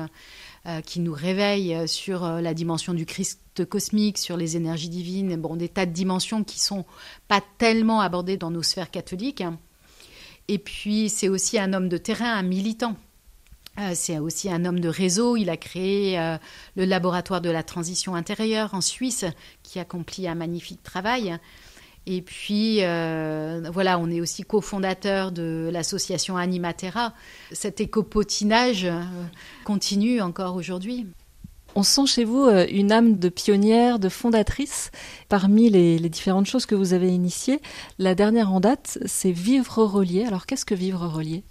qui 0.86 1.00
nous 1.00 1.14
réveille 1.14 1.88
sur 1.88 2.24
la 2.24 2.54
dimension 2.54 2.94
du 2.94 3.06
Christ 3.06 3.66
cosmique, 3.66 4.18
sur 4.18 4.38
les 4.38 4.58
énergies 4.58 4.90
divines, 4.90 5.36
bon, 5.36 5.56
des 5.56 5.70
tas 5.70 5.86
de 5.86 5.92
dimensions 5.92 6.44
qui 6.44 6.60
sont 6.60 6.86
pas 7.28 7.42
tellement 7.58 8.02
abordées 8.02 8.38
dans 8.38 8.52
nos 8.52 8.64
sphères 8.64 8.92
catholiques. 8.92 9.44
Et 10.48 10.58
puis 10.58 11.10
c'est 11.10 11.30
aussi 11.30 11.58
un 11.60 11.74
homme 11.74 11.90
de 11.90 11.98
terrain, 11.98 12.34
un 12.34 12.44
militant. 12.44 12.96
Euh, 13.80 13.92
c'est 13.96 14.20
aussi 14.20 14.52
un 14.52 14.66
homme 14.66 14.80
de 14.80 14.90
réseau. 14.90 15.38
Il 15.38 15.50
a 15.50 15.58
créé 15.58 16.20
euh, 16.20 16.38
le 16.76 16.86
laboratoire 16.86 17.42
de 17.42 17.50
la 17.50 17.64
transition 17.64 18.16
intérieure 18.16 18.74
en 18.74 18.82
Suisse, 18.82 19.26
qui 19.64 19.80
accomplit 19.80 20.28
un 20.28 20.36
magnifique 20.36 20.84
travail. 20.84 21.38
Et 22.08 22.22
puis, 22.22 22.80
euh, 22.82 23.70
voilà, 23.72 24.00
on 24.00 24.10
est 24.10 24.22
aussi 24.22 24.44
cofondateur 24.44 25.32
de 25.32 25.70
l'association 25.72 26.36
Animatera. 26.36 27.14
Cet 27.52 27.80
écopotinage 27.80 28.88
continue 29.64 30.20
encore 30.20 30.56
aujourd'hui. 30.56 31.06
On 31.76 31.84
sent 31.84 32.08
chez 32.08 32.24
vous 32.26 32.50
une 32.50 32.92
âme 32.92 33.18
de 33.18 33.30
pionnière, 33.30 34.00
de 34.00 34.10
fondatrice. 34.10 34.92
Parmi 35.30 35.70
les, 35.70 36.00
les, 36.00 36.10
différentes 36.10 36.48
choses 36.48 36.66
que 36.66 36.76
vous 36.76 36.94
avez 36.94 37.10
initiées, 37.10 37.62
la 37.98 38.16
dernière 38.16 38.52
en 38.52 38.60
date, 38.60 38.98
c'est 39.06 39.32
Vivre 39.32 39.84
relié. 39.84 40.26
Alors, 40.26 40.48
qu'est-ce 40.48 40.66
que 40.66 40.76
Vivre 40.76 41.08
relié? 41.08 41.44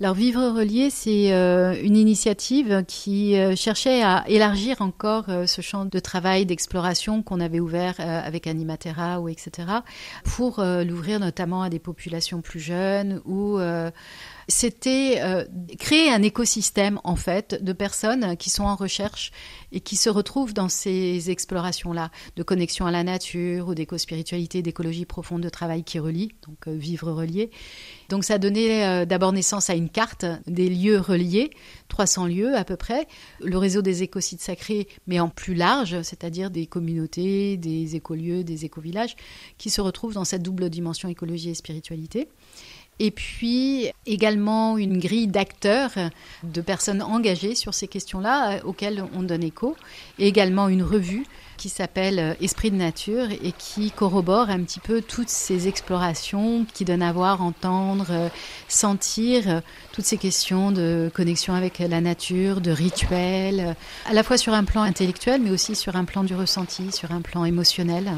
Alors 0.00 0.14
Vivre 0.14 0.50
relié, 0.50 0.90
c'est 0.90 1.32
euh, 1.32 1.74
une 1.82 1.96
initiative 1.96 2.84
qui 2.86 3.36
euh, 3.36 3.56
cherchait 3.56 4.00
à 4.00 4.22
élargir 4.28 4.80
encore 4.80 5.24
euh, 5.28 5.46
ce 5.46 5.60
champ 5.60 5.86
de 5.86 5.98
travail, 5.98 6.46
d'exploration 6.46 7.20
qu'on 7.24 7.40
avait 7.40 7.58
ouvert 7.58 7.96
avec 7.98 8.46
Animatera 8.46 9.20
ou 9.20 9.28
etc. 9.28 9.66
pour 10.22 10.62
l'ouvrir 10.62 11.18
notamment 11.18 11.62
à 11.62 11.68
des 11.68 11.80
populations 11.80 12.42
plus 12.42 12.60
jeunes 12.60 13.20
ou 13.24 13.58
c'était 14.48 15.20
euh, 15.20 15.44
créer 15.78 16.10
un 16.10 16.22
écosystème 16.22 17.00
en 17.04 17.16
fait 17.16 17.62
de 17.62 17.72
personnes 17.74 18.34
qui 18.38 18.48
sont 18.48 18.64
en 18.64 18.76
recherche 18.76 19.30
et 19.72 19.80
qui 19.80 19.96
se 19.96 20.08
retrouvent 20.08 20.54
dans 20.54 20.70
ces 20.70 21.30
explorations-là 21.30 22.10
de 22.34 22.42
connexion 22.42 22.86
à 22.86 22.90
la 22.90 23.04
nature 23.04 23.68
ou 23.68 23.74
d'éco-spiritualité, 23.74 24.62
d'écologie 24.62 25.04
profonde, 25.04 25.42
de 25.42 25.50
travail 25.50 25.84
qui 25.84 25.98
relie, 25.98 26.32
donc 26.46 26.66
euh, 26.66 26.74
vivre 26.74 27.12
relié. 27.12 27.50
Donc 28.08 28.24
ça 28.24 28.38
donnait 28.38 28.86
euh, 28.86 29.04
d'abord 29.04 29.32
naissance 29.32 29.68
à 29.68 29.74
une 29.74 29.90
carte 29.90 30.24
des 30.46 30.70
lieux 30.70 30.98
reliés, 30.98 31.50
300 31.88 32.26
lieux 32.26 32.56
à 32.56 32.64
peu 32.64 32.76
près, 32.76 33.06
le 33.40 33.58
réseau 33.58 33.82
des 33.82 34.02
écosites 34.02 34.40
sacrés, 34.40 34.88
mais 35.06 35.20
en 35.20 35.28
plus 35.28 35.54
large, 35.54 36.00
c'est-à-dire 36.00 36.50
des 36.50 36.66
communautés, 36.66 37.58
des 37.58 37.96
écolieux, 37.96 38.44
des 38.44 38.64
écovillages, 38.64 39.14
qui 39.58 39.68
se 39.68 39.82
retrouvent 39.82 40.14
dans 40.14 40.24
cette 40.24 40.42
double 40.42 40.70
dimension 40.70 41.10
écologie 41.10 41.50
et 41.50 41.54
spiritualité 41.54 42.28
et 43.00 43.10
puis 43.10 43.90
également 44.06 44.76
une 44.76 44.98
grille 44.98 45.28
d'acteurs, 45.28 45.92
de 46.42 46.60
personnes 46.60 47.02
engagées 47.02 47.54
sur 47.54 47.74
ces 47.74 47.88
questions-là 47.88 48.52
euh, 48.52 48.60
auxquelles 48.64 49.04
on 49.14 49.22
donne 49.22 49.44
écho, 49.44 49.76
et 50.18 50.26
également 50.26 50.68
une 50.68 50.82
revue 50.82 51.24
qui 51.56 51.68
s'appelle 51.68 52.18
euh, 52.18 52.34
Esprit 52.40 52.70
de 52.70 52.76
nature 52.76 53.30
et 53.30 53.52
qui 53.56 53.90
corrobore 53.90 54.50
un 54.50 54.60
petit 54.60 54.80
peu 54.80 55.00
toutes 55.02 55.28
ces 55.28 55.68
explorations 55.68 56.66
qui 56.72 56.84
donnent 56.84 57.02
à 57.02 57.12
voir, 57.12 57.42
entendre, 57.42 58.06
euh, 58.10 58.28
sentir 58.68 59.62
toutes 59.92 60.04
ces 60.04 60.18
questions 60.18 60.72
de 60.72 61.10
connexion 61.14 61.54
avec 61.54 61.78
la 61.78 62.00
nature, 62.00 62.60
de 62.60 62.70
rituels, 62.70 63.76
à 64.08 64.12
la 64.12 64.22
fois 64.22 64.36
sur 64.36 64.54
un 64.54 64.64
plan 64.64 64.82
intellectuel 64.82 65.40
mais 65.40 65.50
aussi 65.50 65.76
sur 65.76 65.96
un 65.96 66.04
plan 66.04 66.24
du 66.24 66.34
ressenti, 66.34 66.90
sur 66.92 67.12
un 67.12 67.20
plan 67.20 67.44
émotionnel. 67.44 68.12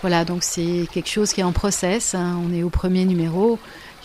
Voilà, 0.00 0.24
donc 0.24 0.44
c'est 0.44 0.86
quelque 0.92 1.08
chose 1.08 1.32
qui 1.32 1.40
est 1.40 1.44
en 1.44 1.52
process. 1.52 2.14
Hein. 2.14 2.40
On 2.46 2.54
est 2.54 2.62
au 2.62 2.70
premier 2.70 3.04
numéro. 3.04 3.58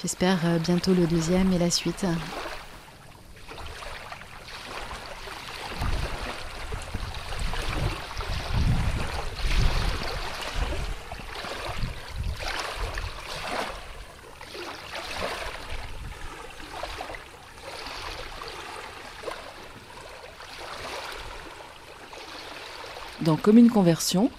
J'espère 0.03 0.39
euh, 0.45 0.59
bientôt 0.59 0.93
le 0.93 1.07
deuxième 1.07 1.53
et 1.53 1.57
la 1.57 1.71
suite. 1.71 2.05
Dans 23.21 23.37
Commune 23.37 23.69
Conversion, 23.69 24.29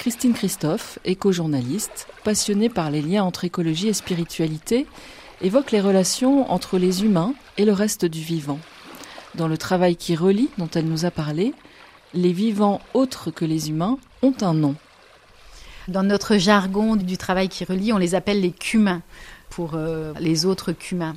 Christine 0.00 0.32
Christophe, 0.32 0.98
éco-journaliste, 1.04 2.06
passionnée 2.24 2.70
par 2.70 2.90
les 2.90 3.02
liens 3.02 3.22
entre 3.22 3.44
écologie 3.44 3.88
et 3.88 3.92
spiritualité, 3.92 4.86
évoque 5.42 5.72
les 5.72 5.80
relations 5.82 6.50
entre 6.50 6.78
les 6.78 7.04
humains 7.04 7.34
et 7.58 7.66
le 7.66 7.74
reste 7.74 8.06
du 8.06 8.22
vivant. 8.22 8.58
Dans 9.34 9.46
le 9.46 9.58
travail 9.58 9.96
qui 9.96 10.16
relie, 10.16 10.48
dont 10.56 10.70
elle 10.74 10.86
nous 10.86 11.04
a 11.04 11.10
parlé, 11.10 11.52
les 12.14 12.32
vivants 12.32 12.80
autres 12.94 13.30
que 13.30 13.44
les 13.44 13.68
humains 13.68 13.98
ont 14.22 14.32
un 14.40 14.54
nom. 14.54 14.74
Dans 15.86 16.02
notre 16.02 16.38
jargon 16.38 16.96
du 16.96 17.18
travail 17.18 17.50
qui 17.50 17.66
relie, 17.66 17.92
on 17.92 17.98
les 17.98 18.14
appelle 18.14 18.40
les 18.40 18.52
cumains, 18.52 19.02
pour 19.50 19.74
euh, 19.74 20.14
les 20.18 20.46
autres 20.46 20.72
cumains, 20.72 21.16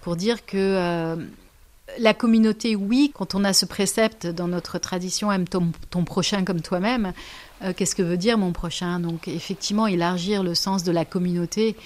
pour 0.00 0.16
dire 0.16 0.44
que 0.44 0.56
euh, 0.56 1.14
la 2.00 2.12
communauté, 2.12 2.74
oui, 2.74 3.12
quand 3.14 3.36
on 3.36 3.44
a 3.44 3.52
ce 3.52 3.66
précepte 3.66 4.26
dans 4.26 4.48
notre 4.48 4.80
tradition, 4.80 5.30
aime 5.30 5.46
ton 5.46 6.02
prochain 6.04 6.44
comme 6.44 6.60
toi-même, 6.60 7.12
euh, 7.62 7.72
qu'est-ce 7.74 7.94
que 7.94 8.02
veut 8.02 8.16
dire 8.16 8.38
mon 8.38 8.52
prochain? 8.52 9.00
Donc 9.00 9.28
effectivement, 9.28 9.86
élargir 9.86 10.42
le 10.42 10.54
sens 10.54 10.82
de 10.82 10.92
la 10.92 11.04
communauté 11.04 11.76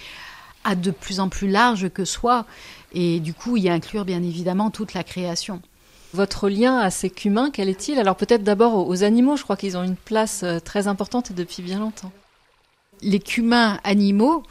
à 0.64 0.74
de 0.74 0.90
plus 0.90 1.20
en 1.20 1.28
plus 1.28 1.48
large 1.48 1.88
que 1.88 2.04
soi, 2.04 2.44
et 2.92 3.20
du 3.20 3.32
coup 3.32 3.56
y 3.56 3.68
inclure 3.70 4.04
bien 4.04 4.22
évidemment 4.22 4.70
toute 4.70 4.94
la 4.94 5.04
création. 5.04 5.62
Votre 6.12 6.48
lien 6.48 6.78
à 6.78 6.90
ces 6.90 7.08
cumains, 7.08 7.50
quel 7.50 7.68
est-il? 7.68 7.98
Alors 7.98 8.16
peut-être 8.16 8.42
d'abord 8.42 8.86
aux 8.86 9.02
animaux, 9.04 9.36
je 9.36 9.44
crois 9.44 9.56
qu'ils 9.56 9.76
ont 9.76 9.84
une 9.84 9.96
place 9.96 10.42
euh, 10.42 10.58
très 10.58 10.88
importante 10.88 11.32
depuis 11.32 11.62
bien 11.62 11.78
longtemps. 11.78 12.12
Les 13.00 13.20
cumains 13.20 13.78
animaux, 13.84 14.42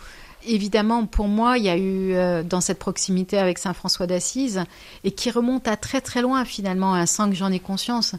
évidemment, 0.48 1.06
pour 1.06 1.28
moi, 1.28 1.58
il 1.58 1.66
y 1.66 1.70
a 1.70 1.78
eu 1.78 2.14
euh, 2.14 2.44
dans 2.44 2.62
cette 2.62 2.80
proximité 2.80 3.38
avec 3.38 3.58
Saint 3.60 3.74
François 3.74 4.08
d'Assise, 4.08 4.64
et 5.04 5.12
qui 5.12 5.30
remonte 5.30 5.68
à 5.68 5.76
très 5.76 6.02
très 6.02 6.22
loin 6.22 6.46
finalement, 6.46 6.96
hein, 6.96 7.06
sans 7.06 7.30
que 7.30 7.36
j'en 7.36 7.52
ai 7.52 7.60
conscience, 7.60 8.16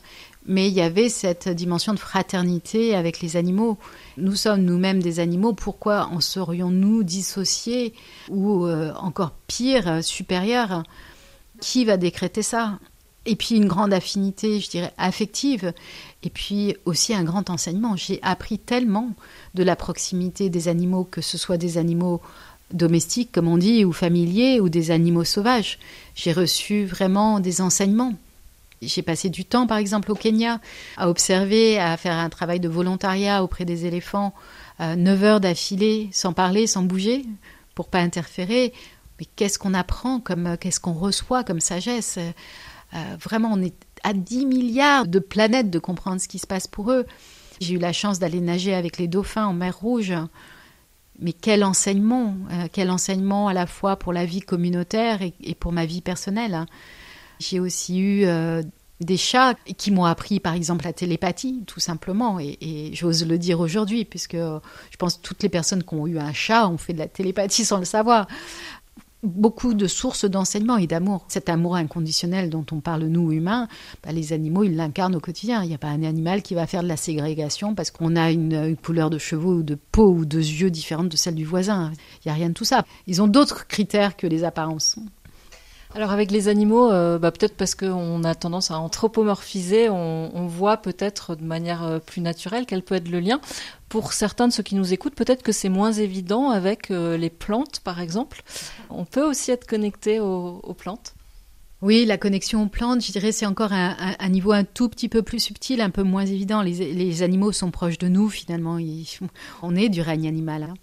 mais 0.50 0.66
il 0.66 0.74
y 0.74 0.80
avait 0.80 1.08
cette 1.08 1.48
dimension 1.48 1.94
de 1.94 1.98
fraternité 2.00 2.96
avec 2.96 3.20
les 3.20 3.36
animaux. 3.36 3.78
Nous 4.16 4.34
sommes 4.34 4.62
nous-mêmes 4.62 5.00
des 5.00 5.20
animaux, 5.20 5.52
pourquoi 5.52 6.08
en 6.08 6.20
serions-nous 6.20 7.04
dissociés 7.04 7.94
ou 8.28 8.66
euh, 8.66 8.92
encore 8.94 9.30
pire, 9.46 10.02
supérieurs? 10.02 10.82
Qui 11.60 11.84
va 11.84 11.96
décréter 11.96 12.42
ça? 12.42 12.80
Et 13.26 13.36
puis 13.36 13.54
une 13.54 13.68
grande 13.68 13.92
affinité, 13.92 14.58
je 14.58 14.68
dirais, 14.68 14.92
affective. 14.98 15.72
Et 16.24 16.30
puis 16.30 16.74
aussi 16.84 17.14
un 17.14 17.22
grand 17.22 17.48
enseignement. 17.48 17.94
J'ai 17.94 18.18
appris 18.22 18.58
tellement 18.58 19.12
de 19.54 19.62
la 19.62 19.76
proximité 19.76 20.50
des 20.50 20.66
animaux, 20.66 21.04
que 21.04 21.20
ce 21.20 21.38
soit 21.38 21.58
des 21.58 21.78
animaux 21.78 22.20
domestiques, 22.72 23.30
comme 23.30 23.46
on 23.46 23.58
dit, 23.58 23.84
ou 23.84 23.92
familiers, 23.92 24.58
ou 24.58 24.68
des 24.68 24.90
animaux 24.90 25.22
sauvages. 25.22 25.78
J'ai 26.16 26.32
reçu 26.32 26.86
vraiment 26.86 27.38
des 27.38 27.60
enseignements. 27.60 28.14
J'ai 28.82 29.02
passé 29.02 29.28
du 29.28 29.44
temps, 29.44 29.66
par 29.66 29.78
exemple, 29.78 30.10
au 30.10 30.14
Kenya, 30.14 30.60
à 30.96 31.10
observer, 31.10 31.78
à 31.78 31.96
faire 31.96 32.16
un 32.16 32.30
travail 32.30 32.60
de 32.60 32.68
volontariat 32.68 33.44
auprès 33.44 33.64
des 33.66 33.84
éléphants, 33.84 34.32
euh, 34.80 34.96
9 34.96 35.24
heures 35.24 35.40
d'affilée, 35.40 36.08
sans 36.12 36.32
parler, 36.32 36.66
sans 36.66 36.82
bouger, 36.82 37.26
pour 37.74 37.88
pas 37.88 37.98
interférer. 38.00 38.72
Mais 39.18 39.26
qu'est-ce 39.36 39.58
qu'on 39.58 39.74
apprend, 39.74 40.18
comme 40.18 40.56
qu'est-ce 40.58 40.80
qu'on 40.80 40.94
reçoit 40.94 41.44
comme 41.44 41.60
sagesse? 41.60 42.18
Euh, 42.18 43.16
Vraiment, 43.22 43.50
on 43.52 43.62
est 43.62 43.74
à 44.02 44.12
10 44.14 44.46
milliards 44.46 45.06
de 45.06 45.18
planètes 45.18 45.70
de 45.70 45.78
comprendre 45.78 46.20
ce 46.20 46.26
qui 46.26 46.38
se 46.38 46.46
passe 46.46 46.66
pour 46.66 46.90
eux. 46.90 47.06
J'ai 47.60 47.74
eu 47.74 47.78
la 47.78 47.92
chance 47.92 48.18
d'aller 48.18 48.40
nager 48.40 48.74
avec 48.74 48.98
les 48.98 49.06
dauphins 49.06 49.46
en 49.46 49.52
mer 49.52 49.76
Rouge. 49.78 50.14
Mais 51.20 51.34
quel 51.34 51.62
enseignement, 51.64 52.34
euh, 52.50 52.66
quel 52.72 52.90
enseignement 52.90 53.46
à 53.48 53.52
la 53.52 53.66
fois 53.66 53.96
pour 53.96 54.12
la 54.14 54.24
vie 54.24 54.40
communautaire 54.40 55.20
et, 55.20 55.34
et 55.42 55.54
pour 55.54 55.70
ma 55.70 55.84
vie 55.84 56.00
personnelle. 56.00 56.64
J'ai 57.40 57.58
aussi 57.58 57.98
eu 57.98 58.26
euh, 58.26 58.62
des 59.00 59.16
chats 59.16 59.54
qui 59.76 59.90
m'ont 59.90 60.04
appris 60.04 60.40
par 60.40 60.54
exemple 60.54 60.84
la 60.84 60.92
télépathie, 60.92 61.62
tout 61.66 61.80
simplement, 61.80 62.38
et, 62.38 62.90
j'ose 62.92 63.26
le 63.26 63.38
dire 63.38 63.60
aujourd'hui, 63.60 64.04
puisque 64.04 64.36
je 64.36 64.96
pense 64.98 65.16
que 65.16 65.22
toutes 65.22 65.42
les 65.42 65.48
personnes 65.48 65.82
qui 65.82 65.94
ont 65.94 66.06
eu 66.06 66.18
un 66.18 66.32
chat 66.32 66.68
ont 66.68 66.78
fait 66.78 66.92
de 66.92 66.98
la 66.98 67.08
télépathie 67.08 67.64
sans 67.64 67.78
le 67.78 67.84
savoir 67.84 68.28
beaucoup 69.22 69.74
de 69.74 69.86
sources 69.86 70.24
d'enseignement 70.24 70.76
et 70.76 70.86
d'amour. 70.86 71.24
Cet 71.28 71.48
amour 71.48 71.76
inconditionnel 71.76 72.48
dont 72.48 72.64
on 72.72 72.80
parle, 72.80 73.04
nous, 73.04 73.32
humains, 73.32 73.68
bah, 74.02 74.12
les 74.12 74.32
animaux, 74.32 74.64
ils 74.64 74.76
l'incarnent 74.76 75.16
au 75.16 75.20
quotidien. 75.20 75.62
Il 75.62 75.68
n'y 75.68 75.74
a 75.74 75.78
pas 75.78 75.88
un 75.88 76.02
animal 76.02 76.42
qui 76.42 76.54
va 76.54 76.66
faire 76.66 76.82
de 76.82 76.88
la 76.88 76.96
ségrégation 76.96 77.74
parce 77.74 77.90
qu'on 77.90 78.16
a 78.16 78.30
une, 78.30 78.54
une, 78.54 78.76
couleur 78.76 79.10
de 79.10 79.18
cheveux 79.18 79.56
ou 79.56 79.62
de 79.62 79.76
peau 79.92 80.10
ou 80.10 80.24
de 80.24 80.38
yeux 80.38 80.70
différente 80.70 81.10
de 81.10 81.16
celle 81.16 81.34
du 81.34 81.44
voisin. 81.44 81.92
Il 82.24 82.28
n'y 82.28 82.32
a 82.32 82.34
rien 82.34 82.48
de 82.48 82.54
tout 82.54 82.64
ça. 82.64 82.84
Ils 83.06 83.20
ont 83.20 83.28
d'autres 83.28 83.66
critères 83.66 84.16
que 84.16 84.26
les 84.26 84.44
apparences. 84.44 84.96
Alors 85.92 86.12
avec 86.12 86.30
les 86.30 86.46
animaux, 86.46 86.92
euh, 86.92 87.18
bah, 87.18 87.32
peut-être 87.32 87.56
parce 87.56 87.74
qu'on 87.74 88.22
a 88.22 88.34
tendance 88.36 88.70
à 88.70 88.78
anthropomorphiser, 88.78 89.88
on, 89.88 90.46
voit 90.46 90.76
peut-être 90.76 91.34
de 91.34 91.44
manière 91.44 91.82
euh, 91.82 91.98
plus 91.98 92.20
naturelle 92.20 92.64
quel 92.66 92.82
peut 92.82 92.94
être 92.94 93.08
le 93.08 93.18
lien. 93.18 93.40
Pour 93.88 94.12
certains 94.12 94.46
de 94.46 94.52
ceux 94.52 94.62
qui 94.62 94.76
nous 94.76 94.92
écoutent, 94.92 95.16
peut-être 95.16 95.42
que 95.42 95.50
c'est 95.50 95.68
moins 95.68 95.92
évident 95.92 96.50
avec 96.50 96.92
euh, 96.92 97.16
les 97.16 97.30
plantes, 97.30 97.80
par 97.80 98.00
exemple. 98.00 98.42
On 98.88 99.04
peut 99.04 99.24
aussi 99.24 99.50
être 99.50 99.66
connecté 99.66 100.20
aux, 100.20 100.76
plantes. 100.78 101.14
Oui, 101.82 102.04
la 102.04 102.18
connexion 102.18 102.62
aux 102.62 102.68
plantes, 102.68 103.04
je 103.04 103.10
dirais, 103.10 103.32
c'est 103.32 103.46
encore 103.46 103.72
un, 103.72 104.28
niveau 104.28 104.52
un 104.52 104.64
tout 104.64 104.88
petit 104.88 105.08
peu 105.08 105.22
plus 105.22 105.40
subtil, 105.40 105.80
un 105.80 105.90
peu 105.90 106.02
moins 106.02 106.26
évident. 106.26 106.62
Les, 106.62 107.22
animaux 107.22 107.50
sont 107.50 107.70
proches 107.72 107.98
de 107.98 108.06
nous, 108.06 108.28
finalement. 108.28 108.78
On 109.62 109.74
est 109.74 109.88
du 109.88 110.02
règne 110.02 110.28
animal. 110.28 110.64
Hein. 110.64 110.74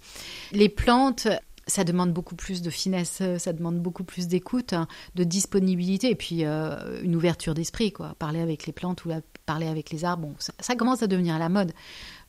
Les 0.52 0.68
plantes, 0.68 1.28
ça 1.68 1.84
demande 1.84 2.12
beaucoup 2.12 2.34
plus 2.34 2.62
de 2.62 2.70
finesse, 2.70 3.22
ça 3.38 3.52
demande 3.52 3.78
beaucoup 3.78 4.02
plus 4.02 4.26
d'écoute, 4.26 4.72
hein, 4.72 4.88
de 5.14 5.22
disponibilité 5.22 6.10
et 6.10 6.14
puis 6.14 6.44
euh, 6.44 7.02
une 7.02 7.14
ouverture 7.14 7.54
d'esprit. 7.54 7.92
quoi. 7.92 8.14
Parler 8.18 8.40
avec 8.40 8.66
les 8.66 8.72
plantes 8.72 9.04
ou 9.04 9.10
parler 9.46 9.68
avec 9.68 9.90
les 9.90 10.04
arbres, 10.04 10.26
bon, 10.26 10.34
ça, 10.38 10.74
commence 10.74 11.02
à 11.02 11.06
devenir 11.06 11.38
la 11.38 11.48
mode. 11.48 11.72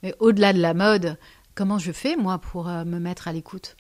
Mais 0.03 0.13
au-delà 0.19 0.53
de 0.53 0.59
la 0.59 0.73
mode, 0.73 1.17
comment 1.55 1.79
je 1.79 1.91
fais 1.91 2.15
moi 2.15 2.37
pour 2.37 2.67
euh, 2.67 2.83
me 2.83 2.99
mettre 2.99 3.27
à 3.27 3.33
l'écoute? 3.33 3.77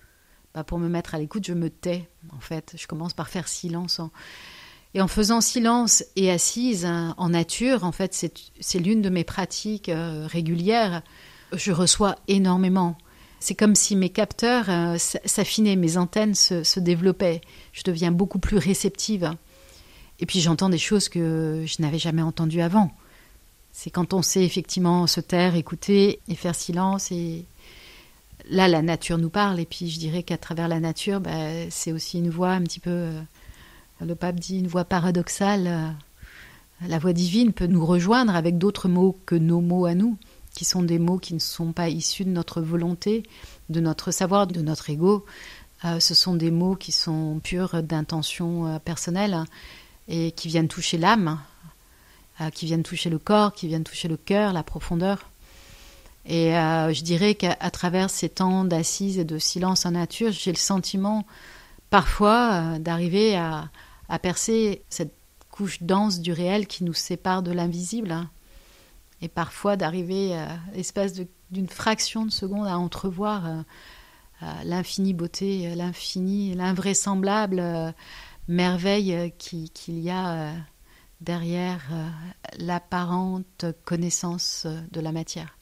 Bah, 0.53 0.63
Pour 0.63 0.79
me 0.79 0.87
mettre 0.87 1.13
à 1.13 1.19
l'écoute, 1.19 1.45
je 1.45 1.53
me 1.53 1.69
tais 1.69 2.09
en 2.35 2.39
fait. 2.39 2.73
Je 2.77 2.87
commence 2.87 3.13
par 3.13 3.29
faire 3.29 3.47
silence. 3.47 3.99
En... 3.99 4.11
Et 4.93 5.01
en 5.01 5.07
faisant 5.07 5.41
silence 5.41 6.03
et 6.15 6.31
assise 6.31 6.85
hein, 6.85 7.13
en 7.17 7.29
nature, 7.29 7.83
en 7.83 7.91
fait, 7.91 8.13
c'est 8.59 8.79
l'une 8.79 9.01
de 9.01 9.09
mes 9.09 9.23
pratiques 9.23 9.89
euh, 9.89 10.25
régulières. 10.25 11.03
Je 11.53 11.71
reçois 11.71 12.15
énormément. 12.27 12.97
C'est 13.39 13.55
comme 13.55 13.75
si 13.75 13.95
mes 13.95 14.09
capteurs 14.09 14.69
euh, 14.69 14.97
s'affinaient, 14.97 15.75
mes 15.75 15.97
antennes 15.97 16.35
se, 16.35 16.79
développaient. 16.79 17.41
Je 17.71 17.83
deviens 17.83 18.11
beaucoup 18.11 18.39
plus 18.39 18.57
réceptive. 18.57 19.33
Et 20.19 20.25
puis 20.25 20.41
j'entends 20.41 20.69
des 20.69 20.77
choses 20.77 21.07
que 21.07 21.63
je 21.65 21.81
n'avais 21.81 21.99
jamais 21.99 22.21
entendues 22.21 22.61
avant. 22.61 22.91
C'est 23.71 23.89
quand 23.89 24.13
on 24.13 24.21
sait 24.21 24.43
effectivement 24.43 25.07
se 25.07 25.21
taire, 25.21 25.55
écouter 25.55 26.19
et 26.27 26.35
faire 26.35 26.55
silence. 26.55 27.11
Et 27.11 27.45
là, 28.49 28.67
la 28.67 28.81
nature 28.81 29.17
nous 29.17 29.29
parle. 29.29 29.61
Et 29.61 29.65
puis 29.65 29.89
je 29.89 29.99
dirais 29.99 30.23
qu'à 30.23 30.37
travers 30.37 30.67
la 30.67 30.81
nature, 30.81 31.21
bah, 31.21 31.69
c'est 31.69 31.93
aussi 31.93 32.17
une 32.17 32.29
voix 32.29 32.51
un 32.51 32.61
petit 32.63 32.81
peu. 32.81 32.89
Euh, 32.89 33.21
le 34.01 34.15
pape 34.15 34.39
dit 34.39 34.59
une 34.59 34.67
voix 34.67 34.83
paradoxale. 34.85 35.95
La 36.87 36.99
voix 36.99 37.13
divine 37.13 37.53
peut 37.53 37.67
nous 37.67 37.85
rejoindre 37.85 38.35
avec 38.35 38.57
d'autres 38.57 38.89
mots 38.89 39.17
que 39.25 39.35
nos 39.35 39.61
mots 39.61 39.85
à 39.85 39.93
nous 39.95 40.17
qui 40.59 40.65
sont 40.65 40.83
des 40.83 40.99
mots 40.99 41.19
qui 41.19 41.33
ne 41.33 41.39
sont 41.39 41.71
pas 41.71 41.87
issus 41.87 42.25
de 42.25 42.31
notre 42.31 42.59
volonté, 42.59 43.23
de 43.69 43.79
notre 43.79 44.11
savoir, 44.11 44.45
de 44.45 44.61
notre 44.61 44.89
ego. 44.89 45.25
Euh, 45.85 46.01
ce 46.01 46.13
sont 46.13 46.35
des 46.35 46.51
mots 46.51 46.75
qui 46.75 46.91
sont 46.91 47.39
purs 47.41 47.81
d'intention 47.81 48.67
euh, 48.67 48.77
personnelle 48.77 49.45
et 50.09 50.33
qui 50.33 50.49
viennent 50.49 50.67
toucher 50.67 50.97
l'âme, 50.97 51.39
euh, 52.41 52.49
qui 52.49 52.65
viennent 52.65 52.83
toucher 52.83 53.09
le 53.09 53.19
corps, 53.19 53.53
qui 53.53 53.69
viennent 53.69 53.85
toucher 53.85 54.09
le 54.09 54.17
cœur, 54.17 54.51
la 54.51 54.63
profondeur. 54.63 55.29
Et 56.25 56.51
je 56.51 57.03
dirais 57.03 57.35
qu'à 57.35 57.71
travers 57.71 58.09
ces 58.09 58.27
temps 58.27 58.65
d'assises 58.65 59.17
et 59.17 59.23
de 59.23 59.39
silence 59.39 59.85
en 59.85 59.91
nature, 59.91 60.33
j'ai 60.33 60.51
le 60.51 60.57
sentiment 60.57 61.25
parfois 61.89 62.77
d'arriver 62.79 63.37
à, 63.37 63.69
à 64.09 64.19
percer 64.19 64.83
cette 64.89 65.13
couche 65.49 65.81
dense 65.81 66.19
du 66.19 66.33
réel 66.33 66.67
qui 66.67 66.83
nous 66.83 66.93
sépare 66.93 67.43
de 67.43 67.51
l'invisible 67.51 68.27
et 69.21 69.27
parfois 69.27 69.77
d'arriver 69.77 70.35
à 70.35 70.59
l'espace 70.73 71.13
d'une 71.51 71.67
fraction 71.67 72.25
de 72.25 72.31
seconde 72.31 72.67
à 72.67 72.77
entrevoir 72.77 73.45
euh, 73.45 73.61
euh, 74.43 74.45
l'infinie 74.63 75.13
beauté, 75.13 75.75
l'infini, 75.75 76.55
l'invraisemblable 76.55 77.59
euh, 77.59 77.91
merveille 78.47 79.33
qu'il 79.37 79.69
qui 79.71 79.99
y 80.01 80.09
a 80.09 80.29
euh, 80.29 80.53
derrière 81.21 81.81
euh, 81.91 82.07
l'apparente 82.57 83.65
connaissance 83.85 84.65
de 84.91 85.01
la 85.01 85.11
matière. 85.11 85.57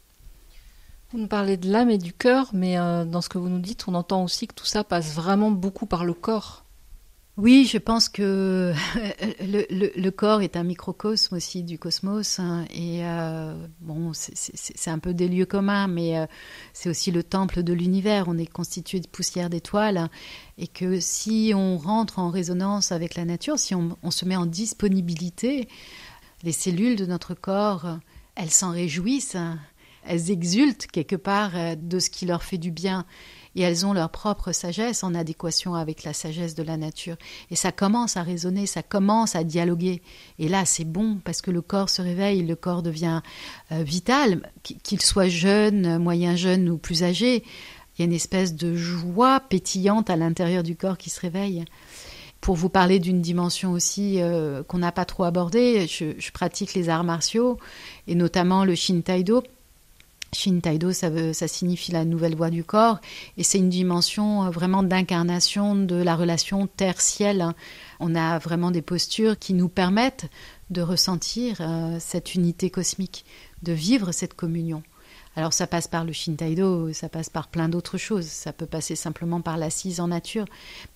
Vous 1.11 1.19
nous 1.19 1.27
parlez 1.27 1.55
de 1.55 1.71
l'âme 1.71 1.89
et 1.89 1.97
du 1.97 2.11
cœur, 2.11 2.49
mais 2.53 2.77
euh, 2.77 3.05
dans 3.05 3.21
ce 3.21 3.29
que 3.29 3.37
vous 3.37 3.47
nous 3.47 3.59
dites, 3.61 3.87
on 3.87 3.95
entend 3.95 4.23
aussi 4.23 4.47
que 4.47 4.53
tout 4.53 4.65
ça 4.65 4.83
passe 4.83 5.13
vraiment 5.13 5.51
beaucoup 5.51 5.85
par 5.85 6.03
le 6.03 6.13
corps. 6.13 6.65
Oui, 7.37 7.69
je 7.71 7.77
pense 7.77 8.09
que 8.09 8.73
le, 9.39 10.09
corps 10.09 10.41
est 10.41 10.57
un 10.57 10.63
microcosme 10.63 11.35
aussi 11.35 11.61
du 11.61 11.77
cosmos 11.77 12.39
hein, 12.39 12.65
et 12.73 13.05
euh, 13.05 13.53
bon, 13.79 14.11
c'est 14.13 14.89
un 14.89 14.97
peu 14.97 15.13
des 15.13 15.27
lieux 15.27 15.45
communs, 15.45 15.87
mais 15.87 16.17
euh, 16.17 16.25
c'est 16.73 16.89
aussi 16.89 17.11
le 17.11 17.21
temple 17.21 17.61
de 17.61 17.73
l'univers. 17.73 18.25
On 18.27 18.39
est 18.39 18.51
constitué 18.51 18.99
de 18.99 19.07
poussière 19.07 19.51
d'étoiles 19.51 19.97
hein, 19.97 20.09
et 20.57 20.67
que 20.67 20.99
si 20.99 21.51
on 21.55 21.77
rentre 21.77 22.17
en 22.17 22.31
résonance 22.31 22.91
avec 22.91 23.13
la 23.13 23.23
nature, 23.23 23.59
si 23.59 23.75
on, 23.75 23.95
on 24.01 24.09
se 24.09 24.25
met 24.25 24.35
en 24.35 24.47
disponibilité, 24.47 25.67
les 26.41 26.51
cellules 26.51 26.95
de 26.95 27.05
notre 27.05 27.35
corps, 27.35 27.99
elles 28.33 28.49
s'en 28.49 28.71
réjouissent, 28.71 29.35
hein, 29.35 29.59
elles 30.07 30.31
exultent 30.31 30.87
quelque 30.87 31.15
part 31.15 31.51
euh, 31.55 31.75
de 31.75 31.99
ce 31.99 32.09
qui 32.09 32.25
leur 32.25 32.43
fait 32.43 32.57
du 32.57 32.71
bien 32.71 33.05
et 33.57 33.61
elles 33.61 33.87
ont 33.87 33.93
leur 33.93 34.11
propre 34.11 34.51
sagesse 34.51 35.03
en 35.03 35.15
adéquation 35.15 35.73
avec 35.73 36.03
la 36.03 36.13
sagesse 36.13 36.53
de 36.53 36.61
la 36.61 36.77
nature. 36.77 37.17
Et 37.49 37.55
ça 37.55 37.71
commence 37.71 38.15
à 38.15 38.21
résonner, 38.21 38.67
ça 38.67 38.83
commence 38.83 39.35
à 39.35 39.43
dialoguer. 39.43 40.03
Et 40.37 40.47
là, 40.47 40.63
c'est 40.63 40.85
bon 40.85 41.17
parce 41.25 41.41
que 41.41 41.49
le 41.49 41.61
corps 41.61 41.89
se 41.89 42.03
réveille, 42.03 42.43
le 42.43 42.55
corps 42.55 42.83
devient 42.83 43.21
euh, 43.71 43.81
vital, 43.81 44.51
qu'il 44.61 45.01
soit 45.01 45.27
jeune, 45.27 45.97
moyen 45.97 46.35
jeune 46.35 46.69
ou 46.69 46.77
plus 46.77 47.03
âgé. 47.03 47.43
Il 47.97 48.01
y 48.01 48.03
a 48.03 48.05
une 48.05 48.13
espèce 48.13 48.53
de 48.53 48.75
joie 48.75 49.39
pétillante 49.39 50.11
à 50.11 50.15
l'intérieur 50.15 50.61
du 50.61 50.75
corps 50.75 50.99
qui 50.99 51.09
se 51.09 51.19
réveille. 51.19 51.65
Pour 52.41 52.55
vous 52.55 52.69
parler 52.69 52.99
d'une 52.99 53.23
dimension 53.23 53.71
aussi 53.71 54.21
euh, 54.21 54.61
qu'on 54.61 54.77
n'a 54.77 54.91
pas 54.91 55.05
trop 55.05 55.23
abordée, 55.23 55.87
je, 55.87 56.13
je 56.19 56.31
pratique 56.31 56.75
les 56.75 56.89
arts 56.89 57.03
martiaux 57.03 57.57
et 58.05 58.13
notamment 58.13 58.65
le 58.65 58.75
Shin 58.75 59.01
Taido 60.31 60.37
Shin 60.37 60.59
Taido, 60.59 60.91
ça, 60.91 61.33
ça 61.33 61.47
signifie 61.47 61.91
la 61.91 62.05
nouvelle 62.05 62.35
voie 62.35 62.49
du 62.49 62.63
corps, 62.63 62.99
et 63.37 63.43
c'est 63.43 63.57
une 63.57 63.69
dimension 63.69 64.45
euh, 64.45 64.49
vraiment 64.49 64.83
d'incarnation 64.83 65.75
de 65.75 65.95
la 65.95 66.15
relation 66.15 66.67
terre-ciel. 66.67 67.53
On 67.99 68.15
a 68.15 68.37
vraiment 68.39 68.71
des 68.71 68.81
postures 68.81 69.39
qui 69.39 69.53
nous 69.53 69.69
permettent 69.69 70.29
de 70.69 70.81
ressentir 70.81 71.57
euh, 71.61 71.97
cette 71.99 72.35
unité 72.35 72.69
cosmique, 72.69 73.25
de 73.63 73.73
vivre 73.73 74.11
cette 74.11 74.33
communion. 74.33 74.83
Alors 75.37 75.53
ça 75.53 75.67
passe 75.67 75.87
par 75.87 76.03
le 76.03 76.13
Shintaido, 76.13 76.91
ça 76.93 77.09
passe 77.09 77.29
par 77.29 77.47
plein 77.47 77.69
d'autres 77.69 77.99
choses, 77.99 78.25
ça 78.25 78.51
peut 78.51 78.65
passer 78.65 78.95
simplement 78.95 79.39
par 79.39 79.55
l'assise 79.55 79.99
en 79.99 80.07
nature, 80.07 80.45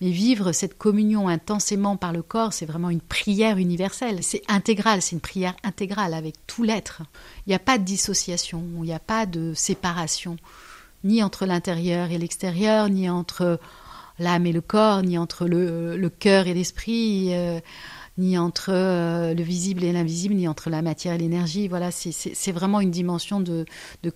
mais 0.00 0.10
vivre 0.10 0.50
cette 0.50 0.76
communion 0.76 1.28
intensément 1.28 1.96
par 1.96 2.12
le 2.12 2.22
corps, 2.22 2.52
c'est 2.52 2.66
vraiment 2.66 2.90
une 2.90 3.00
prière 3.00 3.58
universelle, 3.58 4.18
c'est 4.24 4.42
intégral, 4.48 5.00
c'est 5.00 5.14
une 5.14 5.20
prière 5.20 5.54
intégrale 5.62 6.12
avec 6.12 6.34
tout 6.48 6.64
l'être. 6.64 7.02
Il 7.46 7.50
n'y 7.50 7.54
a 7.54 7.60
pas 7.60 7.78
de 7.78 7.84
dissociation, 7.84 8.64
il 8.78 8.82
n'y 8.82 8.92
a 8.92 8.98
pas 8.98 9.26
de 9.26 9.54
séparation, 9.54 10.36
ni 11.04 11.22
entre 11.22 11.46
l'intérieur 11.46 12.10
et 12.10 12.18
l'extérieur, 12.18 12.88
ni 12.88 13.08
entre 13.08 13.60
l'âme 14.18 14.46
et 14.46 14.52
le 14.52 14.60
corps, 14.60 15.04
ni 15.04 15.18
entre 15.18 15.46
le, 15.46 16.08
cœur 16.08 16.48
et 16.48 16.54
l'esprit. 16.54 17.32
Euh, 17.32 17.60
ni 18.18 18.36
entre 18.36 18.70
euh, 18.72 19.34
le 19.34 19.42
visible 19.42 19.84
et 19.84 19.92
l'invisible, 19.92 20.34
ni 20.34 20.46
entre 20.46 20.70
la 20.70 20.82
matière 20.82 21.14
et 21.14 21.18
l'énergie. 21.18 21.68
Voilà, 21.68 21.90
c'est 21.90 22.52
vraiment 22.52 22.80
une 22.80 22.90
dimension 22.90 23.40
de, 23.40 23.64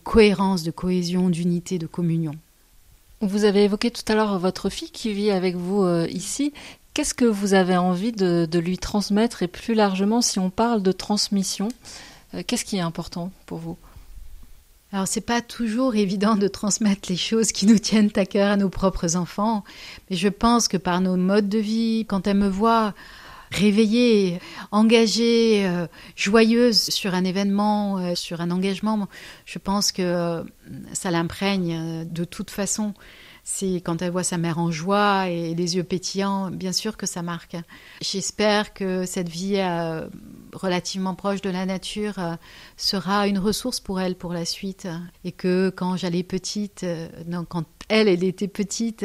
cohérence, 0.04 0.62
de 0.62 0.70
cohésion, 0.70 1.30
d'unité, 1.30 1.78
de 1.78 1.86
communion. 1.86 2.32
Vous 3.22 3.44
avez 3.44 3.64
évoqué 3.64 3.90
tout 3.90 4.02
à 4.08 4.14
l'heure 4.14 4.38
votre 4.38 4.68
fille 4.68 4.90
qui 4.90 5.12
vit 5.12 5.30
avec 5.30 5.56
vous 5.56 5.82
euh, 5.82 6.06
ici. 6.10 6.52
Qu'est-ce 6.92 7.14
que 7.14 7.24
vous 7.24 7.54
avez 7.54 7.76
envie 7.76 8.12
de, 8.12 8.58
lui 8.58 8.78
transmettre 8.78 9.42
et 9.42 9.48
plus 9.48 9.74
largement, 9.74 10.20
si 10.20 10.38
on 10.38 10.50
parle 10.50 10.82
de 10.82 10.92
transmission, 10.92 11.68
euh, 12.34 12.42
qu'est-ce 12.46 12.64
qui 12.64 12.76
est 12.76 12.80
important 12.80 13.32
pour 13.46 13.58
vous? 13.58 13.76
Alors 14.92 15.08
c'est 15.08 15.20
pas 15.20 15.42
toujours 15.42 15.96
évident 15.96 16.36
de 16.36 16.48
transmettre 16.48 17.08
les 17.10 17.16
choses 17.16 17.52
qui 17.52 17.66
nous 17.66 17.78
tiennent 17.78 18.12
à 18.16 18.24
cœur 18.24 18.52
à 18.52 18.56
nos 18.56 18.68
propres 18.68 19.16
enfants, 19.16 19.64
mais 20.08 20.16
je 20.16 20.28
pense 20.28 20.68
que 20.68 20.76
par 20.76 21.00
nos 21.00 21.16
modes 21.16 21.48
de 21.48 21.58
vie, 21.58 22.06
quand 22.08 22.26
elle 22.26 22.36
me 22.36 22.48
voit 22.48 22.94
réveillée, 23.50 24.40
engagée, 24.70 25.66
euh, 25.66 25.86
joyeuse 26.14 26.88
sur 26.90 27.14
un 27.14 27.24
événement, 27.24 27.98
euh, 27.98 28.14
sur 28.14 28.40
un 28.40 28.50
engagement, 28.50 29.08
je 29.44 29.58
pense 29.58 29.92
que 29.92 30.02
euh, 30.02 30.44
ça 30.92 31.10
l'imprègne 31.10 32.06
de 32.08 32.24
toute 32.24 32.50
façon. 32.50 32.94
C'est 33.48 33.76
quand 33.76 34.02
elle 34.02 34.10
voit 34.10 34.24
sa 34.24 34.38
mère 34.38 34.58
en 34.58 34.72
joie 34.72 35.28
et 35.28 35.54
les 35.54 35.76
yeux 35.76 35.84
pétillants, 35.84 36.50
bien 36.50 36.72
sûr 36.72 36.96
que 36.96 37.06
ça 37.06 37.22
marque. 37.22 37.56
J'espère 38.00 38.74
que 38.74 39.06
cette 39.06 39.28
vie 39.28 39.62
relativement 40.52 41.14
proche 41.14 41.42
de 41.42 41.50
la 41.50 41.64
nature 41.64 42.16
sera 42.76 43.28
une 43.28 43.38
ressource 43.38 43.78
pour 43.78 44.00
elle 44.00 44.16
pour 44.16 44.32
la 44.32 44.44
suite 44.44 44.88
et 45.22 45.30
que 45.30 45.70
quand 45.70 45.96
j'allais 45.96 46.24
petite, 46.24 46.84
quand 47.48 47.64
elle, 47.88 48.08
elle 48.08 48.24
était 48.24 48.48
petite, 48.48 49.04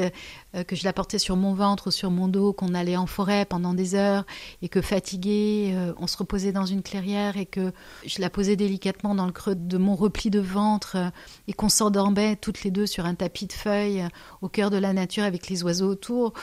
euh, 0.56 0.64
que 0.64 0.76
je 0.76 0.84
la 0.84 0.94
portais 0.94 1.20
sur 1.20 1.36
mon 1.36 1.54
ventre 1.54 1.88
ou 1.88 1.92
sur 1.92 2.10
mon 2.12 2.28
dos, 2.28 2.54
qu'on 2.54 2.74
allait 2.74 2.98
en 2.98 3.06
forêt 3.06 3.46
pendant 3.46 3.74
des 3.74 3.96
heures, 3.96 4.26
et 4.62 4.70
que 4.70 4.82
fatiguée, 4.82 5.72
euh, 5.76 5.94
on 5.98 6.08
se 6.08 6.18
reposait 6.18 6.52
dans 6.52 6.66
une 6.66 6.82
clairière, 6.82 7.38
et 7.38 7.46
que 7.46 7.72
je 8.06 8.22
la 8.22 8.30
posais 8.30 8.56
délicatement 8.56 9.16
dans 9.16 9.26
le 9.26 9.32
creux 9.32 9.56
de 9.56 9.78
mon 9.78 9.96
repli 9.96 10.30
de 10.30 10.40
ventre, 10.40 10.96
euh, 10.96 11.10
et 11.48 11.54
qu'on 11.54 11.70
s'endormait 11.70 12.36
toutes 12.36 12.64
les 12.64 12.72
deux 12.72 12.88
sur 12.88 13.06
un 13.06 13.16
tapis 13.16 13.46
de 13.46 13.54
feuilles, 13.54 14.08
au 14.42 14.50
cœur 14.50 14.70
de 14.70 14.78
la 14.78 14.94
nature 14.94 15.24
avec 15.24 15.48
les 15.50 15.64
oiseaux 15.64 15.90
autour. 15.90 16.34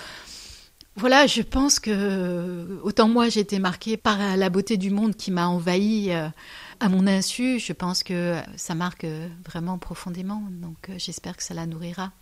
Voilà, 0.97 1.29
je 1.29 1.43
pense 1.43 1.79
que 1.79 2.81
autant 2.83 3.09
moi 3.09 3.29
j'ai 3.29 3.39
été 3.39 3.61
marquée 3.61 3.97
par 3.97 4.37
la 4.37 4.51
beauté 4.51 4.77
du 4.77 4.91
monde 4.91 5.15
qui 5.15 5.31
m'a 5.31 5.47
envahie 5.47 6.11
à 6.81 6.89
mon 6.89 7.07
insu, 7.07 7.59
je 7.59 7.73
pense 7.73 8.03
que 8.03 8.41
ça 8.57 8.75
marque 8.75 9.07
vraiment 9.45 9.79
profondément. 9.79 10.43
Donc 10.51 10.89
euh, 10.89 10.95
j'espère 10.97 11.37
que 11.37 11.43
ça 11.43 11.55
la 11.55 11.67
nourrira. 11.67 12.13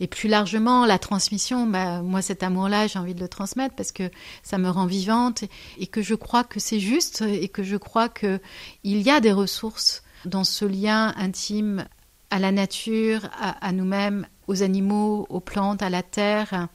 Et 0.00 0.06
plus 0.06 0.28
largement, 0.28 0.86
la 0.86 0.98
transmission, 0.98 1.66
bah, 1.66 2.00
moi 2.02 2.22
cet 2.22 2.42
amour-là, 2.42 2.86
j'ai 2.86 2.98
envie 2.98 3.14
de 3.14 3.20
le 3.20 3.28
transmettre 3.28 3.74
parce 3.74 3.92
que 3.92 4.10
ça 4.42 4.58
me 4.58 4.70
rend 4.70 4.86
vivante 4.86 5.44
et 5.78 5.86
que 5.86 6.02
je 6.02 6.14
crois 6.14 6.44
que 6.44 6.60
c'est 6.60 6.80
juste 6.80 7.22
et 7.22 7.48
que 7.48 7.62
je 7.62 7.76
crois 7.76 8.08
qu'il 8.08 8.40
y 8.84 9.10
a 9.10 9.20
des 9.20 9.32
ressources 9.32 10.02
dans 10.24 10.44
ce 10.44 10.64
lien 10.64 11.12
intime 11.16 11.84
à 12.30 12.38
la 12.38 12.52
nature, 12.52 13.28
à, 13.40 13.72
nous-mêmes, 13.72 14.26
aux 14.46 14.62
animaux, 14.62 15.26
aux 15.28 15.40
plantes, 15.40 15.82
à 15.82 15.90
la 15.90 16.02
terre, 16.02 16.68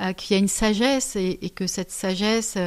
euh, 0.00 0.12
qu'il 0.12 0.34
y 0.34 0.36
a 0.36 0.40
une 0.40 0.48
sagesse 0.48 1.16
et 1.16 1.50
que 1.54 1.66
cette 1.66 1.90
sagesse 1.90 2.58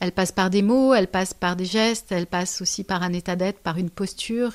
elle 0.00 0.12
passe 0.12 0.32
par 0.32 0.50
des 0.50 0.62
mots, 0.62 0.92
elle 0.92 1.06
passe 1.06 1.34
par 1.34 1.56
des 1.56 1.64
gestes, 1.64 2.12
elle 2.12 2.26
passe 2.26 2.60
aussi 2.60 2.84
par 2.84 3.02
un 3.02 3.12
état 3.12 3.36
d'être, 3.36 3.60
par 3.60 3.78
une 3.78 3.90
posture, 3.90 4.52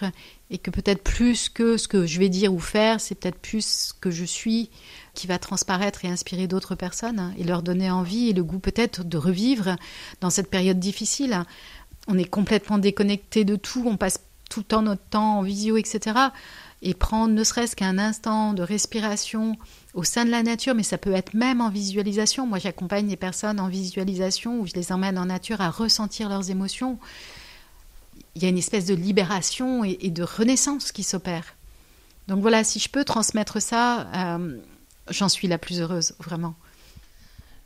et 0.52 0.58
que 0.58 0.70
peut-être 0.70 1.04
plus 1.04 1.50
que 1.50 1.78
ce 1.78 1.88
que 1.88 2.06
je 2.06 2.20
vais 2.20 2.30
dire 2.30 2.54
ou 2.54 2.60
faire, 2.60 3.00
c'est 3.00 3.16
peut-être 3.16 3.40
plus 3.40 3.66
ce 3.66 3.94
que 3.94 4.12
je 4.12 4.26
suis 4.26 4.70
qui 5.14 5.28
va 5.28 5.40
transparaître 5.40 6.06
et 6.06 6.08
inspirer 6.08 6.48
d'autres 6.48 6.76
personnes, 6.76 7.34
et 7.38 7.44
leur 7.44 7.64
donner 7.64 7.90
envie 7.90 8.30
et 8.30 8.34
le 8.34 8.44
goût 8.44 8.60
peut-être 8.60 9.04
de 9.04 9.18
revivre 9.18 9.76
dans 10.22 10.30
cette 10.30 10.50
période 10.50 10.80
difficile. 10.80 11.44
On 12.08 12.18
est 12.18 12.30
complètement 12.30 12.78
déconnecté 12.78 13.44
de 13.44 13.56
tout, 13.56 13.84
on 13.86 13.98
passe 13.98 14.20
tout 14.50 14.62
le 14.62 14.66
temps 14.66 14.82
notre 14.82 15.04
temps 15.04 15.40
en 15.40 15.42
visio, 15.42 15.78
etc. 15.78 16.16
Et 16.82 16.94
prendre 16.94 17.34
ne 17.34 17.44
serait-ce 17.44 17.76
qu'un 17.76 17.98
instant 17.98 18.54
de 18.54 18.64
respiration, 18.64 19.58
au 19.94 20.04
sein 20.04 20.24
de 20.24 20.32
la 20.32 20.44
nature, 20.44 20.76
mais 20.76 20.84
ça 20.84 20.98
peut 20.98 21.12
être 21.12 21.34
même 21.34 21.60
en 21.60 21.70
visualisation. 21.70 22.48
Moi, 22.48 22.60
j'accompagne 22.60 23.08
des 23.08 23.18
personnes 23.18 23.60
en 23.60 23.68
visualisation 23.68 24.62
où 24.62 24.66
je 24.66 24.74
les 24.76 24.92
emmène 24.92 25.18
en 25.18 25.26
nature 25.26 25.60
à 25.60 25.70
ressentir 25.70 26.30
leurs 26.30 26.50
émotions. 26.52 26.98
Il 28.36 28.44
y 28.44 28.46
a 28.46 28.50
une 28.50 28.58
espèce 28.58 28.86
de 28.86 28.96
libération 28.96 29.84
et, 29.84 30.10
de 30.10 30.24
renaissance 30.24 30.92
qui 30.92 31.04
s'opère. 31.04 31.56
Donc 32.28 32.42
voilà, 32.42 32.64
si 32.64 32.80
je 32.80 32.90
peux 32.90 33.04
transmettre 33.04 33.62
ça, 33.62 34.08
euh, 34.14 34.58
j'en 35.10 35.28
suis 35.28 35.48
la 35.48 35.58
plus 35.58 35.82
heureuse, 35.82 36.14
vraiment. 36.20 36.56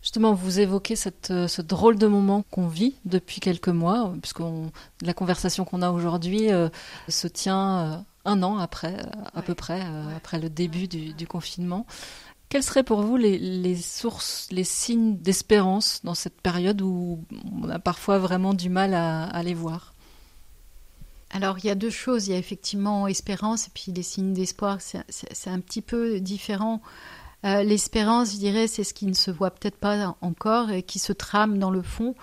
Justement, 0.02 0.34
vous 0.34 0.60
évoquez 0.60 0.96
euh, 1.30 1.48
ce 1.48 1.62
drôle 1.62 1.98
de 1.98 2.08
moment 2.08 2.44
qu'on 2.50 2.68
vit 2.68 2.96
depuis 3.06 3.40
quelques 3.40 3.70
mois, 3.70 4.14
puisque 4.22 4.42
la 5.02 5.14
conversation 5.14 5.66
qu'on 5.66 5.82
a 5.82 5.92
aujourd'hui 5.92 6.52
euh, 6.52 6.70
se 7.08 7.28
tient 7.28 8.06
un 8.26 8.44
an 8.44 8.58
après, 8.58 8.96
euh, 9.00 9.22
à 9.34 9.42
peu 9.42 9.56
près, 9.56 9.82
euh, 9.82 10.16
après 10.16 10.40
le 10.40 10.50
début 10.50 10.88
du, 10.88 11.28
confinement. 11.28 11.86
Quels 12.50 12.64
seraient 12.64 12.84
pour 12.84 13.02
vous 13.02 13.18
les, 13.18 13.76
sources, 13.78 14.48
les 14.52 14.64
signes 14.64 15.18
d'espérance 15.18 16.02
dans 16.04 16.14
cette 16.14 16.40
période 16.40 16.82
où 16.82 17.24
on 17.62 17.70
a 17.70 17.80
parfois 17.80 18.20
vraiment 18.20 18.54
du 18.54 18.70
mal 18.70 18.94
à, 18.94 19.42
les 19.44 19.56
voir? 19.56 19.94
Alors 21.32 21.58
il 21.58 21.66
y 21.66 21.72
a 21.72 21.76
deux 21.76 21.90
choses, 21.90 22.28
il 22.28 22.32
y 22.32 22.36
a 22.36 22.38
effectivement 22.38 23.08
espérance 23.08 23.68
et 23.68 23.72
puis 23.74 23.92
les 23.92 24.04
signes 24.04 24.34
d'espoir, 24.34 24.78
c'est 24.82 25.50
un 25.50 25.60
petit 25.62 25.82
peu 25.82 26.20
différent. 26.20 26.80
Euh, 27.44 27.64
l'espérance, 27.64 28.34
je 28.34 28.38
dirais, 28.38 28.68
c'est 28.68 28.84
ce 28.84 28.94
qui 28.94 29.08
ne 29.08 29.14
se 29.14 29.32
voit 29.32 29.50
peut-être 29.50 29.78
pas 29.78 30.16
encore 30.22 30.70
et 30.70 30.84
qui 30.84 31.00
se 31.00 31.12
trame 31.12 31.58
dans 31.58 31.72
le 31.72 31.82
fond 31.82 32.14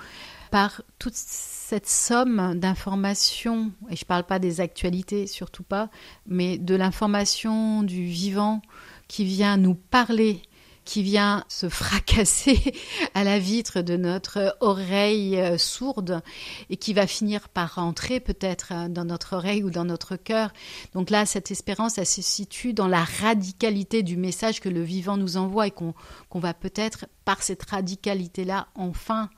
par 0.50 0.82
toute 0.98 1.14
cette 1.14 1.88
somme 1.88 2.58
d'informations, 2.58 3.72
et 3.88 3.96
je 3.96 4.04
ne 4.04 4.08
parle 4.08 4.24
pas 4.24 4.38
des 4.38 4.60
actualités, 4.60 5.26
surtout 5.26 5.62
pas, 5.62 5.90
mais 6.26 6.58
de 6.58 6.74
l'information 6.74 7.82
du 7.82 8.04
vivant 8.04 8.62
qui 9.08 9.24
vient 9.24 9.56
nous 9.56 9.74
parler 9.74 10.42
qui 10.90 11.04
vient 11.04 11.44
se 11.48 11.68
fracasser 11.68 12.74
à 13.14 13.22
la 13.22 13.38
vitre 13.38 13.80
de 13.80 13.96
notre 13.96 14.56
oreille 14.60 15.38
euh, 15.38 15.56
sourde 15.56 16.20
et 16.68 16.76
qui 16.76 16.94
va 16.94 17.06
finir 17.06 17.48
par 17.48 17.76
rentrer 17.76 18.18
peut-être 18.18 18.72
euh, 18.72 18.88
dans 18.88 19.04
notre 19.04 19.36
oreille 19.36 19.62
ou 19.62 19.70
dans 19.70 19.84
notre 19.84 20.16
cœur. 20.16 20.52
Donc 20.92 21.10
là, 21.10 21.26
cette 21.26 21.52
espérance, 21.52 21.98
elle 21.98 22.06
se 22.06 22.22
situe 22.22 22.72
dans 22.72 22.88
la 22.88 23.04
radicalité 23.04 24.02
du 24.02 24.16
message 24.16 24.60
que 24.60 24.68
le 24.68 24.82
vivant 24.82 25.16
nous 25.16 25.36
envoie 25.36 25.68
et 25.68 25.70
qu'on 25.70 25.94
va 26.34 26.54
peut-être, 26.54 27.06
par 27.24 27.42
cette 27.42 27.70
radicalité-là, 27.70 28.66
enfin 28.74 29.30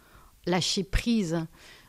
lâcher 0.46 0.84
prise 0.84 1.44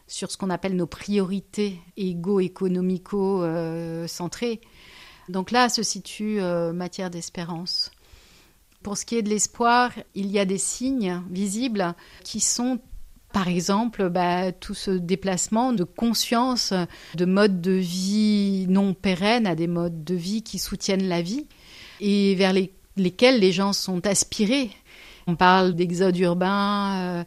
sur 0.08 0.32
ce 0.32 0.38
qu'on 0.38 0.50
appelle 0.50 0.76
nos 0.76 0.88
priorités 0.88 1.80
égo-économico-centrées. 1.98 4.62
Donc 5.30 5.52
là 5.52 5.70
se 5.70 5.84
situe 5.84 6.42
euh, 6.42 6.74
matière 6.74 7.10
d'espérance. 7.10 7.92
Pour 8.84 8.98
ce 8.98 9.06
qui 9.06 9.16
est 9.16 9.22
de 9.22 9.30
l'espoir, 9.30 9.92
il 10.14 10.30
y 10.30 10.40
a 10.40 10.46
des 10.46 10.58
signes 10.58 11.22
visibles 11.30 11.96
qui 12.24 12.42
sont 12.42 12.82
par 13.34 13.48
exemple, 13.48 14.10
bah, 14.10 14.52
tout 14.52 14.76
ce 14.76 14.92
déplacement 14.92 15.74
de 15.74 15.84
conscience 15.84 16.72
de 17.16 17.26
modes 17.26 17.62
de 17.62 17.72
vie 17.72 18.68
non 18.70 18.94
pérennes 18.94 19.48
à 19.48 19.56
des 19.56 19.66
modes 19.66 20.04
de 20.04 20.14
vie 20.14 20.44
qui 20.44 20.60
soutiennent 20.60 21.10
la 21.10 21.24
vie 21.24 21.48
et 22.00 22.36
vers 22.36 22.54
lesquels 22.96 23.40
les 23.40 23.52
gens 23.52 23.74
sont 23.74 24.06
aspirés. 24.06 24.70
On 25.26 25.36
parle 25.36 25.74
d'exode 25.74 26.16
urbain, 26.18 27.00
euh, 27.00 27.24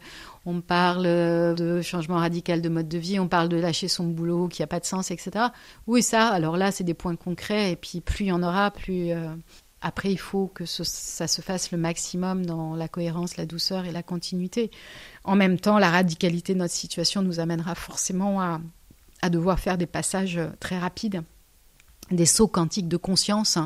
on 0.47 0.61
parle 0.61 1.07
euh, 1.07 1.55
de 1.55 1.83
changement 1.83 2.17
radical 2.17 2.63
de 2.63 2.69
mode 2.69 2.89
de 2.89 2.99
vie, 2.99 3.19
on 3.19 3.29
parle 3.29 3.49
de 3.49 3.57
lâcher 3.57 3.89
son 3.89 4.05
boulot 4.05 4.49
qui 4.49 4.63
n'a 4.63 4.69
pas 4.69 4.81
de 4.81 4.87
sens, 4.87 5.11
etc. 5.11 5.47
Oui, 5.87 6.03
ça, 6.03 6.29
alors 6.29 6.57
là, 6.57 6.71
c'est 6.71 6.85
des 6.85 6.95
points 6.95 7.17
concrets, 7.17 7.73
et 7.73 7.77
puis 7.77 8.01
plus 8.01 8.27
il 8.27 8.29
y 8.29 8.33
en 8.33 8.43
aura, 8.43 8.71
plus... 8.71 9.11
Euh, 9.11 9.29
après, 9.83 10.11
il 10.11 10.19
faut 10.19 10.47
que 10.47 10.65
ça 10.65 11.29
se 11.29 11.43
fasse 11.43 11.71
le 11.71 11.79
maximum 11.79 12.47
dans 12.47 12.75
la 12.75 12.89
cohérence, 12.89 13.37
la 13.37 13.45
douceur 13.45 13.85
et 13.85 13.93
la 13.93 14.03
continuité. 14.03 14.71
En 15.23 15.37
même 15.37 15.61
temps, 15.61 15.79
la 15.79 15.91
radicalité 15.91 16.55
de 16.55 16.59
notre 16.59 16.73
situation 16.73 17.23
nous 17.23 17.41
amènera 17.41 17.75
forcément 17.75 18.41
à 18.41 19.31
devoir 19.31 19.61
faire 19.61 19.77
des 19.77 19.87
passages 19.87 20.41
très 20.61 20.79
rapides 20.79 21.23
des 22.11 22.27
sauts 22.27 22.49
quantiques 22.49 22.89
de 22.89 22.97
conscience 22.97 23.59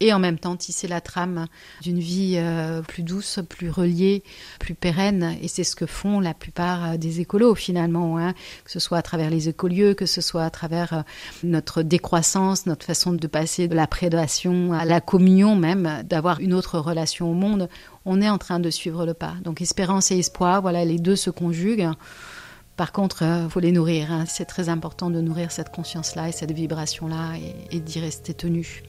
et 0.00 0.12
en 0.12 0.18
même 0.18 0.38
temps 0.38 0.56
tisser 0.56 0.88
la 0.88 1.00
trame 1.00 1.46
d'une 1.82 1.98
vie 1.98 2.34
euh, 2.36 2.80
plus 2.80 3.02
douce, 3.02 3.38
plus 3.48 3.68
reliée, 3.70 4.22
plus 4.58 4.74
pérenne. 4.74 5.36
Et 5.42 5.48
c'est 5.48 5.64
ce 5.64 5.76
que 5.76 5.86
font 5.86 6.20
la 6.20 6.32
plupart 6.32 6.96
des 6.96 7.20
écolos 7.20 7.54
finalement, 7.54 8.18
hein. 8.18 8.32
que 8.64 8.70
ce 8.70 8.80
soit 8.80 8.98
à 8.98 9.02
travers 9.02 9.28
les 9.28 9.48
écolieux, 9.48 9.94
que 9.94 10.06
ce 10.06 10.20
soit 10.20 10.44
à 10.44 10.50
travers 10.50 10.92
euh, 10.92 11.02
notre 11.44 11.82
décroissance, 11.82 12.66
notre 12.66 12.86
façon 12.86 13.12
de 13.12 13.26
passer 13.26 13.68
de 13.68 13.74
la 13.74 13.86
prédation 13.86 14.72
à 14.72 14.84
la 14.84 15.00
communion 15.00 15.54
même, 15.54 16.02
d'avoir 16.04 16.40
une 16.40 16.54
autre 16.54 16.78
relation 16.78 17.30
au 17.30 17.34
monde. 17.34 17.68
On 18.06 18.22
est 18.22 18.30
en 18.30 18.38
train 18.38 18.60
de 18.60 18.70
suivre 18.70 19.04
le 19.04 19.12
pas. 19.12 19.34
Donc 19.44 19.60
espérance 19.60 20.10
et 20.10 20.18
espoir, 20.18 20.62
voilà, 20.62 20.84
les 20.84 20.98
deux 20.98 21.16
se 21.16 21.30
conjuguent. 21.30 21.90
Par 22.80 22.92
contre, 22.92 23.24
il 23.24 23.50
faut 23.50 23.60
les 23.60 23.72
nourrir. 23.72 24.10
Hein. 24.10 24.24
C'est 24.26 24.46
très 24.46 24.70
important 24.70 25.10
de 25.10 25.20
nourrir 25.20 25.52
cette 25.52 25.68
conscience-là 25.68 26.30
et 26.30 26.32
cette 26.32 26.52
vibration-là 26.52 27.34
et, 27.70 27.78
d'y 27.78 28.00
rester 28.00 28.32
tenu. 28.32 28.82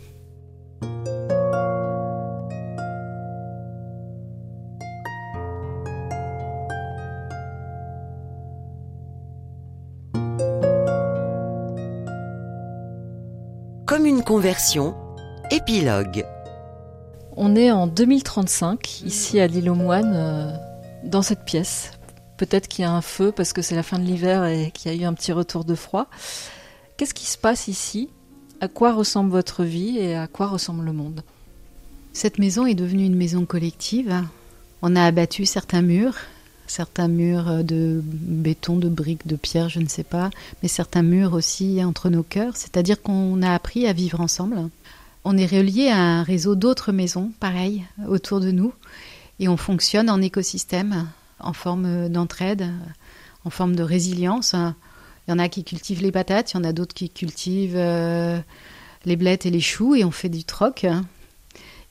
Comme 13.86 14.06
une 14.06 14.24
conversion, 14.24 14.96
épilogue. 15.50 16.26
On 17.36 17.58
est 17.58 17.72
en 17.72 17.88
2035, 17.88 19.02
ici 19.02 19.42
à 19.42 19.48
l'île 19.48 19.70
aux 19.70 19.76
Moines, 19.76 20.16
euh, 20.16 20.54
dans 21.04 21.22
cette 21.22 21.44
pièce, 21.44 21.92
Peut-être 22.42 22.68
qu'il 22.68 22.82
y 22.82 22.88
a 22.88 22.92
un 22.92 23.04
feu 23.04 23.32
parce 23.32 23.54
que 23.54 23.62
c'est 23.62 23.76
la 23.76 23.84
fin 23.84 24.00
de 24.00 24.04
l'hiver 24.04 24.46
et 24.46 24.72
qu'il 24.72 24.92
y 24.92 24.96
a 24.96 24.98
eu 25.00 25.06
un 25.06 25.14
petit 25.14 25.32
retour 25.32 25.64
de 25.64 25.76
froid. 25.76 26.08
Qu'est-ce 26.98 27.14
qui 27.14 27.28
se 27.28 27.38
passe 27.38 27.68
ici? 27.68 28.10
À 28.62 28.68
quoi 28.68 28.94
ressemble 28.94 29.30
votre 29.30 29.64
vie 29.64 30.00
et 30.00 30.16
à 30.16 30.26
quoi 30.26 30.48
ressemble 30.48 30.84
le 30.84 30.92
monde? 30.92 31.22
Cette 32.14 32.39
maison 32.39 32.66
est 32.66 32.74
devenue 32.74 33.06
une 33.06 33.16
maison 33.16 33.46
collective. 33.46 34.24
On 34.82 34.96
a 34.96 35.04
abattu 35.04 35.46
certains 35.46 35.84
murs, 35.84 36.16
certains 36.66 37.08
murs 37.08 37.64
de 37.64 38.02
béton, 38.04 38.78
de 38.78 38.89
briques, 38.89 39.28
de 39.28 39.36
pierre, 39.36 39.70
je 39.70 39.80
ne 39.80 39.88
sais 39.88 40.04
pas, 40.04 40.32
mais 40.64 40.68
certains 40.68 41.04
murs 41.04 41.34
aussi 41.34 41.84
entre 41.84 42.10
nos 42.10 42.24
cœurs. 42.24 42.58
C'est-à-dire 42.58 43.04
qu'on 43.04 43.44
a 43.44 43.54
appris 43.54 43.86
à 43.86 43.94
vivre 43.94 44.20
ensemble. 44.20 44.68
On 45.26 45.38
est 45.38 45.46
relié 45.46 45.89
à 45.89 46.00
un 46.00 46.24
réseau 46.24 46.56
d'autres 46.56 46.92
maisons, 46.92 47.34
pareil, 47.39 47.86
autour 48.08 48.39
de 48.39 48.50
nous, 48.50 48.74
et 49.39 49.48
on 49.48 49.58
fonctionne 49.58 50.10
en 50.10 50.24
écosystème, 50.24 51.08
en 51.44 51.54
forme 51.54 52.10
d'entraide, 52.10 52.70
en 53.46 53.50
forme 53.50 53.76
de 53.76 53.84
résilience. 53.84 54.56
Il 55.28 55.32
y 55.32 55.34
en 55.34 55.39
a 55.39 55.50
qui 55.50 55.64
cultivent 55.64 56.02
les 56.02 56.12
patates, 56.12 56.54
il 56.54 56.58
y 56.58 56.60
en 56.60 56.64
a 56.64 56.74
d'autres 56.74 56.94
qui 56.94 57.10
cultivent 57.10 57.78
euh, 57.78 58.39
les 59.06 59.16
blettes 59.16 59.46
et 59.46 59.52
les 59.52 59.62
choux, 59.62 59.96
et 59.96 60.04
on 60.04 60.12
fait 60.12 60.30
du 60.30 60.44
troc. 60.44 60.86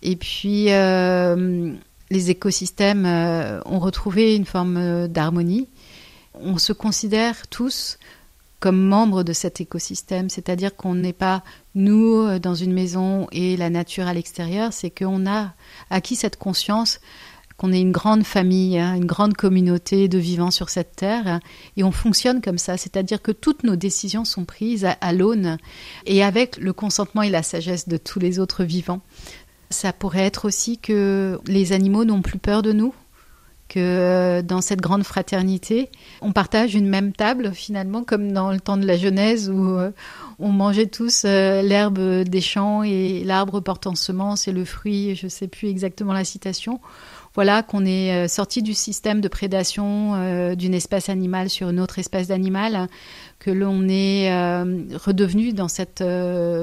Et 0.02 0.16
puis, 0.16 0.66
euh, 0.70 1.72
les 2.10 2.30
écosystèmes 2.30 3.06
euh, 3.06 3.60
ont 3.66 3.78
retrouvé 3.78 4.34
une 4.34 4.46
forme 4.46 5.08
d'harmonie. 5.08 5.68
On 6.34 6.58
se 6.58 6.72
considère 6.72 7.46
tous 7.48 7.98
comme 8.58 8.80
membres 8.80 9.22
de 9.22 9.32
cet 9.32 9.62
écosystème, 9.62 10.28
c'est-à-dire 10.28 10.76
qu'on 10.76 10.94
n'est 10.94 11.14
pas 11.14 11.42
nous 11.74 12.38
dans 12.40 12.54
une 12.54 12.74
maison 12.74 13.26
et 13.32 13.56
la 13.56 13.70
nature 13.70 14.06
à 14.06 14.12
l'extérieur, 14.12 14.74
c'est 14.74 14.90
qu'on 14.90 15.26
a 15.26 15.54
acquis 15.88 16.14
cette 16.14 16.36
conscience 16.36 17.00
qu'on 17.60 17.72
est 17.72 17.80
une 17.82 17.92
grande 17.92 18.24
famille, 18.24 18.78
hein, 18.78 18.94
une 18.94 19.04
grande 19.04 19.34
communauté 19.34 20.08
de 20.08 20.16
vivants 20.16 20.50
sur 20.50 20.70
cette 20.70 20.96
terre, 20.96 21.40
et 21.76 21.84
on 21.84 21.92
fonctionne 21.92 22.40
comme 22.40 22.56
ça, 22.56 22.78
c'est-à-dire 22.78 23.20
que 23.20 23.32
toutes 23.32 23.64
nos 23.64 23.76
décisions 23.76 24.24
sont 24.24 24.46
prises 24.46 24.86
à, 24.98 25.12
l'aune 25.12 25.58
et 26.06 26.24
avec 26.24 26.56
le 26.56 26.72
consentement 26.72 27.20
et 27.20 27.28
la 27.28 27.42
sagesse 27.42 27.86
de 27.86 27.98
tous 27.98 28.18
les 28.18 28.38
autres 28.38 28.64
vivants. 28.64 29.02
Ça 29.68 29.92
pourrait 29.92 30.24
être 30.24 30.46
aussi 30.46 30.78
que 30.78 31.38
les 31.46 31.72
animaux 31.72 32.06
n'ont 32.06 32.22
plus 32.22 32.38
peur 32.38 32.62
de 32.62 32.72
nous, 32.72 32.94
que 33.68 33.78
euh, 33.78 34.40
dans 34.40 34.62
cette 34.62 34.80
grande 34.80 35.04
fraternité, 35.04 35.90
on 36.22 36.32
partage 36.32 36.74
une 36.74 36.88
même 36.88 37.12
table 37.12 37.52
finalement, 37.52 38.04
comme 38.04 38.32
dans 38.32 38.52
le 38.52 38.60
temps 38.60 38.78
de 38.78 38.86
la 38.86 38.96
Genèse 38.96 39.50
où 39.50 39.78
euh, 39.78 39.90
on 40.38 40.48
mangeait 40.48 40.86
tous 40.86 41.24
euh, 41.26 41.60
l'herbe 41.60 42.22
des 42.24 42.40
champs 42.40 42.82
et 42.84 43.22
l'arbre 43.22 43.60
portant 43.60 43.94
semence 43.94 44.48
et 44.48 44.52
le 44.52 44.64
fruit, 44.64 45.14
je 45.14 45.26
ne 45.26 45.30
sais 45.30 45.46
plus 45.46 45.68
exactement 45.68 46.14
la 46.14 46.24
citation 46.24 46.80
voilà 47.34 47.62
qu'on 47.62 47.84
est 47.84 48.12
euh, 48.12 48.28
sorti 48.28 48.62
du 48.62 48.74
système 48.74 49.20
de 49.20 49.28
prédation 49.28 50.14
euh, 50.14 50.54
d'une 50.54 50.74
espèce 50.74 51.08
animale 51.08 51.48
sur 51.48 51.70
une 51.70 51.80
autre 51.80 51.98
espèce 51.98 52.28
d'animal, 52.28 52.88
que 53.38 53.50
l'on 53.50 53.88
est 53.88 54.32
euh, 54.32 54.82
redevenu 54.94 55.52
dans 55.52 55.68
cette 55.68 56.04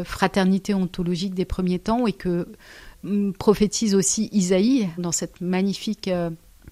fraternité 0.03 0.74
ontologique 0.74 1.34
des 1.34 1.45
premiers 1.45 1.80
temps 1.80 2.05
et 2.05 2.13
que 2.13 2.47
mm, 3.03 3.32
prophétise 3.34 3.95
aussi 3.95 4.30
Isaïe 4.32 4.89
dans 4.97 5.13
cette 5.13 5.39
magnifique 5.41 6.09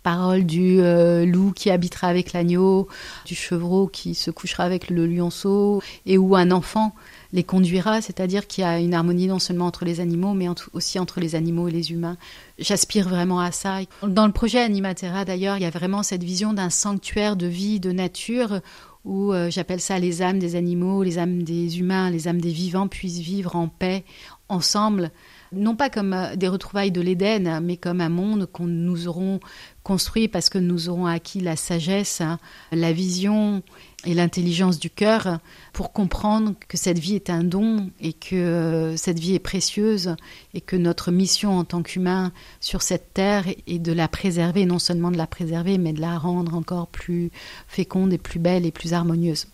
parole 0.03 0.45
du 0.45 0.79
loup 1.25 1.51
qui 1.55 1.71
habitera 1.71 2.07
avec 2.07 2.33
l'agneau, 2.33 2.87
du 3.25 3.33
chevreau 3.33 3.87
qui 3.87 4.13
se 4.13 4.29
couchera 4.29 4.63
avec 4.63 4.89
le 4.91 5.07
lionceau, 5.07 5.81
et 6.05 6.19
où 6.19 6.35
un 6.35 6.51
enfant 6.51 6.93
les 7.35 7.43
conduira, 7.43 8.01
c'est-à-dire 8.01 8.47
qu'il 8.47 8.63
y 8.63 8.65
a 8.65 8.79
une 8.79 8.93
harmonie 8.93 9.27
non 9.27 9.39
seulement 9.39 9.65
entre 9.65 9.83
les 9.83 9.99
animaux, 9.99 10.33
mais 10.33 10.47
aussi 10.71 10.97
entre 10.99 11.19
les 11.19 11.35
animaux 11.35 11.67
et 11.67 11.71
les 11.71 11.91
humains. 11.91 12.17
J'aspire 12.57 13.09
vraiment 13.09 13.41
à 13.41 13.51
ça. 13.51 13.79
Dans 14.01 14.25
le 14.25 14.31
projet 14.31 14.61
Animatera, 14.61 15.25
d'ailleurs, 15.25 15.57
il 15.57 15.63
y 15.63 15.65
a 15.65 15.69
vraiment 15.69 16.01
cette 16.01 16.23
vision 16.23 16.53
d'un 16.53 16.69
sanctuaire 16.69 17.35
de 17.35 17.45
vie, 17.45 17.81
de 17.81 17.91
nature, 17.91 18.61
où 19.03 19.33
euh, 19.33 19.51
j'appelle 19.51 19.81
ça 19.81 19.99
les 19.99 20.21
âmes 20.21 20.39
des 20.39 20.55
animaux, 20.55 21.03
les 21.03 21.19
âmes 21.19 21.43
des 21.43 21.77
humains, 21.77 22.09
les 22.09 22.29
âmes 22.29 22.39
des 22.41 22.51
vivants 22.51 22.87
puissent 22.87 23.19
vivre 23.19 23.57
en 23.57 23.67
paix, 23.67 24.05
ensemble, 24.47 25.11
non 25.51 25.75
pas 25.75 25.89
comme 25.89 26.13
euh, 26.13 26.35
des 26.35 26.47
retrouvailles 26.47 26.91
de 26.91 27.01
l'Éden, 27.01 27.59
mais 27.61 27.77
comme 27.77 28.01
un 28.01 28.09
monde 28.09 28.47
qu'on 28.51 28.65
nous 28.65 29.07
aurons 29.07 29.41
construit 29.83 30.27
parce 30.27 30.49
que 30.49 30.57
nous 30.57 30.89
aurons 30.89 31.05
acquis 31.05 31.39
la 31.39 31.55
sagesse, 31.55 32.21
hein, 32.21 32.39
la 32.71 32.93
vision 32.93 33.61
et 34.05 34.13
l'intelligence 34.13 34.79
du 34.79 34.89
cœur 34.89 35.39
pour 35.73 35.91
comprendre 35.91 36.53
que 36.67 36.77
cette 36.77 36.99
vie 36.99 37.15
est 37.15 37.29
un 37.29 37.43
don 37.43 37.89
et 37.99 38.13
que 38.13 38.93
cette 38.97 39.19
vie 39.19 39.35
est 39.35 39.39
précieuse 39.39 40.15
et 40.53 40.61
que 40.61 40.75
notre 40.75 41.11
mission 41.11 41.57
en 41.57 41.63
tant 41.63 41.81
qu'humain 41.81 42.31
sur 42.59 42.81
cette 42.81 43.13
terre 43.13 43.45
est 43.67 43.79
de 43.79 43.91
la 43.91 44.07
préserver, 44.07 44.65
non 44.65 44.79
seulement 44.79 45.11
de 45.11 45.17
la 45.17 45.27
préserver, 45.27 45.77
mais 45.77 45.93
de 45.93 46.01
la 46.01 46.17
rendre 46.17 46.55
encore 46.55 46.87
plus 46.87 47.31
féconde 47.67 48.13
et 48.13 48.17
plus 48.17 48.39
belle 48.39 48.65
et 48.65 48.71
plus 48.71 48.93
harmonieuse. 48.93 49.47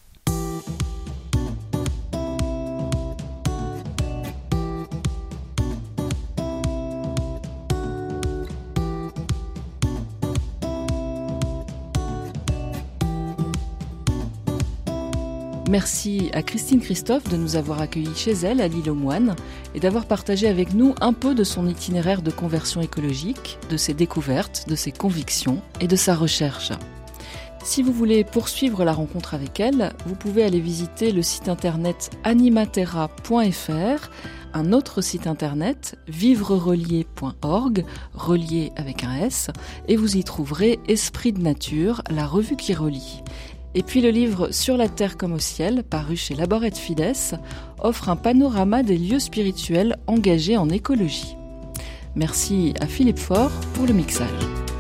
Merci 15.72 16.32
à 16.34 16.44
Christine 16.44 16.82
Christophe 16.82 17.30
de 17.30 17.38
nous 17.38 17.56
avoir 17.56 17.80
accueillis 17.80 18.14
chez 18.14 18.34
elle 18.34 18.60
à 18.60 18.68
l'île 18.68 18.90
aux 18.90 18.94
Moines 18.94 19.38
et 19.74 19.80
d'avoir 19.80 20.06
partagé 20.06 20.50
avec 20.50 20.74
nous 20.74 20.96
un 21.00 21.14
peu 21.14 21.34
de 21.34 21.46
son 21.46 21.66
itinéraire 21.66 22.22
de 22.22 22.30
conversion 22.30 22.82
écologique, 22.82 23.58
de 23.70 23.78
ses 23.78 23.94
découvertes, 23.94 24.66
de 24.68 24.76
ses 24.76 24.92
convictions 24.92 25.62
et 25.80 25.88
de 25.88 25.96
sa 25.96 26.14
recherche. 26.14 26.74
Si 27.64 27.84
vous 27.84 27.94
voulez 27.94 28.26
poursuivre 28.26 28.84
la 28.84 28.92
rencontre 28.92 29.34
avec 29.34 29.62
elle, 29.62 29.94
vous 30.06 30.16
pouvez 30.16 30.44
aller 30.44 30.60
visiter 30.60 31.14
le 31.14 31.22
site 31.22 31.48
internet 31.48 32.10
animatera.fr, 32.26 34.10
un 34.54 34.74
autre 34.74 35.00
site 35.00 35.26
internet 35.26 35.98
vivrerelier.org, 36.10 37.86
relié 38.14 38.74
avec 38.76 39.06
un 39.06 39.16
S, 39.16 39.50
et 39.88 39.96
vous 39.96 40.18
y 40.18 40.26
trouverez 40.26 40.80
Esprit 40.90 41.32
de 41.32 41.42
nature, 41.42 42.02
la 42.10 42.28
revue 42.28 42.58
qui 42.58 42.74
relie. 42.74 43.24
Et 43.74 43.84
puis 43.84 44.02
le 44.02 44.10
livre 44.10 44.52
Sur 44.52 44.78
la 44.78 44.90
terre 44.90 45.18
comme 45.18 45.34
au 45.34 45.40
ciel, 45.40 45.84
paru 45.84 46.16
chez 46.16 46.36
Laborette 46.36 46.78
Fides, 46.78 47.40
offre 47.80 48.10
un 48.10 48.16
panorama 48.16 48.84
des 48.84 48.98
lieux 48.98 49.20
spirituels 49.20 49.98
engagés 50.08 50.58
en 50.58 50.70
écologie. 50.70 51.36
Merci 52.16 52.74
à 52.82 52.88
Philippe 52.88 53.20
Faure 53.20 53.52
pour 53.74 53.86
le 53.86 53.94
mixage. 53.94 54.71